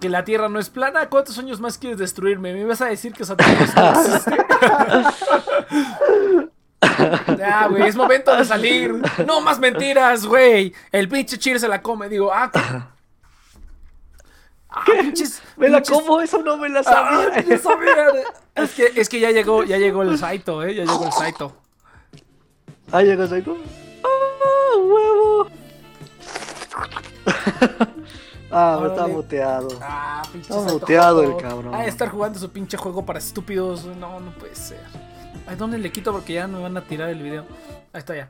[0.00, 1.10] que la tierra no es plana.
[1.10, 2.54] ¿Cuántos años más quieres destruirme?
[2.54, 4.36] ¿Me vas a decir que Saturno no existe?
[7.38, 8.94] Ya, güey, es momento de salir.
[9.26, 10.72] No más mentiras, güey.
[10.92, 12.08] El pinche Cheer se la come.
[12.08, 12.60] Digo, ah, ¿qué?
[14.68, 15.42] Ah, pinches.
[15.56, 17.42] me la pinches- como, eso no me la Ah, sabía.
[17.56, 17.94] no sabía.
[18.54, 20.74] Es que, es que ya llegó, ya llegó el Saito, eh.
[20.74, 21.56] Ya llegó el Saito.
[22.92, 23.56] Ah, llegó Saito.
[24.04, 25.48] ¡Ah, huevo!
[28.50, 29.68] ah, me está muteado.
[29.82, 31.74] Ah, pinche Está muteado el cabrón.
[31.74, 33.84] Ah, estar jugando su pinche juego para estúpidos.
[33.84, 34.80] No, no puede ser.
[35.46, 36.12] Ay, ¿dónde le quito?
[36.12, 37.44] Porque ya me van a tirar el video.
[37.92, 38.28] Ahí está ya.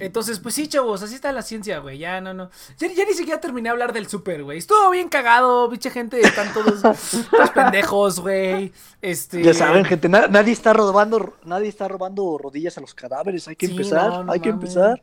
[0.00, 1.98] Entonces, pues sí, chavos, así está la ciencia, güey.
[1.98, 2.50] Ya no, no.
[2.78, 4.58] Ya, ya ni siquiera terminé de hablar del super, güey.
[4.58, 6.20] Estuvo bien cagado, pinche gente.
[6.20, 8.72] Están todos, todos pendejos, güey.
[9.02, 9.42] Este.
[9.42, 13.48] Ya saben, gente, na- nadie está robando, nadie está robando rodillas a los cadáveres.
[13.48, 15.02] Hay que Sí, empezar, no, no hay que empezar.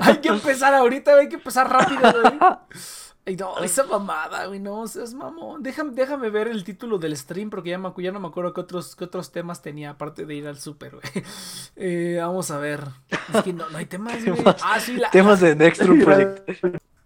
[0.00, 2.38] Hay que empezar ahorita, hay que empezar rápido, güey.
[3.24, 5.62] Ay, no, esa mamada, güey, no seas mamón.
[5.62, 8.52] Déjame, déjame ver el título del stream porque ya, me, acu- ya no me acuerdo
[8.52, 11.04] qué otros, qué otros temas tenía aparte de ir al súper, güey.
[11.76, 12.84] Eh, vamos a ver.
[13.32, 14.42] Es que no, no hay temas, güey.
[14.62, 16.48] Ah, sí, la, Temas de Next Room Project.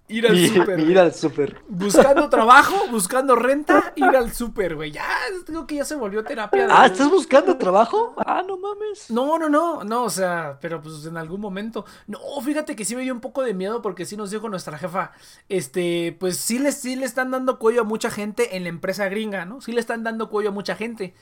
[0.08, 0.80] Ir al súper.
[0.80, 1.62] ir al super.
[1.68, 4.90] Buscando trabajo, buscando renta, ir al súper, güey.
[4.92, 5.06] Ya,
[5.46, 6.66] digo que ya se volvió terapia.
[6.66, 8.14] de- Ah, ¿estás buscando trabajo?
[8.18, 9.10] Ah, no mames.
[9.10, 11.84] No, no, no, no, o sea, pero pues en algún momento.
[12.06, 14.78] No, fíjate que sí me dio un poco de miedo porque sí nos dijo nuestra
[14.78, 15.12] jefa,
[15.48, 19.08] este, pues sí le, sí le están dando cuello a mucha gente en la empresa
[19.08, 19.60] gringa, ¿no?
[19.60, 21.14] Sí le están dando cuello a mucha gente.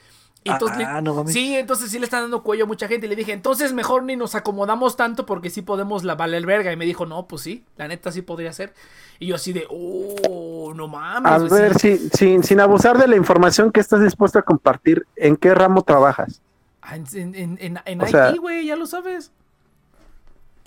[0.43, 1.32] Entonces, Ah, no mames.
[1.32, 3.06] sí, entonces sí le están dando cuello a mucha gente.
[3.06, 6.70] Y le dije, entonces mejor ni nos acomodamos tanto porque sí podemos la valer verga.
[6.73, 8.74] Y me dijo, no, pues sí, la neta sí podría ser.
[9.19, 11.32] Y yo así de, oh, no mames.
[11.32, 11.97] A ver, sí.
[11.97, 15.82] sin, sin, sin abusar de la información que estás dispuesto a compartir, ¿en qué ramo
[15.82, 16.43] trabajas?
[16.82, 19.32] Ah, En, en, IT, güey, ya lo sabes.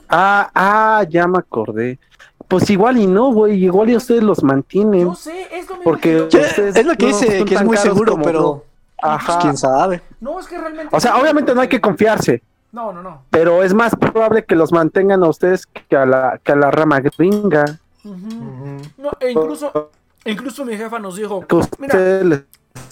[0.10, 2.00] Ah, ah, ya me acordé.
[2.48, 5.02] Pues igual y no, güey, igual y ustedes los mantienen.
[5.02, 7.64] Yo sé, es lo mismo Porque- que Ustedes es lo que no dice, que es
[7.64, 8.64] muy seguro, pero no.
[9.00, 9.40] Pues, Ajá.
[9.40, 10.02] quién sabe.
[10.20, 10.96] No, es que realmente.
[10.96, 12.42] O sea, obviamente no hay que confiarse,
[12.72, 13.24] No, no, no.
[13.30, 16.72] pero es más probable que los mantengan a ustedes que a la, que a la
[16.72, 17.66] rama gringa.
[18.04, 18.82] Ujú.
[18.98, 19.92] No, e incluso,
[20.26, 21.46] incluso mi jefa nos dijo.
[21.46, 22.44] Que Mira, ustedes les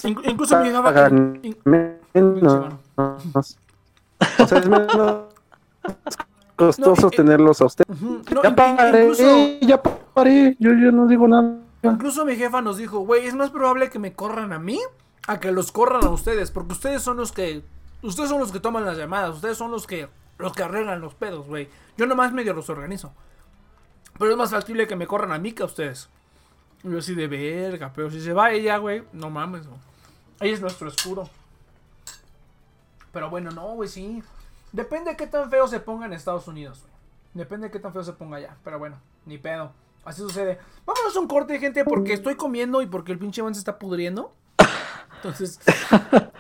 [0.06, 1.10] in- incluso mi jefa.
[1.10, 3.58] in- menos.
[4.40, 5.18] O sea, es menos
[6.56, 8.02] costoso No, y- y- tenerlos a ustedes.
[8.02, 9.24] no, ya paré, incluso,
[9.62, 9.82] ya
[10.14, 11.56] paré, yo, yo no digo nada.
[11.84, 14.80] incluso mi jefa nos dijo, güey, es más probable que me corran a mí
[15.28, 17.64] a que los corran a ustedes, porque ustedes son los que,
[18.02, 20.08] ustedes son los que toman las llamadas, ustedes son los que,
[20.38, 21.70] los que arreglan los pedos, güey.
[21.98, 23.14] Yo nomás medio los organizo.
[24.18, 26.10] Pero es más factible que me corran a mí que a ustedes.
[26.84, 29.80] Yo así de verga, pero si se va ella, güey, no mames, güey.
[30.40, 31.30] Ella es nuestro escudo.
[33.12, 34.22] Pero bueno, no, güey, sí.
[34.72, 36.94] Depende de qué tan feo se ponga en Estados Unidos, güey.
[37.34, 38.56] Depende de qué tan feo se ponga allá.
[38.64, 39.72] Pero bueno, ni pedo.
[40.04, 40.60] Así sucede.
[40.86, 43.80] Vámonos a un corte, gente, porque estoy comiendo y porque el pinche man se está
[43.80, 44.34] pudriendo.
[45.26, 45.60] Entonces,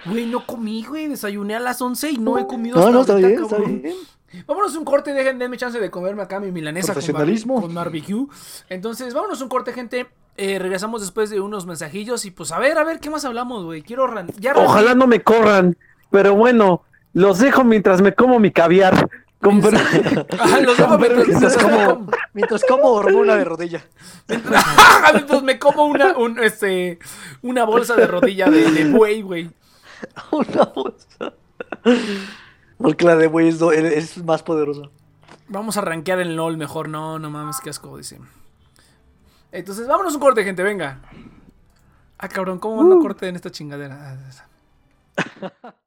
[0.05, 1.07] güey, no comí, güey.
[1.07, 3.57] Desayuné a las 11 y no he comido No, hasta no, está ahorita, bien, está
[3.57, 3.93] bien.
[4.47, 7.61] Vámonos a un corte, dejen, denme chance de comerme acá mi milanesa con, barbe- Profesionalismo.
[7.61, 8.27] con barbecue.
[8.69, 10.07] Entonces, vámonos a un corte, gente.
[10.37, 13.63] Eh, regresamos después de unos mensajillos y pues a ver, a ver, ¿qué más hablamos,
[13.63, 13.81] güey?
[13.81, 14.05] Quiero...
[14.07, 15.77] ran- Ya Ojalá no me corran,
[16.11, 16.81] pero bueno,
[17.13, 19.09] los dejo mientras me como mi caviar.
[19.45, 23.85] Con per- Ah, los dejo mientras, Mientras como, mientras como hormona de rodilla.
[25.13, 26.97] mientras me como una, un, este,
[27.43, 29.51] una bolsa de rodilla de, de buey, güey.
[30.31, 31.33] Una bolsa.
[32.79, 34.89] Porque la de güey es, más poderosa.
[35.47, 36.89] Vamos a rankear el LOL mejor.
[36.89, 38.19] No, no mames, qué asco, dice.
[39.51, 41.01] Entonces, vámonos a un corte, gente, venga.
[42.17, 44.17] Ah, cabrón, ¿cómo van a corte en esta chingadera?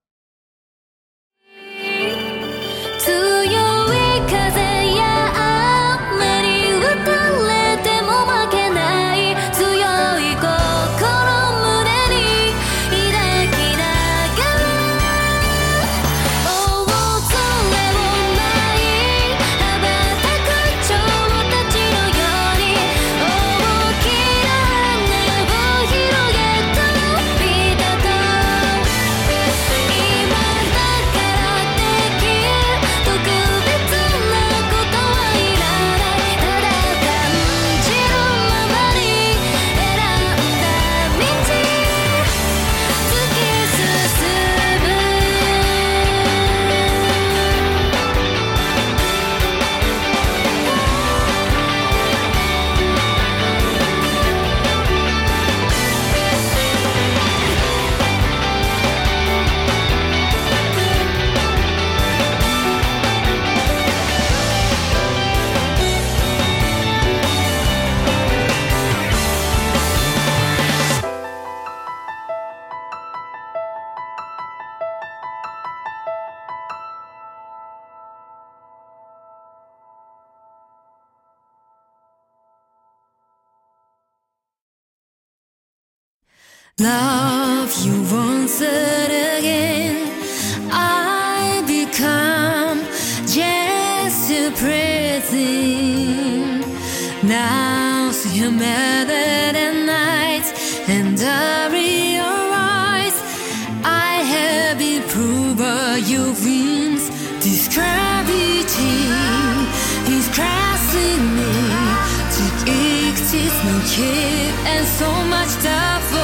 [4.21, 4.78] Ah, 強
[86.81, 90.13] Love you once again.
[90.71, 92.85] I become
[93.27, 95.45] just a present.
[97.25, 100.47] Now see you better than night
[100.87, 103.21] And I realize
[103.83, 105.59] I have improved
[106.09, 107.11] your wings.
[107.43, 109.11] This gravity
[110.15, 111.55] is crossing me.
[112.37, 112.45] To
[113.11, 116.18] exist no care And so much that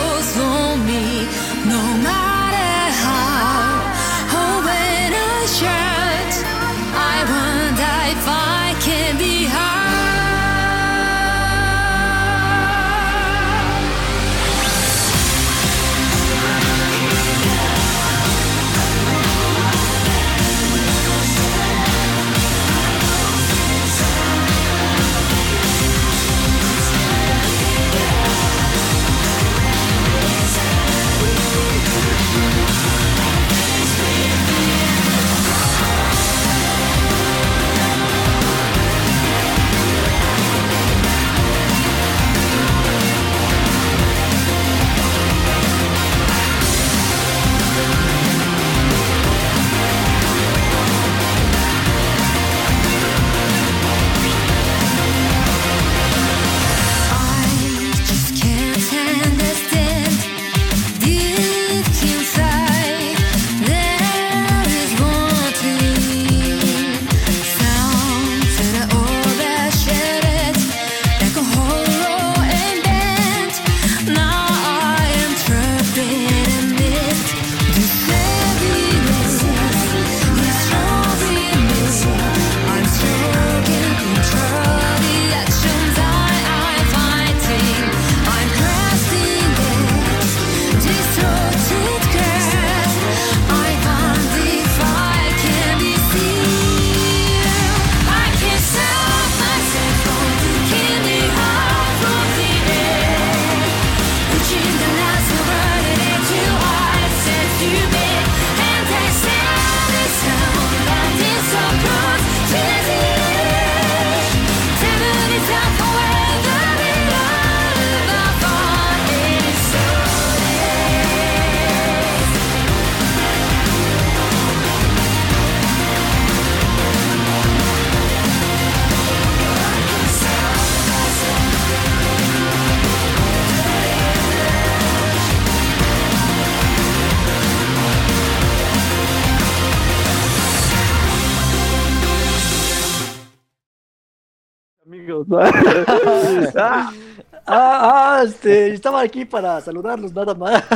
[148.45, 150.63] este, estaba aquí para saludarlos nada más.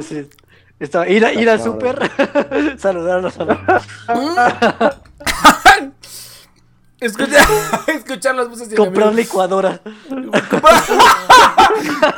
[0.00, 0.28] Sí,
[0.78, 1.98] estaba, ir, a, ir al súper,
[2.78, 3.44] saludarlos a
[7.00, 7.46] Escuchar,
[7.88, 9.80] escuchar las voces de mi comprar licuadora.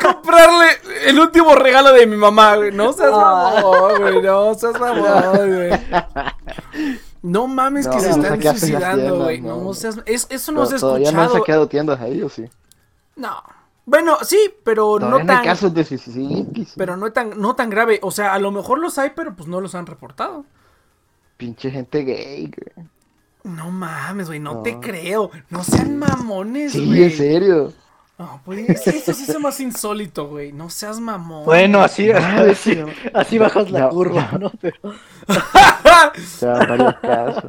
[0.03, 0.67] comprarle
[1.07, 2.73] el último regalo de mi mamá, güey.
[2.73, 3.53] No seas Ah.
[3.63, 4.23] mamón, güey.
[4.23, 5.71] No seas mamón, güey.
[7.23, 9.41] No mames que se no, están suicidando, güey.
[9.41, 9.75] No, no.
[9.75, 10.01] seas.
[10.07, 11.45] Es, eso no se ha todavía no han escuchado.
[11.45, 12.49] saqueado tiendas ahí, ¿o sí?
[13.17, 13.43] No.
[13.85, 15.39] Bueno, sí, pero Todavía no tan.
[15.39, 16.47] hay casos de suicidio.
[16.77, 17.99] Pero no tan, no tan grave.
[18.03, 20.45] O sea, a lo mejor los hay, pero pues no los han reportado.
[21.37, 22.87] Pinche gente gay, güey.
[23.45, 24.63] No mames, güey, no, No.
[24.63, 25.31] te creo.
[25.51, 27.03] No sean mamones, Sí, güey.
[27.05, 27.73] en serio.
[28.19, 30.53] No, pues eso sí es más insólito, güey.
[30.53, 31.45] No seas mamón.
[31.45, 32.79] Bueno, así, así, sí.
[33.13, 34.39] así bajas la No, curva, no.
[34.39, 34.53] ¿no?
[34.61, 37.45] Pero, O sea, varios casos.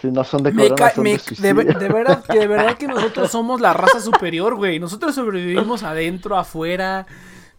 [0.00, 3.30] Si no son de corona, son de de, de verdad, que de verdad que nosotros
[3.32, 4.78] somos la raza superior, güey.
[4.78, 7.06] Nosotros sobrevivimos adentro, afuera,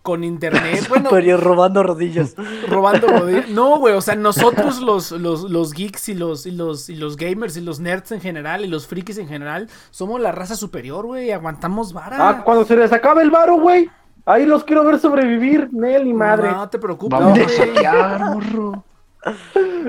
[0.01, 0.85] con internet.
[0.89, 2.35] Bueno, superior robando rodillas.
[2.68, 3.49] robando rodillas.
[3.49, 7.15] No, güey, o sea, nosotros los, los, los geeks y los, y los y los
[7.18, 11.05] gamers y los nerds en general y los frikis en general somos la raza superior,
[11.05, 11.31] güey.
[11.31, 12.18] Aguantamos vara.
[12.30, 13.89] ah, cuando se les acabe el varo, güey.
[14.26, 16.51] Ahí los quiero ver sobrevivir, Nel y madre.
[16.51, 17.55] No te preocupes, Vamos a güey.
[17.55, 18.84] saquear, morro.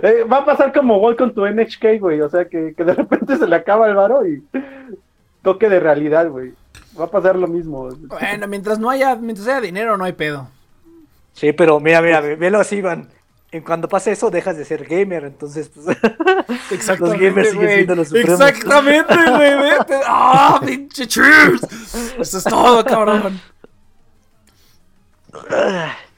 [0.02, 2.20] Eh, va a pasar como Welcome to NHK, güey.
[2.20, 4.42] O sea, que, que de repente se le acaba el varo y
[5.42, 6.52] toque de realidad, güey.
[6.98, 7.88] Va a pasar lo mismo.
[7.90, 10.48] Bueno, mientras no haya, mientras haya dinero, no hay pedo.
[11.32, 13.08] Sí, pero mira, mira, ve- velo así, Iván.
[13.50, 15.86] En cuando pase eso, dejas de ser gamer, entonces, pues,
[16.70, 18.40] Exactamente, gamers siguen siendo los supremos.
[18.40, 19.54] Exactamente, güey.
[19.70, 20.00] vete.
[20.06, 21.62] ¡Ah, pinche cheers!
[22.18, 23.40] Eso es todo, cabrón.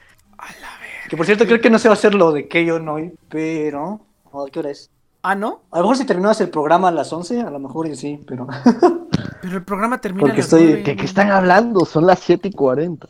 [1.09, 4.01] que por cierto, creo que no se va a hacer lo de Keyon hoy, pero...
[4.33, 4.89] ¿A qué hora es?
[5.21, 5.61] Ah, ¿no?
[5.71, 8.23] A lo mejor si terminabas el programa a las 11, a lo mejor y sí,
[8.27, 8.47] pero...
[9.41, 10.83] Pero el programa termina Porque a las estoy- nueve.
[10.83, 11.85] ¿Qué, qué están hablando?
[11.85, 13.07] Son las 7 y 40.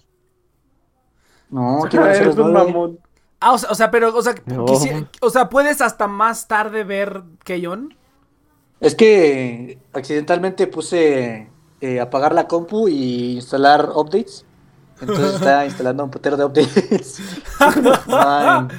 [1.50, 3.00] No, quiero hacer Eres las un mamón.
[3.40, 4.66] Ah, o sea, o sea, pero, o sea, No.
[4.66, 7.96] quisi- o sea, puedes hasta más tarde ver Keyon.
[8.82, 11.50] Es que accidentalmente puse
[11.80, 14.46] eh, apagar la compu y instalar updates.
[15.02, 17.20] Entonces está instalando un putero de updates.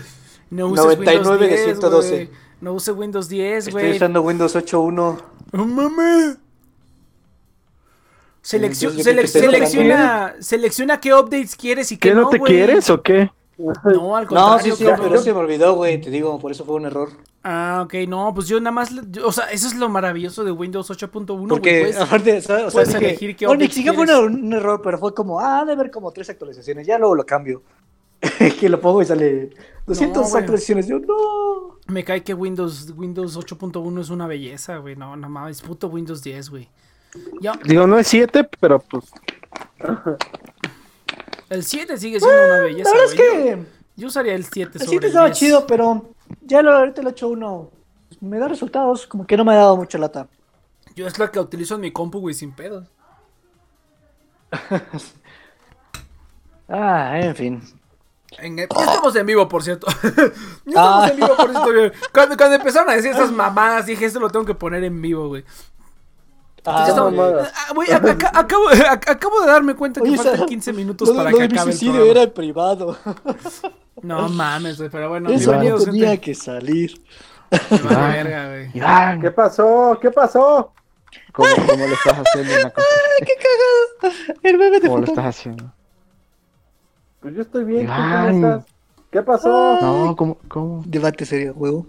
[0.48, 2.10] No uses 99 de Windows 10, 112.
[2.10, 2.30] güey.
[2.60, 3.97] No use Windows 10, estoy güey.
[3.97, 5.18] usando Windows 8.1.
[5.52, 5.64] ¡Oh,
[8.43, 12.88] que selec- estoy selecciona, selecciona qué updates quieres y qué ¿Qué no, no te quieres
[12.90, 13.30] o qué?
[13.58, 14.58] No, al No, contrario.
[14.62, 15.06] sí, sí, cabrón.
[15.08, 16.00] pero se me olvidó, güey.
[16.00, 17.08] Te digo, por eso fue un error.
[17.42, 20.50] Ah, ok, no, pues yo nada más, yo- o sea, eso es lo maravilloso de
[20.50, 21.96] Windows 8.1, güey, Porque, pues.
[22.00, 22.64] aparte, ¿sabes?
[22.64, 25.40] O sea, puedes dije, elegir qué sí que fue un, un error, pero fue como,
[25.40, 26.86] ah, de ver como tres actualizaciones.
[26.86, 27.62] Ya luego lo cambio.
[28.60, 29.50] que lo pongo y sale
[29.86, 30.40] 200 güey.
[30.42, 30.86] actualizaciones.
[30.88, 31.78] Yo, no.
[31.86, 36.22] Me cae que Windows, Windows 8.1 es una belleza, güey, no, no mames, puto Windows
[36.22, 36.68] 10, güey.
[37.40, 39.04] Ya, Digo, no es 7, pero pues.
[41.51, 43.48] El 7 sigue siendo una belleza, La verdad es güey.
[43.51, 43.66] Yo, que
[43.97, 45.39] yo usaría el 7 el sobre 7 el estaba 10.
[45.39, 46.10] chido, pero
[46.43, 47.70] ya lo, ahorita el 8.1
[48.09, 49.06] pues, me da resultados.
[49.06, 50.28] Como que no me ha dado mucha lata.
[50.94, 52.86] Yo es la que utilizo en mi compu, güey, sin pedos.
[56.68, 57.62] Ah, en fin.
[58.39, 59.86] En- ya estamos en vivo, por cierto.
[60.02, 60.10] ya
[60.66, 61.09] estamos Ah.
[61.10, 61.98] en vivo, por cierto.
[62.12, 65.28] Cuando, cuando empezaron a decir esas mamadas, dije, esto lo tengo que poner en vivo,
[65.28, 65.44] güey.
[66.66, 67.14] Ah, estamos-
[67.55, 70.72] ah, güey, ac- ac- acabo, ac- acabo de darme cuenta que Oye, faltan esa- 15
[70.72, 72.97] minutos lo, para lo que acabe el suicidio era privado.
[74.02, 76.20] No mames, güey, pero bueno, Eso no tenía gente.
[76.20, 77.01] que salir.
[77.70, 78.70] Verga, güey.
[78.74, 79.98] Iván, ¿Qué pasó?
[80.01, 80.72] ¿Qué pasó?
[81.32, 82.86] ¿cómo, cómo lo estás haciendo en la cosa?
[84.43, 85.72] El bebé de ¿Cómo lo estás haciendo?
[87.20, 87.86] Pues yo estoy bien.
[87.86, 88.26] ¿tú Iván.
[88.32, 88.72] ¿Cómo estás?
[89.10, 89.78] ¿Qué pasó?
[89.80, 90.38] No, ¿cómo?
[90.47, 90.82] cómo?
[90.84, 91.86] Debate serio, huevo.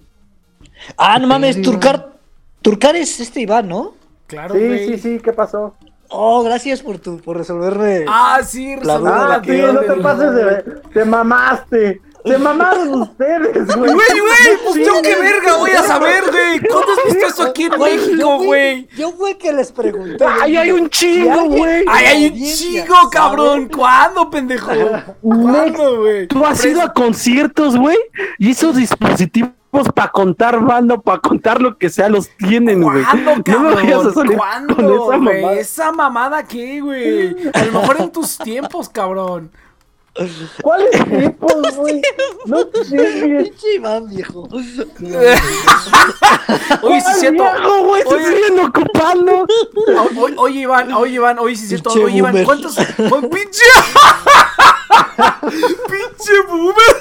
[0.95, 1.61] Ah, no mames?
[1.61, 2.13] Turcar.
[2.61, 3.95] Turcar es este Iván, ¿no?
[4.27, 4.87] Claro, Sí, güey.
[4.87, 5.75] sí, sí, ¿qué pasó?
[6.09, 8.05] Oh, gracias por tu, por resolverme.
[8.07, 8.99] Ah, sí, duda
[9.35, 10.55] Ah, sí, que- no te pases de...
[10.93, 12.01] Te mamaste.
[12.23, 13.93] Te mamaron ustedes, güey.
[13.93, 16.59] Güey, güey, pues yo qué verga voy a saber, güey.
[16.59, 18.87] ¿Cuándo has visto eso aquí en México, güey?
[18.97, 20.25] Yo fue que les pregunté.
[20.41, 21.85] Ay, hay un chingo, güey.
[21.87, 23.69] Ay, hay un sabe- cabrón.
[23.73, 24.71] ¿Cuándo, pendejo?
[25.21, 26.27] ¿Cuándo, güey?
[26.27, 27.97] Tú has ido a conciertos, güey,
[28.39, 29.51] y esos dispositivos
[29.93, 33.03] para contar bando, para contar lo que sea, los tienen, güey.
[33.03, 34.13] ¿Cuándo, No me vayas a cabrón?
[34.13, 35.53] salir ¿Cuándo, con esa mamada.
[35.53, 37.35] ¿Esa mamada qué, güey?
[37.53, 39.51] A lo mejor en tus tiempos, cabrón.
[40.63, 42.01] ¿Cuáles tiempos, güey?
[42.45, 42.97] No sé.
[43.43, 44.47] Pinche Iván, viejo.
[44.51, 45.37] Oye,
[47.05, 47.43] Ay, siento.
[47.43, 48.25] viejo, güey, se Oye.
[48.25, 49.45] siguen ocupando.
[49.45, 51.91] O- o- Oye, Iván, oye, Iván, oye, sí, siento.
[51.91, 52.43] Oye, Iván.
[52.45, 52.75] ¿cuántos.
[53.31, 53.61] pinche.
[55.41, 56.95] pinche boomer.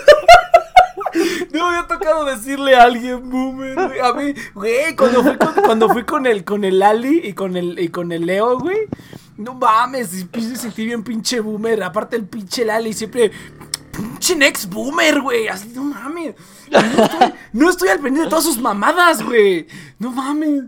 [1.53, 4.01] No, ya toca tocado decirle a alguien boomer, güey.
[4.01, 7.57] A mí, güey, cuando fui con, cuando fui con el, con el Ali y con
[7.57, 8.79] el, y con el Leo, güey.
[9.37, 11.83] No mames, me sentí bien pinche boomer.
[11.83, 13.31] Aparte el pinche Lali siempre.
[13.93, 15.49] Pinche next boomer, güey.
[15.49, 16.35] Así, no mames.
[16.71, 19.67] No estoy, no estoy al pendiente de todas sus mamadas, güey.
[19.99, 20.65] No mames.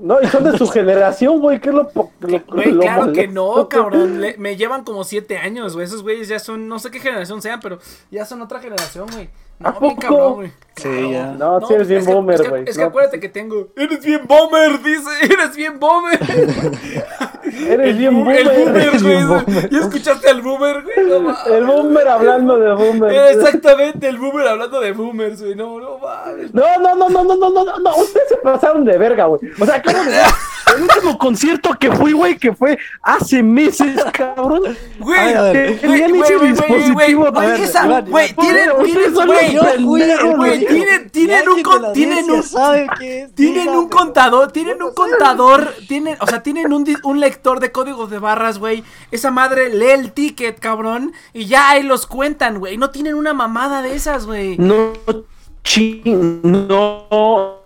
[0.00, 2.10] No, y son de su generación, güey, que es lo, lo,
[2.46, 4.20] Güey, lo claro que no, cabrón.
[4.20, 5.86] Le- me llevan como siete años, güey.
[5.86, 7.78] Esos güeyes ya son, no sé qué generación sean, pero
[8.10, 9.28] ya son otra generación, güey.
[9.58, 10.00] No, ¿A bien poco?
[10.00, 10.52] cabrón, güey.
[10.76, 11.32] Sí, ya.
[11.32, 12.64] No, sí eres bien es que- boomer, es que- güey.
[12.68, 13.68] Es que, No, acuérdate que tengo.
[13.76, 15.10] Eres bien boomer, dice.
[15.34, 16.18] Eres bien boomer.
[17.48, 18.38] Eres el, bien boomer.
[18.38, 19.24] El boomer, güey.
[19.24, 19.70] Boomer.
[19.70, 21.54] ¿Ya escuchaste al boomer, güey?
[21.54, 23.12] El boomer hablando de boomer.
[23.12, 25.54] Eh, exactamente, el boomer hablando de boomers, güey.
[25.54, 25.98] No, no.
[26.52, 27.96] No, no, no, no, no, no, no.
[27.96, 29.40] Ustedes se pasaron de verga, güey.
[29.60, 29.98] O sea, ¿cómo?
[30.76, 34.62] El último concierto que fui, güey, que fue hace meses, cabrón.
[34.98, 35.18] Güey.
[35.80, 37.24] Tenían ese güey, dispositivo.
[38.38, 38.70] tienen,
[40.66, 42.42] tienen, tienen, un, con- tienen un,
[43.34, 48.10] tienen un contador, tienen un contador, tienen, o sea, tienen un, un lector de códigos
[48.10, 48.84] de barras, güey.
[49.10, 52.76] Esa madre lee el ticket, cabrón, y ya ahí los cuentan, güey.
[52.76, 54.56] No tienen una mamada de esas, güey.
[54.58, 54.92] No,
[55.62, 57.58] chi, no,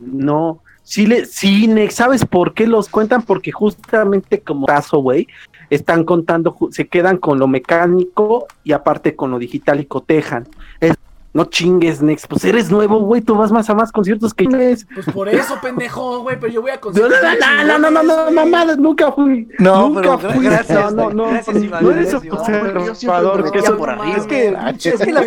[0.00, 0.60] no.
[0.92, 3.22] Sí, le, sí, ¿sabes por qué los cuentan?
[3.22, 5.26] Porque justamente como caso, güey,
[5.70, 10.46] están contando, se quedan con lo mecánico y aparte con lo digital y cotejan.
[10.80, 10.92] Es-
[11.34, 14.50] no chingues, Nex, pues eres nuevo, güey, tú vas más a más conciertos que yo.
[14.94, 17.10] Pues por eso, pendejo, güey, pero yo voy a No, conseguir.
[17.66, 19.48] no, no, no, no, no, no, mamadas, nunca fui.
[19.58, 20.44] No, nunca pero fui.
[20.44, 24.16] gracias, no, no, no, no eres observador, que eso por arriba.
[24.16, 24.48] Es que,
[24.90, 25.20] es que la-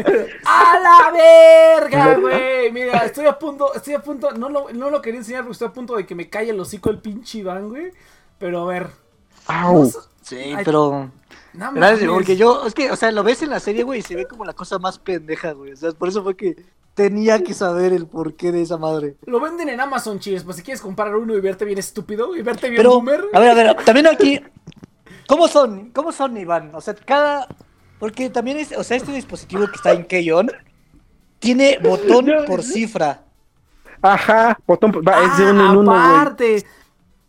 [0.46, 2.72] ¡A la verga, güey!
[2.72, 5.68] Mira, estoy a punto, estoy a punto, no lo, no lo quería enseñar porque estoy
[5.70, 7.92] a punto de que me calle el hocico el pinche Iván, güey.
[8.38, 8.88] Pero a ver.
[9.48, 9.90] Au.
[10.22, 11.10] Sí, Ay, pero.
[11.58, 12.14] No Gracias, mames.
[12.14, 14.26] porque yo, es que, o sea, lo ves en la serie, güey, y se ve
[14.28, 15.72] como la cosa más pendeja, güey.
[15.74, 16.56] O sea, por eso fue que
[16.94, 19.16] tenía que saber el porqué de esa madre.
[19.26, 22.42] Lo venden en Amazon, chis, pues si quieres comprar uno y verte bien estúpido y
[22.42, 23.26] verte bien Pero, boomer.
[23.34, 24.40] a ver, a ver, también aquí,
[25.28, 25.90] ¿cómo son?
[25.92, 26.72] ¿Cómo son, Iván?
[26.74, 27.48] O sea, cada,
[28.00, 30.50] porque también es, o sea, este dispositivo que está en Keyon
[31.40, 33.22] tiene botón por cifra.
[34.02, 36.04] Ajá, botón, va, es de Ah, uno en uno, güey.
[36.04, 36.66] aparte.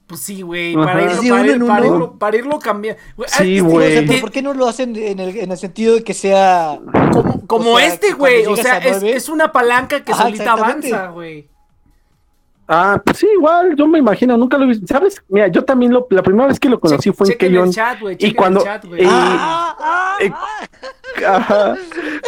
[0.07, 3.01] Pues sí, güey, para irlo, para, uno ir- para irlo, para irlo cambiando.
[3.27, 4.07] Sí, O sea, güey.
[4.07, 6.79] ¿pero ¿por qué no lo hacen en el, en el sentido de que sea...
[7.13, 8.47] Como, como O sea, este, güey.
[8.47, 11.49] O sea, es, es una palanca que Ajá, solita avanza, güey.
[12.69, 14.87] Ah, pues sí, igual, yo me imagino, nunca lo he visto.
[14.89, 15.23] ¿Sabes?
[15.29, 17.69] Mira, yo también lo, la primera vez que lo conocí Che- fue en Keyon.
[17.69, 18.17] el chat, güey.
[18.19, 18.59] Y cuando.
[18.61, 19.03] el chat, güey.
[19.03, 20.67] y- Ah, ah, eh, ah.
[21.25, 21.77] Ajá.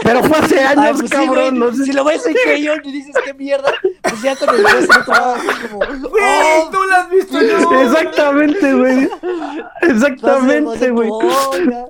[0.03, 1.59] Pero fue hace Ay, años, pues sí, güey, cabrón.
[1.59, 1.85] no sé.
[1.85, 5.01] Si lo ves en Keyon y dices qué mierda, pues ya cuando lo ves en
[5.01, 5.81] otro lado, así como...
[5.85, 7.83] Oh, tú lo has visto, no.
[7.83, 9.09] Exactamente, güey.
[9.83, 11.11] Exactamente, güey.
[11.71, 11.87] Ya.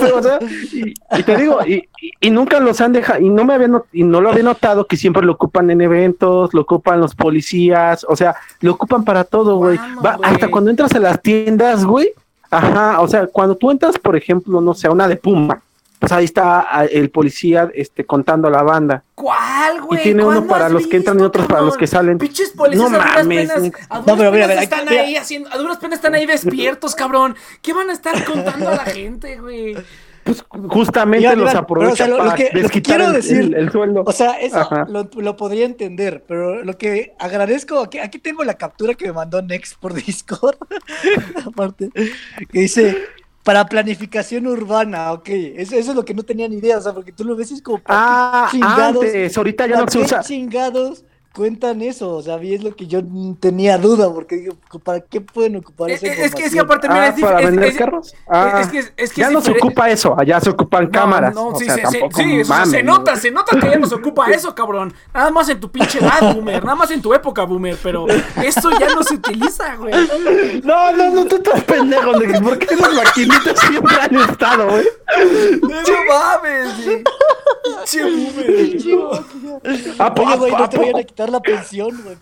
[0.00, 0.38] Pero, o sea,
[0.72, 3.68] y, y te digo, y, y- y nunca los han dejado, y no me había
[3.68, 7.14] not- y no lo había notado que siempre lo ocupan en eventos, lo ocupan los
[7.14, 9.78] policías, o sea, lo ocupan para todo, güey.
[10.22, 12.10] Hasta cuando entras a las tiendas, güey.
[12.50, 15.60] Ajá, o sea, cuando tú entras, por ejemplo, no sé, a una de Puma,
[15.98, 19.04] pues ahí está ah, el policía este, contando a la banda.
[19.14, 20.00] ¿Cuál, güey?
[20.00, 22.18] Y tiene uno ¿Cuándo para has los que entran y otros para los que salen.
[22.18, 23.78] Pinches policías No a duras mames, penas, Nick.
[23.90, 25.02] a duras No, pero mira, penas mira, están mira.
[25.02, 27.34] ahí haciendo, a duras penas están ahí despiertos, cabrón.
[27.62, 29.76] ¿Qué van a estar contando a la gente, güey?
[30.24, 33.40] Pues justamente los pero, o sea, lo- lo para que- lo que quiero el- decir-
[33.40, 34.02] el- el sueldo.
[34.06, 34.68] O sea, eso
[35.16, 39.40] lo podría entender, pero lo que agradezco, aquí, aquí tengo la captura que me mandó
[39.40, 40.56] Next por Discord,
[41.46, 41.90] aparte,
[42.52, 42.98] que dice,
[43.48, 46.92] para planificación urbana, ok, eso, eso es lo que no tenía ni idea, o sea,
[46.92, 50.00] porque tú lo ves y es como, ¿para Ah, chingados, antes, ahorita ya no se
[50.00, 50.20] usa.
[50.20, 51.02] chingados
[51.34, 52.16] cuentan eso?
[52.16, 53.00] O sea, a mí es lo que yo
[53.38, 56.88] tenía duda, porque digo, ¿para qué pueden ocupar Es, esa es que, es que aparte,
[56.88, 58.14] mira, Ah, es para es- vender es- carros.
[58.28, 60.90] Ah, es que, es que ya es no se ocupa eso, allá se ocupan No,
[60.90, 61.34] cámaras.
[61.34, 62.98] No, o sí, sea, sí, tampoco eso se ¿no?
[62.98, 64.92] nota, se nota que ya no se ocupa eso, cabrón.
[65.14, 66.64] Nada más en tu pinche edad, boomer.
[66.64, 67.76] Nada más en tu época, boomer.
[67.82, 68.06] Pero
[68.42, 69.94] esto ya no se utiliza, güey.
[70.64, 74.86] No, no, no, tú estás pendejo, ¿por qué las maquinitas siempre han estado, güey?
[75.62, 77.04] No mames, güey.
[77.64, 79.92] Pinche boomer.
[79.98, 82.16] ¿A po- Oye, a güey, no a te vayan a quitar la pensión, güey.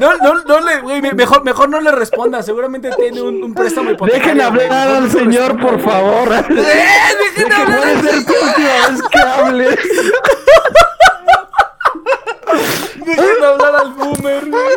[0.00, 2.42] No, no, no le, güey, me- mejor, mejor no le responda.
[2.42, 4.26] Seguramente tiene un, un préstamo hipotecario.
[4.34, 6.32] Dejen hablar al señor, por favor.
[6.34, 6.44] ¡Eh!
[6.50, 9.78] ¡Dejen hablar puede al ser tu última vez que hable.
[13.04, 14.76] Dejen hablar al boomer, güey.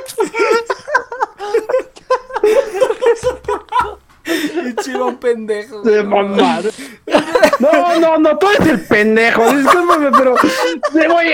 [4.23, 5.81] Pinche Iván pendejo.
[5.81, 6.63] De mamar.
[7.59, 9.53] No, no, no, tú eres el pendejo.
[9.53, 10.35] Discúlpame, pero.
[10.41, 11.33] sí, Güey,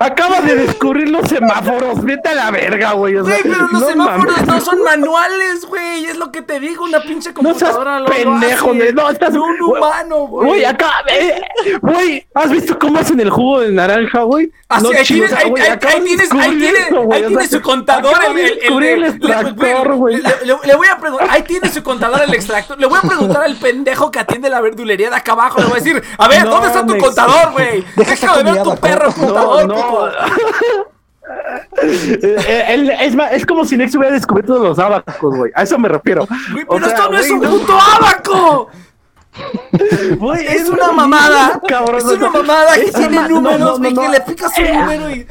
[0.00, 2.02] Acaba de descubrir los semáforos.
[2.02, 3.16] Vete a la verga, güey.
[3.16, 4.46] o sea, Güey, pero los no semáforos mames.
[4.46, 6.04] no son manuales, güey.
[6.06, 8.92] Es lo que te digo, una pinche No seas computadora lo- lo pendejo, hace.
[8.92, 9.32] No, estás.
[9.32, 10.48] No un humano, güey.
[10.48, 10.90] Güey, acá.
[11.08, 11.40] eh,
[11.80, 14.50] Güey, ¿has visto cómo hacen el jugo de naranja, güey?
[14.68, 18.14] Así, No ahí, tienes, ahí, ahí- acabas ahí tienes, ahí descubrir tiene, ahí su contador.
[18.14, 20.16] acabas El, el, extractor, güey.
[20.16, 22.78] Le, le- le voy a preguntar, ahí tiene su contador el extractor.
[22.78, 25.58] Le voy a preguntar al pendejo que atiende la verdulería de acá abajo.
[25.60, 27.84] Le voy a decir, a ver, No, ¿dónde está tu contador, güey?
[27.96, 30.08] Deja Déjame ver tu perro contador, No, no.
[31.82, 35.52] Eh, él- es, más, es como si Nex hubiera descubierto los abacos, güey.
[35.54, 36.24] A eso me refiero.
[36.24, 36.26] O
[36.76, 38.68] pero sea, esto no es un puto abaco.
[39.32, 41.60] Es una mamada.
[41.66, 44.12] cabrón, es una mamada que es tiene no, números, no, güey, no, que no.
[44.12, 45.26] le picas un número y.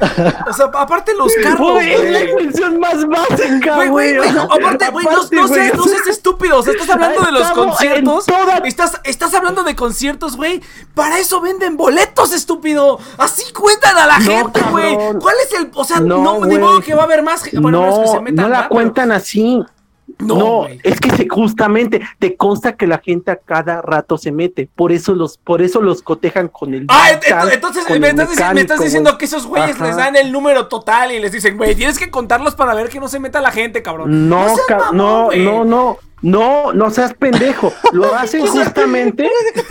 [0.48, 5.06] O sea, aparte los carros, Güey, es la extensión más básica, Güey, no, aparte, güey,
[5.06, 9.00] no, no seas, no seas estúpido, o sea, estás hablando de los conciertos, toda- estás,
[9.04, 10.60] estás hablando de conciertos, güey,
[10.94, 14.96] para eso venden boletos, estúpido, así cuentan a la No, gente, güey.
[15.20, 16.58] ¿cuál es el, o sea, No, no, ni güey.
[16.58, 19.12] modo que va a haber más, bueno, menos que se No, metan, no la cuentan
[19.12, 19.62] así.
[20.20, 24.32] No, No, es que se, justamente te consta que la gente a cada rato se
[24.32, 26.86] mete, por eso los, por eso los cotejan con el.
[26.88, 27.10] Ah,
[27.52, 29.18] entonces me el estás, me diciendo güey.
[29.18, 29.86] que esos güeyes Ajá.
[29.86, 33.00] les dan el número total y les dicen, güey, tienes que contarlos para ver que
[33.00, 34.28] no se meta la gente, cabrón.
[34.28, 37.72] No, seas ca- mamón, no, no, no, no, no seas pendejo.
[37.92, 39.30] Lo hacen justamente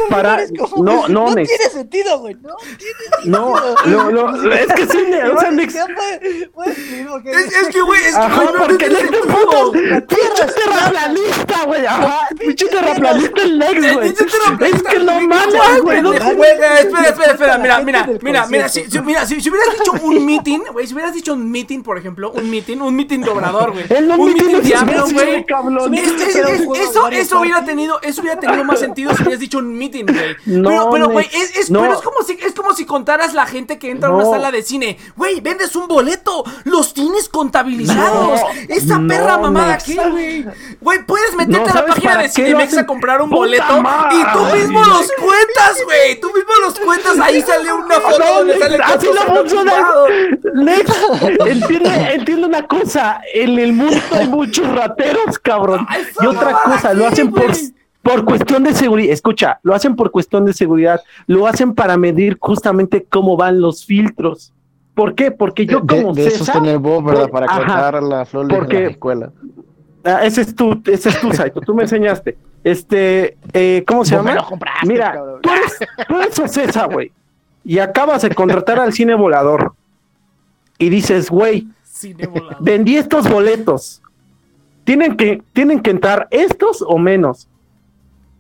[0.10, 0.40] para.
[0.78, 2.36] No, no, no tiene sentido, güey.
[2.42, 2.94] No tiene
[3.26, 3.56] No,
[3.86, 4.98] no, no, es que sí,
[5.34, 5.52] o sea,
[7.08, 9.72] porque- Es, es que, güey, es que, Ajá, güey, no, no porque Nex es sentido.
[9.72, 11.86] pinche terraplanista, güey.
[11.86, 14.10] Ajá, pinche terraplanista el Nex, güey.
[14.10, 16.00] Es que no mames, ¿cuál, güey.
[16.00, 18.92] Espera, espera, espera, mira, mira, mira, mira, si, concierto.
[18.92, 21.98] si- mira, si, si hubieras dicho un meeting, güey, si hubieras dicho un meeting, por
[21.98, 23.86] ejemplo, un meeting, un meeting de obrador, güey.
[24.18, 25.46] Un meeting diablo, güey.
[26.40, 29.58] Era un juego Eso, eso hubiera tenido, eso hubiera tenido más sentido si hubieras dicho
[29.58, 30.36] un meeting, güey.
[30.46, 31.82] No, pero, pero, güey, es, es, no.
[31.82, 34.52] pero es como si, es como si contaras la gente que entra a una sala
[34.52, 34.98] de cine.
[35.16, 38.42] Güey, vendes un boleto, los tienes contabilizados.
[38.68, 39.78] Esa perra mamada.
[39.78, 40.46] ¿qué, güey.
[40.82, 44.16] Güey, puedes meterte a la ¿sabes página de Cinemex a comprar un ¡Puta boleto madre!
[44.18, 46.20] y tú mismo los cuentas, güey.
[46.20, 47.20] Tú mismo los cuentas.
[47.20, 49.74] Ahí sale una foto donde sale así no funciona.
[50.56, 50.92] Nex,
[51.46, 53.22] entiende, entiende una cosa.
[53.34, 55.86] En el mundo hay muchos rateros, cabrón.
[55.90, 57.52] Ay, esa Y otra mamada, cosa, lo ¿qué, hacen por,
[58.02, 59.12] por cuestión de seguridad.
[59.14, 61.02] Escucha, lo hacen por cuestión de seguridad.
[61.28, 64.54] Lo hacen para medir justamente cómo van los filtros.
[64.94, 65.32] ¿Por qué?
[65.32, 67.30] Porque yo de, como de esos César- tener voz, ¿verdad?
[67.30, 69.32] Para ajá, contar la flor de la escuela.
[70.04, 71.62] Ah, ese es tú, ese es tú, Saito.
[71.62, 72.38] Tú me enseñaste.
[72.64, 74.42] Este, eh, ¿cómo se Vos me llama?
[74.44, 75.42] lo compraste, Mira, cabrón.
[75.42, 75.78] tú eres,
[76.08, 77.12] tú eres Ocesa, güey.
[77.64, 79.74] Y acabas de contratar al cine volador.
[80.78, 81.68] Y dices, güey,
[82.62, 84.02] vendí estos boletos.
[84.90, 87.48] Tienen que, tienen que entrar estos o menos.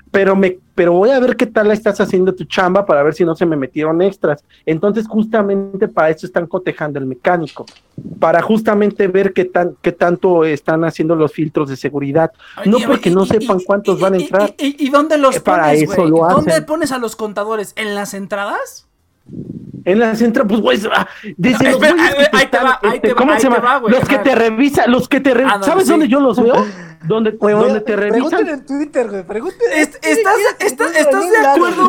[0.09, 3.23] Pero me, pero voy a ver qué tal estás haciendo tu chamba para ver si
[3.23, 4.43] no se me metieron extras.
[4.65, 7.67] Entonces, justamente para eso están cotejando el mecánico.
[8.19, 12.31] Para justamente ver qué tan, qué tanto están haciendo los filtros de seguridad.
[12.65, 14.55] No Oye, porque y- no y- sepan cuántos y- van a entrar.
[14.57, 16.65] ¿Y, dónde los Eh, para pones, eso lo ¿Dónde hacen.
[16.65, 17.73] pones a los contadores?
[17.75, 18.87] ¿En las entradas?
[19.85, 21.07] En las entradas, pues, güey, ah,
[21.37, 23.17] desde No, los espera, que ahí- te ahí te están, va, ahí este, te va,
[23.17, 23.65] ¿cómo ahí se te llama?
[23.73, 25.91] va, güey, Los que te revisan, los que te revisan, Ándale, ¿sabes sí.
[25.91, 26.65] dónde yo los veo?
[27.07, 28.45] Donde, Güey, donde te revisan.
[28.45, 29.23] en Twitter, güey.
[29.23, 29.57] Pregunten.
[29.73, 31.83] Est- ¿Estás, estás, estás de acuerdo,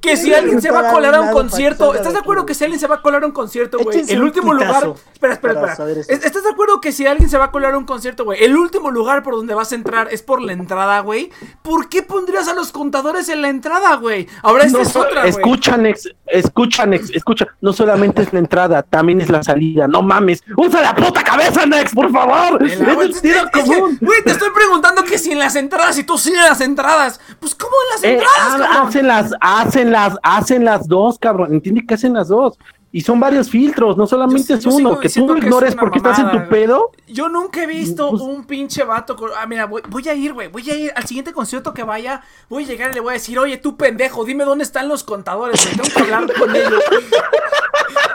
[0.00, 2.64] Que si alguien se va a colar a un concierto, ¿estás de acuerdo que si
[2.64, 4.00] alguien se va a colar a un concierto, güey?
[4.08, 4.92] El un último lugar.
[5.12, 5.76] Espera, espera, para espera.
[5.76, 6.10] saber eso.
[6.12, 8.42] ¿Es- ¿Estás de acuerdo que si alguien se va a colar a un concierto, güey?
[8.42, 11.30] El último lugar por donde vas a entrar es por la entrada, güey.
[11.62, 14.28] ¿Por qué pondrías a los contadores en la entrada, güey?
[14.42, 15.30] Ahora esta No es otra, güey.
[15.30, 17.46] escucha, Nex, escucha, Nex, escucha.
[17.60, 19.86] No solamente es la entrada, también es la salida.
[19.86, 20.42] No mames.
[20.56, 22.62] Usa la puta cabeza, Nex, por favor.
[22.64, 23.98] Es el es- sentido común.
[24.00, 27.20] Güey, te estoy preguntando que si en las entradas, si tú sí en las entradas.
[27.38, 29.32] Pues, ¿cómo en las Eh, entradas, hacen las,
[29.72, 31.52] hacen las, hacen las dos, cabrón.
[31.54, 32.58] Entiende que hacen las dos.
[32.94, 35.80] Y son varios filtros, no solamente Yo- es yo uno, que tú es ignores una
[35.80, 36.90] porque estás en tu pedo.
[37.08, 39.30] Yo nunca he visto Pues- un pinche vato con...
[39.34, 40.48] Ah, mira, voy, voy a ir, güey.
[40.48, 42.20] Voy a ir al siguiente concierto que vaya.
[42.50, 45.04] Voy a llegar y le voy a decir, oye, tú pendejo, dime dónde están los
[45.04, 45.74] contadores, güey.
[45.76, 46.82] Tengo que hablar con ellos.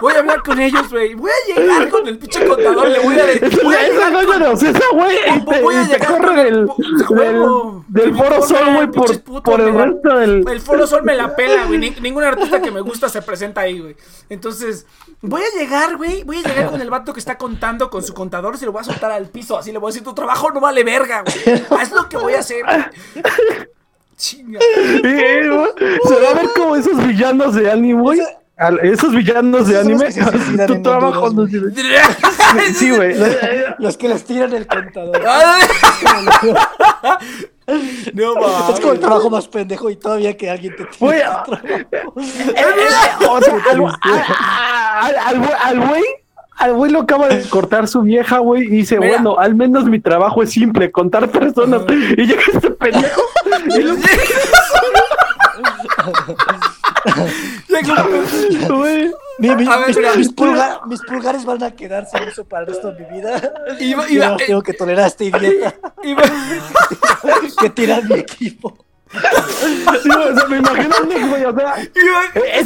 [0.01, 1.13] Voy a hablar con ellos, güey.
[1.15, 2.87] Voy a llegar con el pinche contador.
[2.87, 3.59] Le voy a decir...
[3.63, 5.17] Voy a llegar con- Ocesa, güey.
[5.17, 6.67] Y Voy- a llegar con corre el-
[7.87, 10.45] del, Foro Sol, güey, por, por el resto del.
[10.47, 11.79] El Foro Sol me la pela, güey.
[11.79, 13.95] Ni- ningún artista que me gusta se presenta ahí, güey.
[14.29, 14.85] Entonces,
[15.21, 16.23] voy a llegar, güey.
[16.23, 18.57] Voy a llegar con el vato que está contando con su contador.
[18.57, 19.57] Se lo voy a soltar al piso.
[19.57, 21.81] Así le voy a decir: Tu trabajo no vale verga, güey.
[21.81, 23.23] Es lo que voy a hacer, güey.
[24.17, 24.59] Chinga.
[24.61, 25.49] Se
[26.19, 28.19] va a ver como esos villanos de anime, güey.
[28.57, 30.05] Al- Esos villanos de anime.
[30.67, 31.71] Tu trabajo no sirve.
[32.73, 33.15] Sí, güey.
[33.79, 35.21] Los que les tiran el contador.
[35.27, 35.61] Ay,
[38.13, 38.99] No Es como el mames.
[39.01, 40.83] trabajo más pendejo y todavía que alguien te
[43.71, 46.03] el ah, al, güey- al güey,
[46.57, 49.11] al güey lo acaba de cortar su vieja, güey, y dice, Mira.
[49.15, 51.81] bueno, al menos mi trabajo es simple, contar personas.
[51.89, 53.21] Y llega este pendejo.
[53.75, 53.95] y lo-
[58.69, 60.13] güey, Mi- mi- A ver, mis, mira.
[60.15, 63.53] mis pulga- mis pulgares van a quedar sin uso para el resto de mi vida.
[63.79, 66.23] Iba- Y iba- ahora tengo que tolerar a este idiota Iba-
[67.61, 68.77] que tira mi equipo.
[70.03, 71.75] sí, o sea, me imagino a Nick, güey, o sea,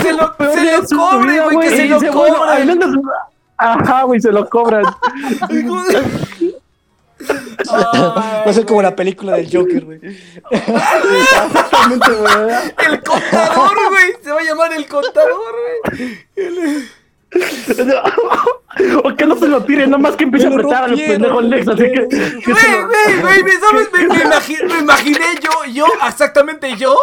[0.02, 2.96] se lo, se lo cobre, güey, que se lo bueno, menos-
[3.58, 4.84] Ajá, güey, se lo cobran.
[7.72, 10.00] Va a ser como la película del Joker, güey.
[12.86, 14.14] El contador, güey.
[14.24, 16.18] Se va a llamar el contador, güey.
[19.04, 21.68] O que no se lo tire, nomás que empiece a apretar a los pendejos Lex,
[21.68, 22.06] así que.
[22.10, 23.92] Güey, güey, güey, me- ¿sabes?
[23.92, 26.98] Me, me imagi- me imaginé yo, yo, exactamente yo,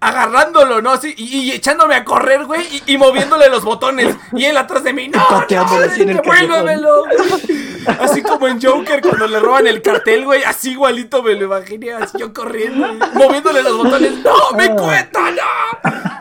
[0.00, 0.92] agarrándolo, ¿no?
[0.92, 4.14] Así, y, y echándome a correr, güey, y, y moviéndole los botones.
[4.32, 5.18] Y él atrás de mí, no,
[5.64, 6.22] no, así en el.
[8.00, 11.92] Así como en Joker cuando le roban el cartel, güey, así igualito me lo imaginé,
[11.94, 14.12] así yo corriendo, y moviéndole los botones.
[14.22, 16.17] ¡No, me cuenta, no!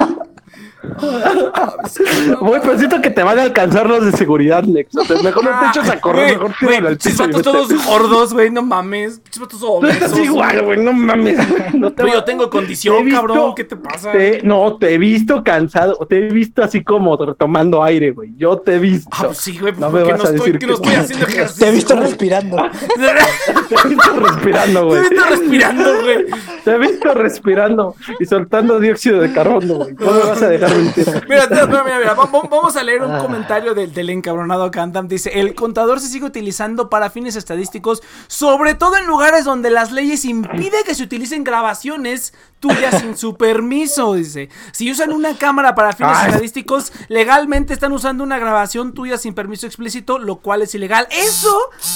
[2.40, 4.96] Güey, pero siento que te van a alcanzar los de seguridad, Lex.
[4.96, 7.28] O sea, mejor no te echas a correr, mejor tíralo al piso.
[7.28, 7.42] vete.
[7.42, 9.22] todos gordos, güey, no mames.
[9.32, 10.18] Estás obesos.
[10.24, 11.38] igual, güey, no mames.
[11.74, 14.12] No te yo tengo Te condición, visto- cabrón, ¿qué te pasa?
[14.12, 18.34] te- no, te he visto cansado, te he visto así como tomando aire, güey.
[18.38, 19.10] Yo te he visto.
[19.12, 21.28] Ah, pues sí, güey, No me no, vas a estoy, decir que no estoy haciendo
[21.28, 21.66] ejercicio.
[21.66, 22.58] Te he visto respirando.
[22.58, 25.00] Te he visto respirando, Te güey.
[25.06, 26.26] he visto respirando, güey.
[26.64, 29.96] Te he visto respirando y soltando dióxido de carbono, güey.
[29.96, 30.67] ¿Cómo me vas a dejar
[31.28, 35.08] Mira, mira, mira, mira, vamos, a leer un comentario del, del encabronado Cantam.
[35.08, 39.92] Dice, el contador se sigue utilizando para fines estadísticos, sobre todo en lugares donde las
[39.92, 44.50] leyes impiden que se utilicen grabaciones tuyas sin su permiso, dice.
[44.72, 46.30] Si usan una cámara para fines Ay.
[46.30, 51.08] estadísticos, legalmente están usando una grabación tuya sin permiso explícito, lo cual es ilegal.
[51.12, 51.56] Eso,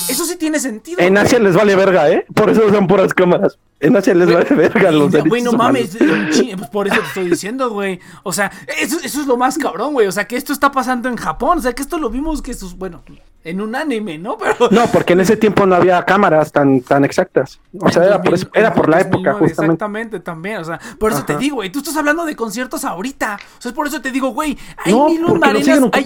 [0.09, 0.99] eso sí tiene sentido.
[0.99, 1.17] En.
[1.17, 2.25] Asia les vale verga, ¿eh?
[2.33, 3.57] Por eso usan puras cámaras.
[3.87, 5.97] En Asia les vale verga los derechos Güey, no mames,
[6.31, 7.99] Chi- pues por eso te estoy diciendo, güey.
[8.23, 10.05] O sea, eso, eso es lo más cabrón, güey.
[10.07, 11.57] O sea, que esto está pasando en Japón.
[11.57, 13.03] O sea, que esto lo vimos que sus, bueno,
[13.43, 14.37] en un anime, ¿no?
[14.39, 14.69] Pero.
[14.71, 17.59] No, porque en ese tiempo no había cámaras tan, tan exactas.
[17.79, 19.73] O sea, era por, 2000, eso- era por la época, 2009, justamente.
[19.73, 20.57] Exactamente, también.
[20.57, 21.71] O sea, por eso te digo, güey.
[21.71, 23.39] Tú estás hablando de conciertos ahorita.
[23.57, 24.57] O sea, es por eso te digo, güey.
[24.83, 25.79] Hay No, mil un maneras.
[25.93, 26.05] hay-.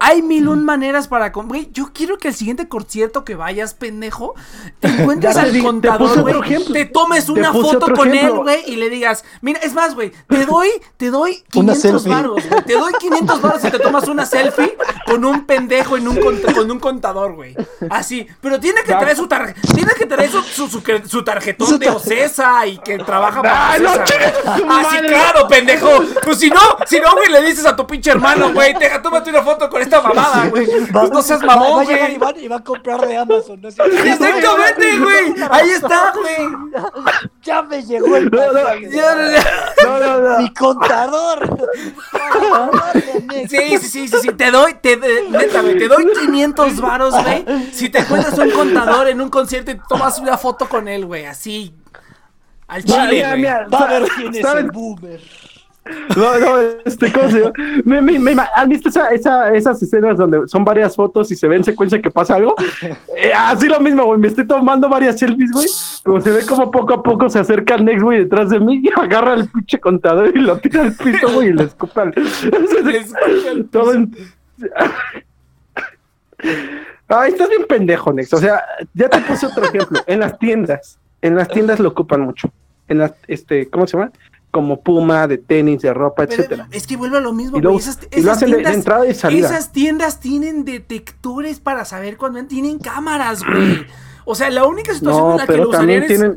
[0.00, 1.32] Hay, mil un maneras para.
[1.32, 4.34] con- Güey, yo quiero que el siguiente concierto que vayas, pendejo,
[4.80, 6.64] te encuentres al te contador, güey.
[6.72, 10.46] Te tomes una foto con él, güey, y le digas, mira, es más, güey, te
[10.46, 12.10] doy, te doy Una 500 selfie.
[12.12, 12.64] varos, güey.
[12.64, 14.76] Te doy 500 varos y te tomas una selfie
[15.06, 16.16] con un pendejo en un
[16.54, 17.54] con un contador, güey.
[17.90, 21.78] Así, pero tiene que traer su tar- tiene que traer su, su, su, su tarjetón
[21.78, 24.54] de Ocesa y que trabaja para ¡Ah, no, Ocesa, chingas güey.
[24.54, 25.08] a tu Ah, sí, madre!
[25.08, 25.88] claro, pendejo.
[26.24, 29.30] Pues si no, si no, güey, le dices a tu pinche hermano, güey, te, tómate
[29.30, 30.66] una foto con esta mamada, güey.
[30.92, 32.18] Pues no seas mamón, güey.
[32.40, 33.60] Y va a comprar de Amazon.
[33.60, 33.68] ¿no?
[33.68, 35.34] Así, Exactamente, güey.
[35.50, 36.48] Ahí está, güey.
[37.42, 38.60] Ya me llegó el No, no.
[39.82, 40.38] No, no, no.
[40.38, 41.58] Mi contador.
[43.48, 47.88] Sí, sí, sí, sí, sí, te doy, te, neta, te doy 500 varos, güey, si
[47.88, 51.74] te encuentras un contador en un concierto y tomas una foto con él, güey, así,
[52.68, 53.40] al chile, Mira, güey.
[53.40, 54.64] mira, Va a ver quién es ¿sabes?
[54.64, 55.20] el boomer.
[56.16, 57.52] No, no, este, ¿cómo se llama?
[57.84, 61.48] Me, me, me ¿Han visto esa, esa, esas escenas donde son varias fotos y se
[61.48, 62.54] ve en secuencia que pasa algo?
[63.16, 64.18] Eh, así lo mismo, güey.
[64.18, 65.66] Me estoy tomando varias selfies, güey.
[66.02, 68.80] Como se ve como poco a poco se acerca el Next, güey, detrás de mí
[68.82, 71.52] y agarra el pinche contador y lo tira al piso, güey, y.
[71.52, 72.14] Le escupe al
[73.70, 74.16] Todo en...
[77.08, 78.32] Ay, estás bien pendejo, Nex.
[78.32, 78.62] O sea,
[78.94, 80.00] ya te puse otro ejemplo.
[80.06, 82.50] En las tiendas, en las tiendas lo ocupan mucho.
[82.88, 84.10] En las, este, ¿cómo se llama?
[84.52, 86.68] Como Puma, de tenis, de ropa, Pero etcétera.
[86.70, 87.78] es que vuelve a lo mismo, Y luego-.
[87.78, 89.48] Esas, y esas de- tiendas, entrada y salida.
[89.48, 93.86] esas tiendas tienen detectores para saber cuándo tienen cámaras, güey.
[94.24, 96.36] O sea, la única situación No, en la que lo usarían es-.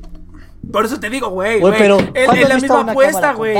[0.71, 3.55] Por eso te digo, güey, Güey, pero Es, ¿cuándo es la misma una apuesta, güey.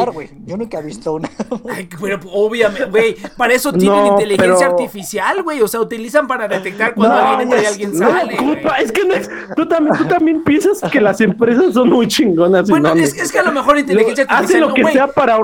[0.46, 1.30] Yo nunca he visto una.
[1.74, 5.62] Ay, pero obviamente, güey, para eso tienen No, inteligencia pero- artificial, güey.
[5.62, 8.38] O sea, utilizan para detectar cuando No, alguien entra y ya alguien No, sale.
[8.38, 12.08] culpa, es que no es- tú también, tú también piensas que las empresas son muy
[12.08, 12.70] chingonas.
[12.70, 14.62] Bueno, no, es, que a lo mejor inteligencia Hace artificial.
[14.62, 15.40] lo no, que sea para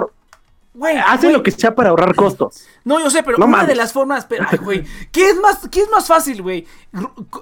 [0.74, 2.66] güey, hace lo que sea para ahorrar costos.
[2.86, 3.68] No, yo sé, pero No una mames.
[3.70, 6.66] de las formas, pero, ay, güey, ¿qué es más, qué es más fácil, güey?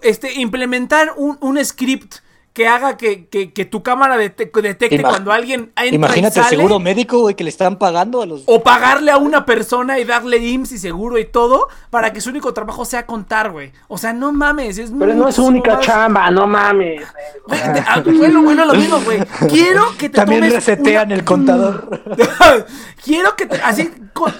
[0.01, 2.15] Este, implementar un, un script
[2.53, 6.45] que haga que, que, que tu cámara dete- detecte cuando alguien entra y Imagínate el
[6.45, 8.43] sale, seguro médico, güey, que le están pagando a los.
[8.47, 12.29] O pagarle a una persona y darle IMSS y seguro y todo para que su
[12.31, 13.71] único trabajo sea contar, güey.
[13.87, 17.01] O sea, no mames, es Pero no es su única más- chamba, no mames.
[17.47, 19.19] Güey, ah, bueno, bueno, lo mismo, güey.
[19.49, 22.01] Quiero que te También tomes resetean una- el contador.
[23.03, 24.33] Quiero que te, así, con-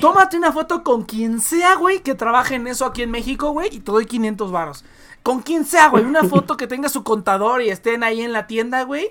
[0.00, 3.68] tómate una foto con quien sea, güey, que trabaje en eso aquí en México, güey,
[3.72, 4.84] y te doy 500 varos.
[5.22, 8.46] Con quien sea, güey, una foto que tenga su contador y estén ahí en la
[8.46, 9.10] tienda, güey.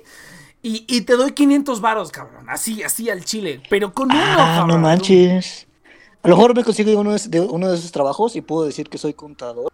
[0.62, 2.50] Y, y te doy 500 varos, cabrón.
[2.50, 3.62] Así, así al chile.
[3.70, 4.68] Pero con uno, Ah, cabrón.
[4.68, 5.68] no manches.
[6.22, 8.90] A lo mejor me consigo uno de, de- uno de esos trabajos y puedo decir
[8.90, 9.72] que soy contador.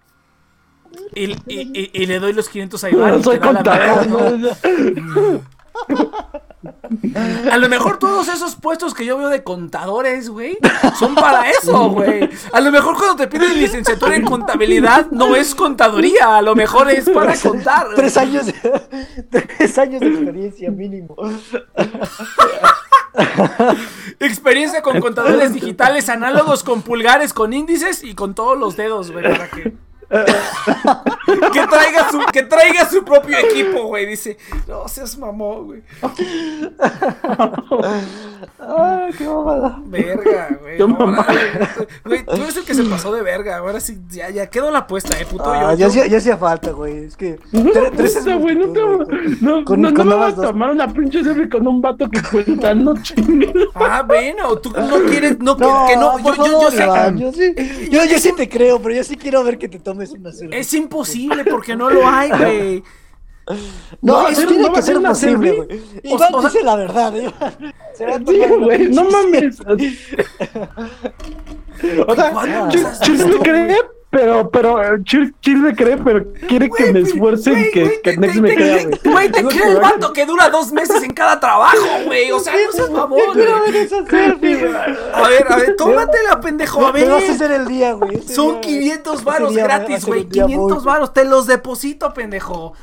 [1.16, 3.12] Y, y- y- y le doy los 500 a Iván.
[3.14, 4.08] No y soy contador.
[4.08, 5.42] ¿no?
[7.52, 10.58] A lo mejor todos esos puestos que yo veo de contadores, güey,
[10.98, 12.30] son para eso, güey.
[12.54, 16.90] A lo mejor cuando te piden licenciatura en contabilidad no es contaduría, a lo mejor
[16.90, 17.88] es para contar.
[17.96, 18.54] Tres años, de,
[19.32, 21.16] tres años de experiencia mínimo.
[24.20, 29.24] Experiencia con contadores digitales análogos con pulgares, con índices y con todos los dedos, güey,
[29.24, 29.74] para que
[31.54, 34.38] que traiga su que traiga su propio equipo, güey, dice.
[34.68, 35.82] No seas mamón, güey.
[38.60, 39.80] Ay, qué mamada.
[39.86, 40.78] Verga, güey.
[40.78, 41.26] Qué no, mamada.
[42.06, 43.58] Güey, tú eres el que se pasó de verga.
[43.58, 45.44] Ahora sí, ya, ya quedó la apuesta, eh, puto.
[45.52, 47.06] Ah, yo, ya, ya hacía falta, güey.
[47.06, 47.40] Es que.
[47.52, 50.92] No, tre- tres güey, no, no, Con- no, con no me vas a tomar una
[50.92, 53.52] pinche selfie con un vato que cuenta, no chingues.
[53.76, 57.56] Ah, bueno, tú no quieres, no, que- No, que no, yo, yo, yo yo sí,
[57.90, 60.60] yo, yo sí te creo, pero yo sí quiero ver que te tomes una selfie.
[60.60, 62.84] es imposible porque no lo hay, güey.
[64.02, 65.80] No, No, eso ¿no tiene que ser posible, güey.
[66.12, 67.74] O- Iván o sea- dice la verdad, Iván.
[67.96, 69.60] Se va a Sí, güey, no mames.
[72.08, 73.76] O sea, ¿Cuándo Chir usaste Chir esto, me cree,
[74.16, 78.14] pero, pero, eh, Chir, Chir me cree, pero quiere que me esfuerce y que, que
[78.14, 79.00] te- me crea, te- güey.
[79.14, 81.76] Güey, te cree que el vato que dura dos meses en cada trabajo,
[82.06, 82.32] güey.
[82.32, 84.64] O sea, no seas mamón, Quiero ver güey.
[85.14, 87.32] A ver, a ver, tómatela, pendejo, a Me vas a ver.
[87.32, 88.22] hacer el día, güey.
[88.22, 90.22] Son día- 500 ese varos gratis, güey.
[90.24, 92.74] un día 500 muy- varos, te los deposito, pendejo.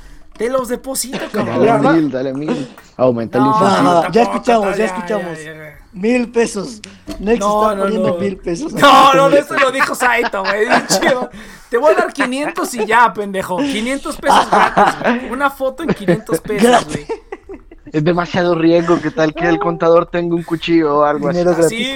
[0.42, 1.64] Te los deposito, cabrón.
[1.64, 2.74] Dale mil, dale mil.
[2.96, 3.82] Aumenta el No, incentivo.
[4.02, 5.38] no, ya escuchamos, ya ya, escuchamos.
[5.38, 5.78] ya, ya.
[5.92, 6.80] Mil pesos.
[7.20, 8.14] Next No, está no, poniendo no.
[8.16, 8.72] mil pesos.
[8.72, 10.66] No, no, no, eso lo dijo Saito, güey.
[11.70, 13.58] Te voy a dar 500 y ya, pendejo.
[13.58, 15.30] 500 pesos gratis, güey.
[15.30, 17.06] Una foto en 500 pesos, güey.
[17.92, 18.98] Es demasiado riesgo.
[19.02, 21.38] ¿Qué tal que el contador tenga un cuchillo o algo así?
[21.38, 21.54] Dinero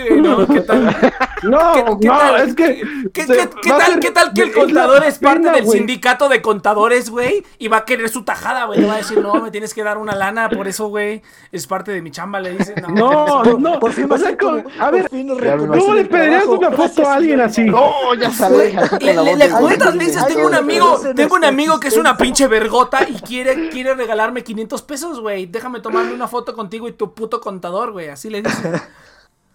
[0.08, 0.46] güey, ¿no?
[0.54, 0.96] ¿Qué tal?
[1.42, 2.48] No, ¿Qué- qué no, tal?
[2.48, 2.82] es que.
[3.14, 6.28] ¿Qué, se- qué- tal, ser- qué tal que el contador es parte pena, del sindicato
[6.28, 7.42] de contadores, güey?
[7.58, 8.80] Y va a querer su tajada, güey.
[8.80, 11.66] Le va a decir, no, me tienes que dar una lana, por eso, güey, es
[11.66, 12.40] parte de mi chamba.
[12.40, 13.42] Le dice, no.
[13.44, 13.80] No, no.
[13.80, 17.40] por fin o va a como- a ver, ¿cómo le pedirías una foto a alguien
[17.40, 17.64] así?
[17.64, 21.96] No, ya saca Le, cuentas, le dices, tengo un amigo, tengo un amigo que es
[21.96, 22.16] una existencia".
[22.16, 25.46] pinche vergota y quiere, quiere regalarme 500 pesos, güey.
[25.46, 28.08] Déjame tomarme una foto contigo y tu puto contador, güey.
[28.08, 28.82] Así le dices.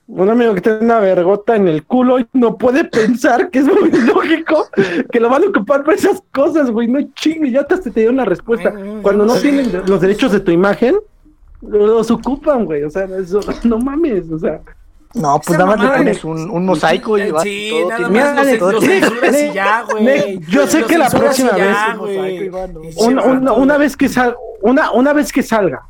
[0.07, 3.65] Un amigo que tiene una vergota en el culo y no puede pensar que es
[3.65, 4.67] muy lógico
[5.09, 6.87] que lo van a ocupar para esas cosas, güey.
[6.89, 8.73] No chingue, ya te, te dieron la respuesta.
[9.01, 10.97] Cuando no tienen los derechos de tu imagen,
[11.61, 12.83] los ocupan, güey.
[12.83, 14.59] O sea, eso, no mames, o sea.
[15.13, 17.41] No, pues nada más le pones un, un mosaico y va.
[17.41, 20.39] Sí, todo nada más Mira, y ya, güey.
[20.49, 22.17] Yo sé que la próxima ya, vez- güey.
[22.17, 22.81] Mosaico, Iván, no.
[22.81, 25.83] Pinche Una, una, una vez que sal, una, una vez que salga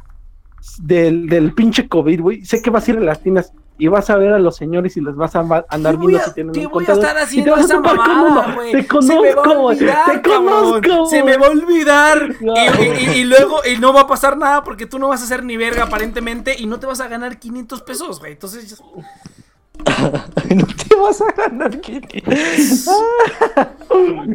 [0.80, 4.12] del, del pinche COVID, güey, sé que vas a ir a las tiendas y vas
[4.12, 6.34] a ver a los señores y les vas a andar ¿Qué voy viendo a- si
[6.36, 7.04] tienen qué un voy a contador.
[7.04, 8.56] estar y te haciendo vas a esa topar con mamada, uno.
[8.56, 8.72] güey?
[8.74, 10.82] Te Se me va a conozco, olvidar, Te cabrón.
[10.84, 11.06] conozco.
[11.08, 12.36] Se me va a olvidar.
[12.42, 12.54] No.
[12.56, 15.24] Y, y- y luego y no va a pasar nada porque tú no vas a
[15.24, 18.34] hacer ni verga aparentemente y no te vas a ganar 500 pesos, güey.
[18.34, 18.80] Entonces,
[20.56, 22.24] No te vas a ganar, Kitty.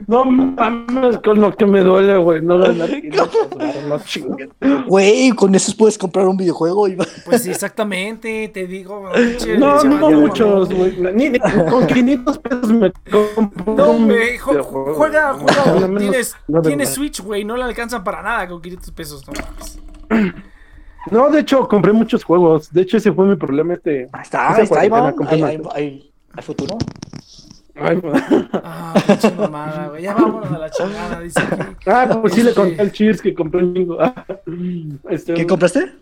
[0.06, 2.42] No mames con lo que me duele, güey.
[2.42, 4.48] No ganar 500 pesos, no chingues.
[4.86, 6.86] Güey, con esos puedes comprar un videojuego,
[7.24, 9.10] pues sí, exactamente, te digo.
[9.58, 10.96] No, no muchos, güey.
[11.14, 13.74] Ni, ni- con 500 pesos me compro.
[13.74, 14.62] No, güey, ju-
[14.94, 16.62] juega, juega, no, tienes, no.
[16.86, 20.34] Switch, güey, no le alcanzan para nada con 500 pesos, no mames.
[21.10, 22.72] No, de hecho, compré muchos juegos.
[22.72, 24.08] De hecho, ese fue mi problema este.
[24.12, 25.14] Ahí está, ahí está, Iván.
[25.14, 26.76] compré Hay, hay, hay, hay futuro.
[27.78, 28.00] Ay,
[28.64, 31.76] Ah, pinche mamada, güey, ya vámonos a la chingada, dice aquí.
[31.86, 33.98] ah, pues sí le Este- conté al Cheers que compré un chingo.
[34.00, 34.24] Ah,
[35.10, 35.92] este, ¿Qué compraste?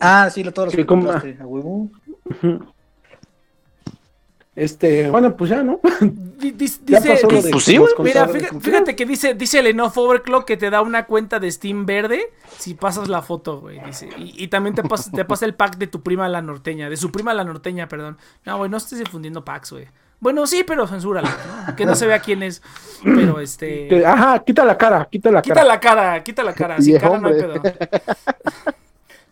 [0.00, 1.14] Ah, sí, lo todos los ¿Qué que compra?
[1.20, 1.42] compraste.
[1.42, 1.90] A huevo.
[4.56, 5.80] Este, bueno, pues ya, ¿no?
[6.00, 7.92] Di- dis- Ya Dice, pasó lo dice- de Pues.
[7.98, 11.50] Mira, fíjate, fíjate que dice, dice el Enough Overclock que te da una cuenta de
[11.50, 13.80] Steam verde si pasas la foto, güey.
[13.84, 14.08] Dice.
[14.16, 16.96] Y, y también te pasa, te pasa el pack de tu prima la norteña, de
[16.96, 18.16] su prima la norteña, perdón.
[18.44, 19.88] No, güey, no estés difundiendo packs, güey.
[20.20, 21.36] Bueno, sí, pero censúrala,
[21.66, 21.74] ¿no?
[21.76, 22.62] Que no se vea quién es.
[23.02, 24.06] Pero este.
[24.06, 25.66] Ajá, quita la cara, quita la Quita cara.
[25.66, 26.80] la cara, quita la cara.
[26.80, 27.54] Sin cara no hay pedo.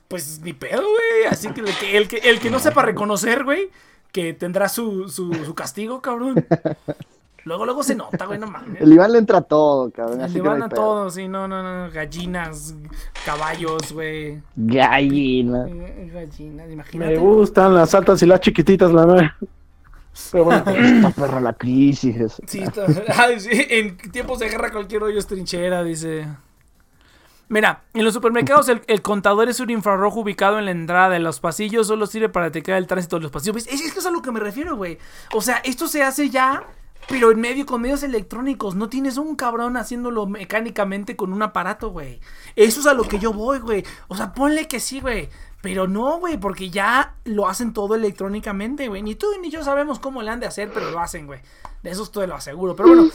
[0.09, 1.25] Pues ni pedo, güey.
[1.31, 3.71] Así que el que, el que, el que no sepa reconocer, güey,
[4.13, 6.45] que tendrá su, su, su castigo, cabrón.
[7.45, 8.81] Luego, luego se nota, güey, no mames.
[8.81, 10.21] El Iván le entra todo, cabrón.
[10.21, 10.81] Así Le que no van hay a pedo.
[10.81, 11.91] todos, sí, no, no, no.
[11.91, 12.75] Gallinas,
[13.25, 14.41] caballos, güey.
[14.55, 15.67] Gallina.
[15.69, 17.17] eh, Gallinas, Me imagínate.
[17.17, 19.31] gustan las altas y las chiquititas, la verdad.
[20.31, 22.41] Pero bueno, Está perra la crisis.
[22.47, 22.87] Sí, está-
[23.25, 26.29] ay, sí, en tiempos de guerra cualquier hoyo es trinchera, dice.
[27.53, 31.39] Mira, en los supermercados el, contador es un infrarrojo ubicado en la entrada de los
[31.39, 33.57] pasillos, solo sirve para detectar el tránsito de los pasillos.
[33.57, 33.67] ¿Ves?
[33.67, 34.97] Es a lo que me refiero, güey.
[35.35, 36.65] O sea, esto se hace ya,
[37.09, 38.75] pero en medio con medios electrónicos.
[38.75, 42.21] No tienes un cabrón haciéndolo mecánicamente con un aparato, güey.
[42.57, 43.85] Eso es a lo que yo voy, güey.
[44.09, 45.29] O sea, ponle que sí, güey.
[45.61, 49.03] Pero no, güey, porque ya lo hacen todo electrónicamente, güey.
[49.03, 51.41] Ni tú ni yo sabemos cómo le han de hacer, pero lo hacen, güey.
[51.83, 52.75] De eso te lo aseguro.
[52.75, 53.11] Pero bueno,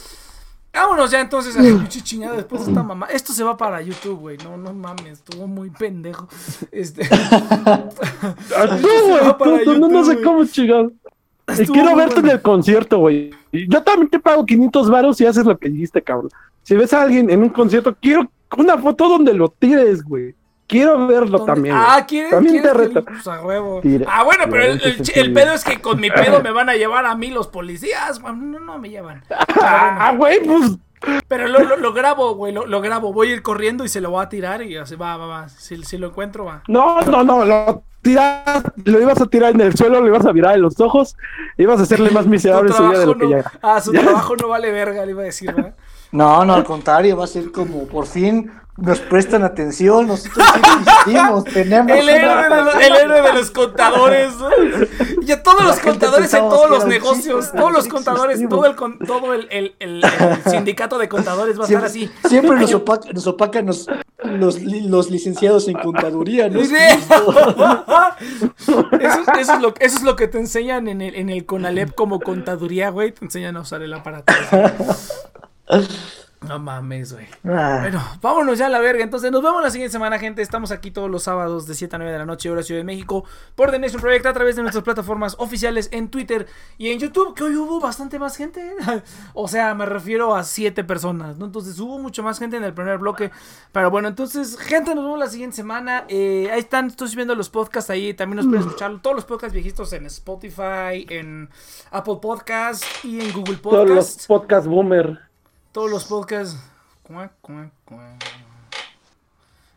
[0.72, 3.06] vámonos ya entonces a la pinche chingada después de esta mamá.
[3.06, 4.38] Esto se va para YouTube, güey.
[4.38, 6.28] No, no mames, estuvo muy pendejo.
[6.70, 7.08] Este.
[9.38, 10.92] Güey, no, no sé cómo chingados.
[11.48, 12.28] Y Estuvo quiero verte bueno.
[12.28, 13.30] en el concierto, güey.
[13.52, 16.30] Yo también te pago 500 varos y haces lo que dijiste, cabrón.
[16.62, 20.34] Si ves a alguien en un concierto, quiero una foto donde lo tires, güey.
[20.68, 21.52] Quiero verlo ¿Dónde?
[21.52, 21.74] también.
[21.76, 22.04] Ah.
[22.06, 22.30] ¿quieres?
[22.30, 23.04] También te ¿quieres que- reto.
[23.04, 23.80] Pues a huevo.
[23.80, 24.06] Tira.
[24.08, 27.14] Ah, bueno, pero el, pedo es que con mi pedo me van a llevar a
[27.14, 28.20] mí los policías.
[28.22, 29.24] No, no me llevan.
[29.60, 30.76] Ah, güey, pues.
[31.28, 33.12] Pero lo, lo, lo grabo, güey, lo, lo grabo.
[33.12, 35.48] Voy a ir corriendo y se lo voy a tirar y así va, va, va.
[35.48, 36.62] Si, si lo encuentro, va.
[36.68, 40.32] No, no, no, lo tiras, lo ibas a tirar en el suelo, lo ibas a
[40.32, 41.16] mirar en los ojos,
[41.56, 43.52] ibas a hacerle más miserable su vida de lo trabajo que no, ya.
[43.62, 45.74] ah, su trabajo no vale verga, le iba a decir, ¿verdad?
[46.12, 50.60] No, no, al contrario, va a ser como por fin nos prestan atención, nosotros sí
[51.10, 54.32] existimos, tenemos El héroe, de los, el héroe de los contadores.
[55.22, 58.66] Y a todos La los contadores en todos los negocios, chiste, todos los contadores, todo
[58.66, 58.76] el
[59.06, 62.28] todo el, el, el- el sindicato de contadores va a estar Siempre, así.
[62.28, 63.88] siempre nos, opaca- nos opacan los,
[64.24, 66.64] los, li- los licenciados en contaduría, ¿no?
[66.64, 66.74] Sí.
[68.60, 71.44] Eso, es- eso es lo, eso es lo que te enseñan en el, en el
[71.46, 73.12] CONALEP como contaduría, güey.
[73.12, 74.32] Te enseñan a usar el aparato.
[76.46, 77.26] No mames, güey.
[77.44, 79.02] Ah, Bueno, vámonos ya a la verga.
[79.02, 80.40] Entonces, nos vemos la siguiente semana, gente.
[80.40, 82.84] Estamos aquí todos los sábados de 7 a 9 de la noche, hora Ciudad de
[82.84, 83.24] México,
[83.56, 86.46] por The Nation Project a través de nuestras plataformas oficiales en Twitter
[86.78, 88.72] y en YouTube, que hoy hubo bastante más gente.
[89.34, 91.46] o sea, me refiero a 7 personas, ¿no?
[91.46, 93.30] Entonces, hubo mucho más gente en el primer bloque.
[93.72, 96.04] Pero bueno, entonces, gente, nos vemos la siguiente semana.
[96.08, 98.14] Eh, ahí están, estoy subiendo los podcasts ahí.
[98.14, 101.48] También nos pueden escuchar todos los podcasts viejitos en Spotify, en
[101.90, 104.26] Apple Podcasts y en Google Todos los Podcasts.
[104.26, 105.27] podcast boomer.
[105.78, 106.56] Todos los podcasts.
[107.04, 108.24] Cuac, cuac, cuac.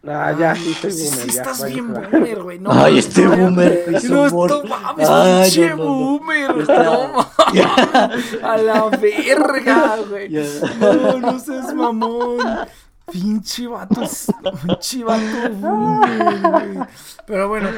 [0.08, 1.20] Ah, ya, sí, soy Sí, boomer.
[1.30, 2.58] sí, ya, estás bien boomer, güey.
[2.58, 5.94] No, Ay, este boomer No, esto, mames, Ay, pinche no, no, no.
[5.94, 6.56] boomer.
[6.68, 7.08] No,
[7.38, 8.44] mames.
[8.44, 10.30] A la verga, güey.
[10.80, 12.40] No, no seas mamón.
[13.12, 14.02] Pinche vato.
[14.66, 16.88] Pinche vato boomer, güey.
[17.28, 17.70] Pero bueno.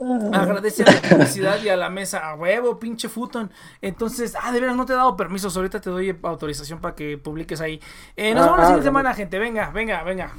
[0.00, 2.30] Agradece a la publicidad y a la mesa.
[2.30, 3.50] A huevo, pinche futon.
[3.82, 5.56] Entonces, ah, de veras no te he dado permisos.
[5.56, 7.80] Ahorita te doy autorización para que publiques ahí.
[8.16, 9.38] Eh, nos Ah, vemos la siguiente ah, semana, gente.
[9.38, 10.32] Venga, venga, venga.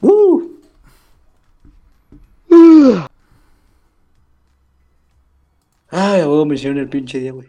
[0.00, 0.42] Uh.
[5.90, 7.48] Ay, a huevo me hicieron el pinche día, güey.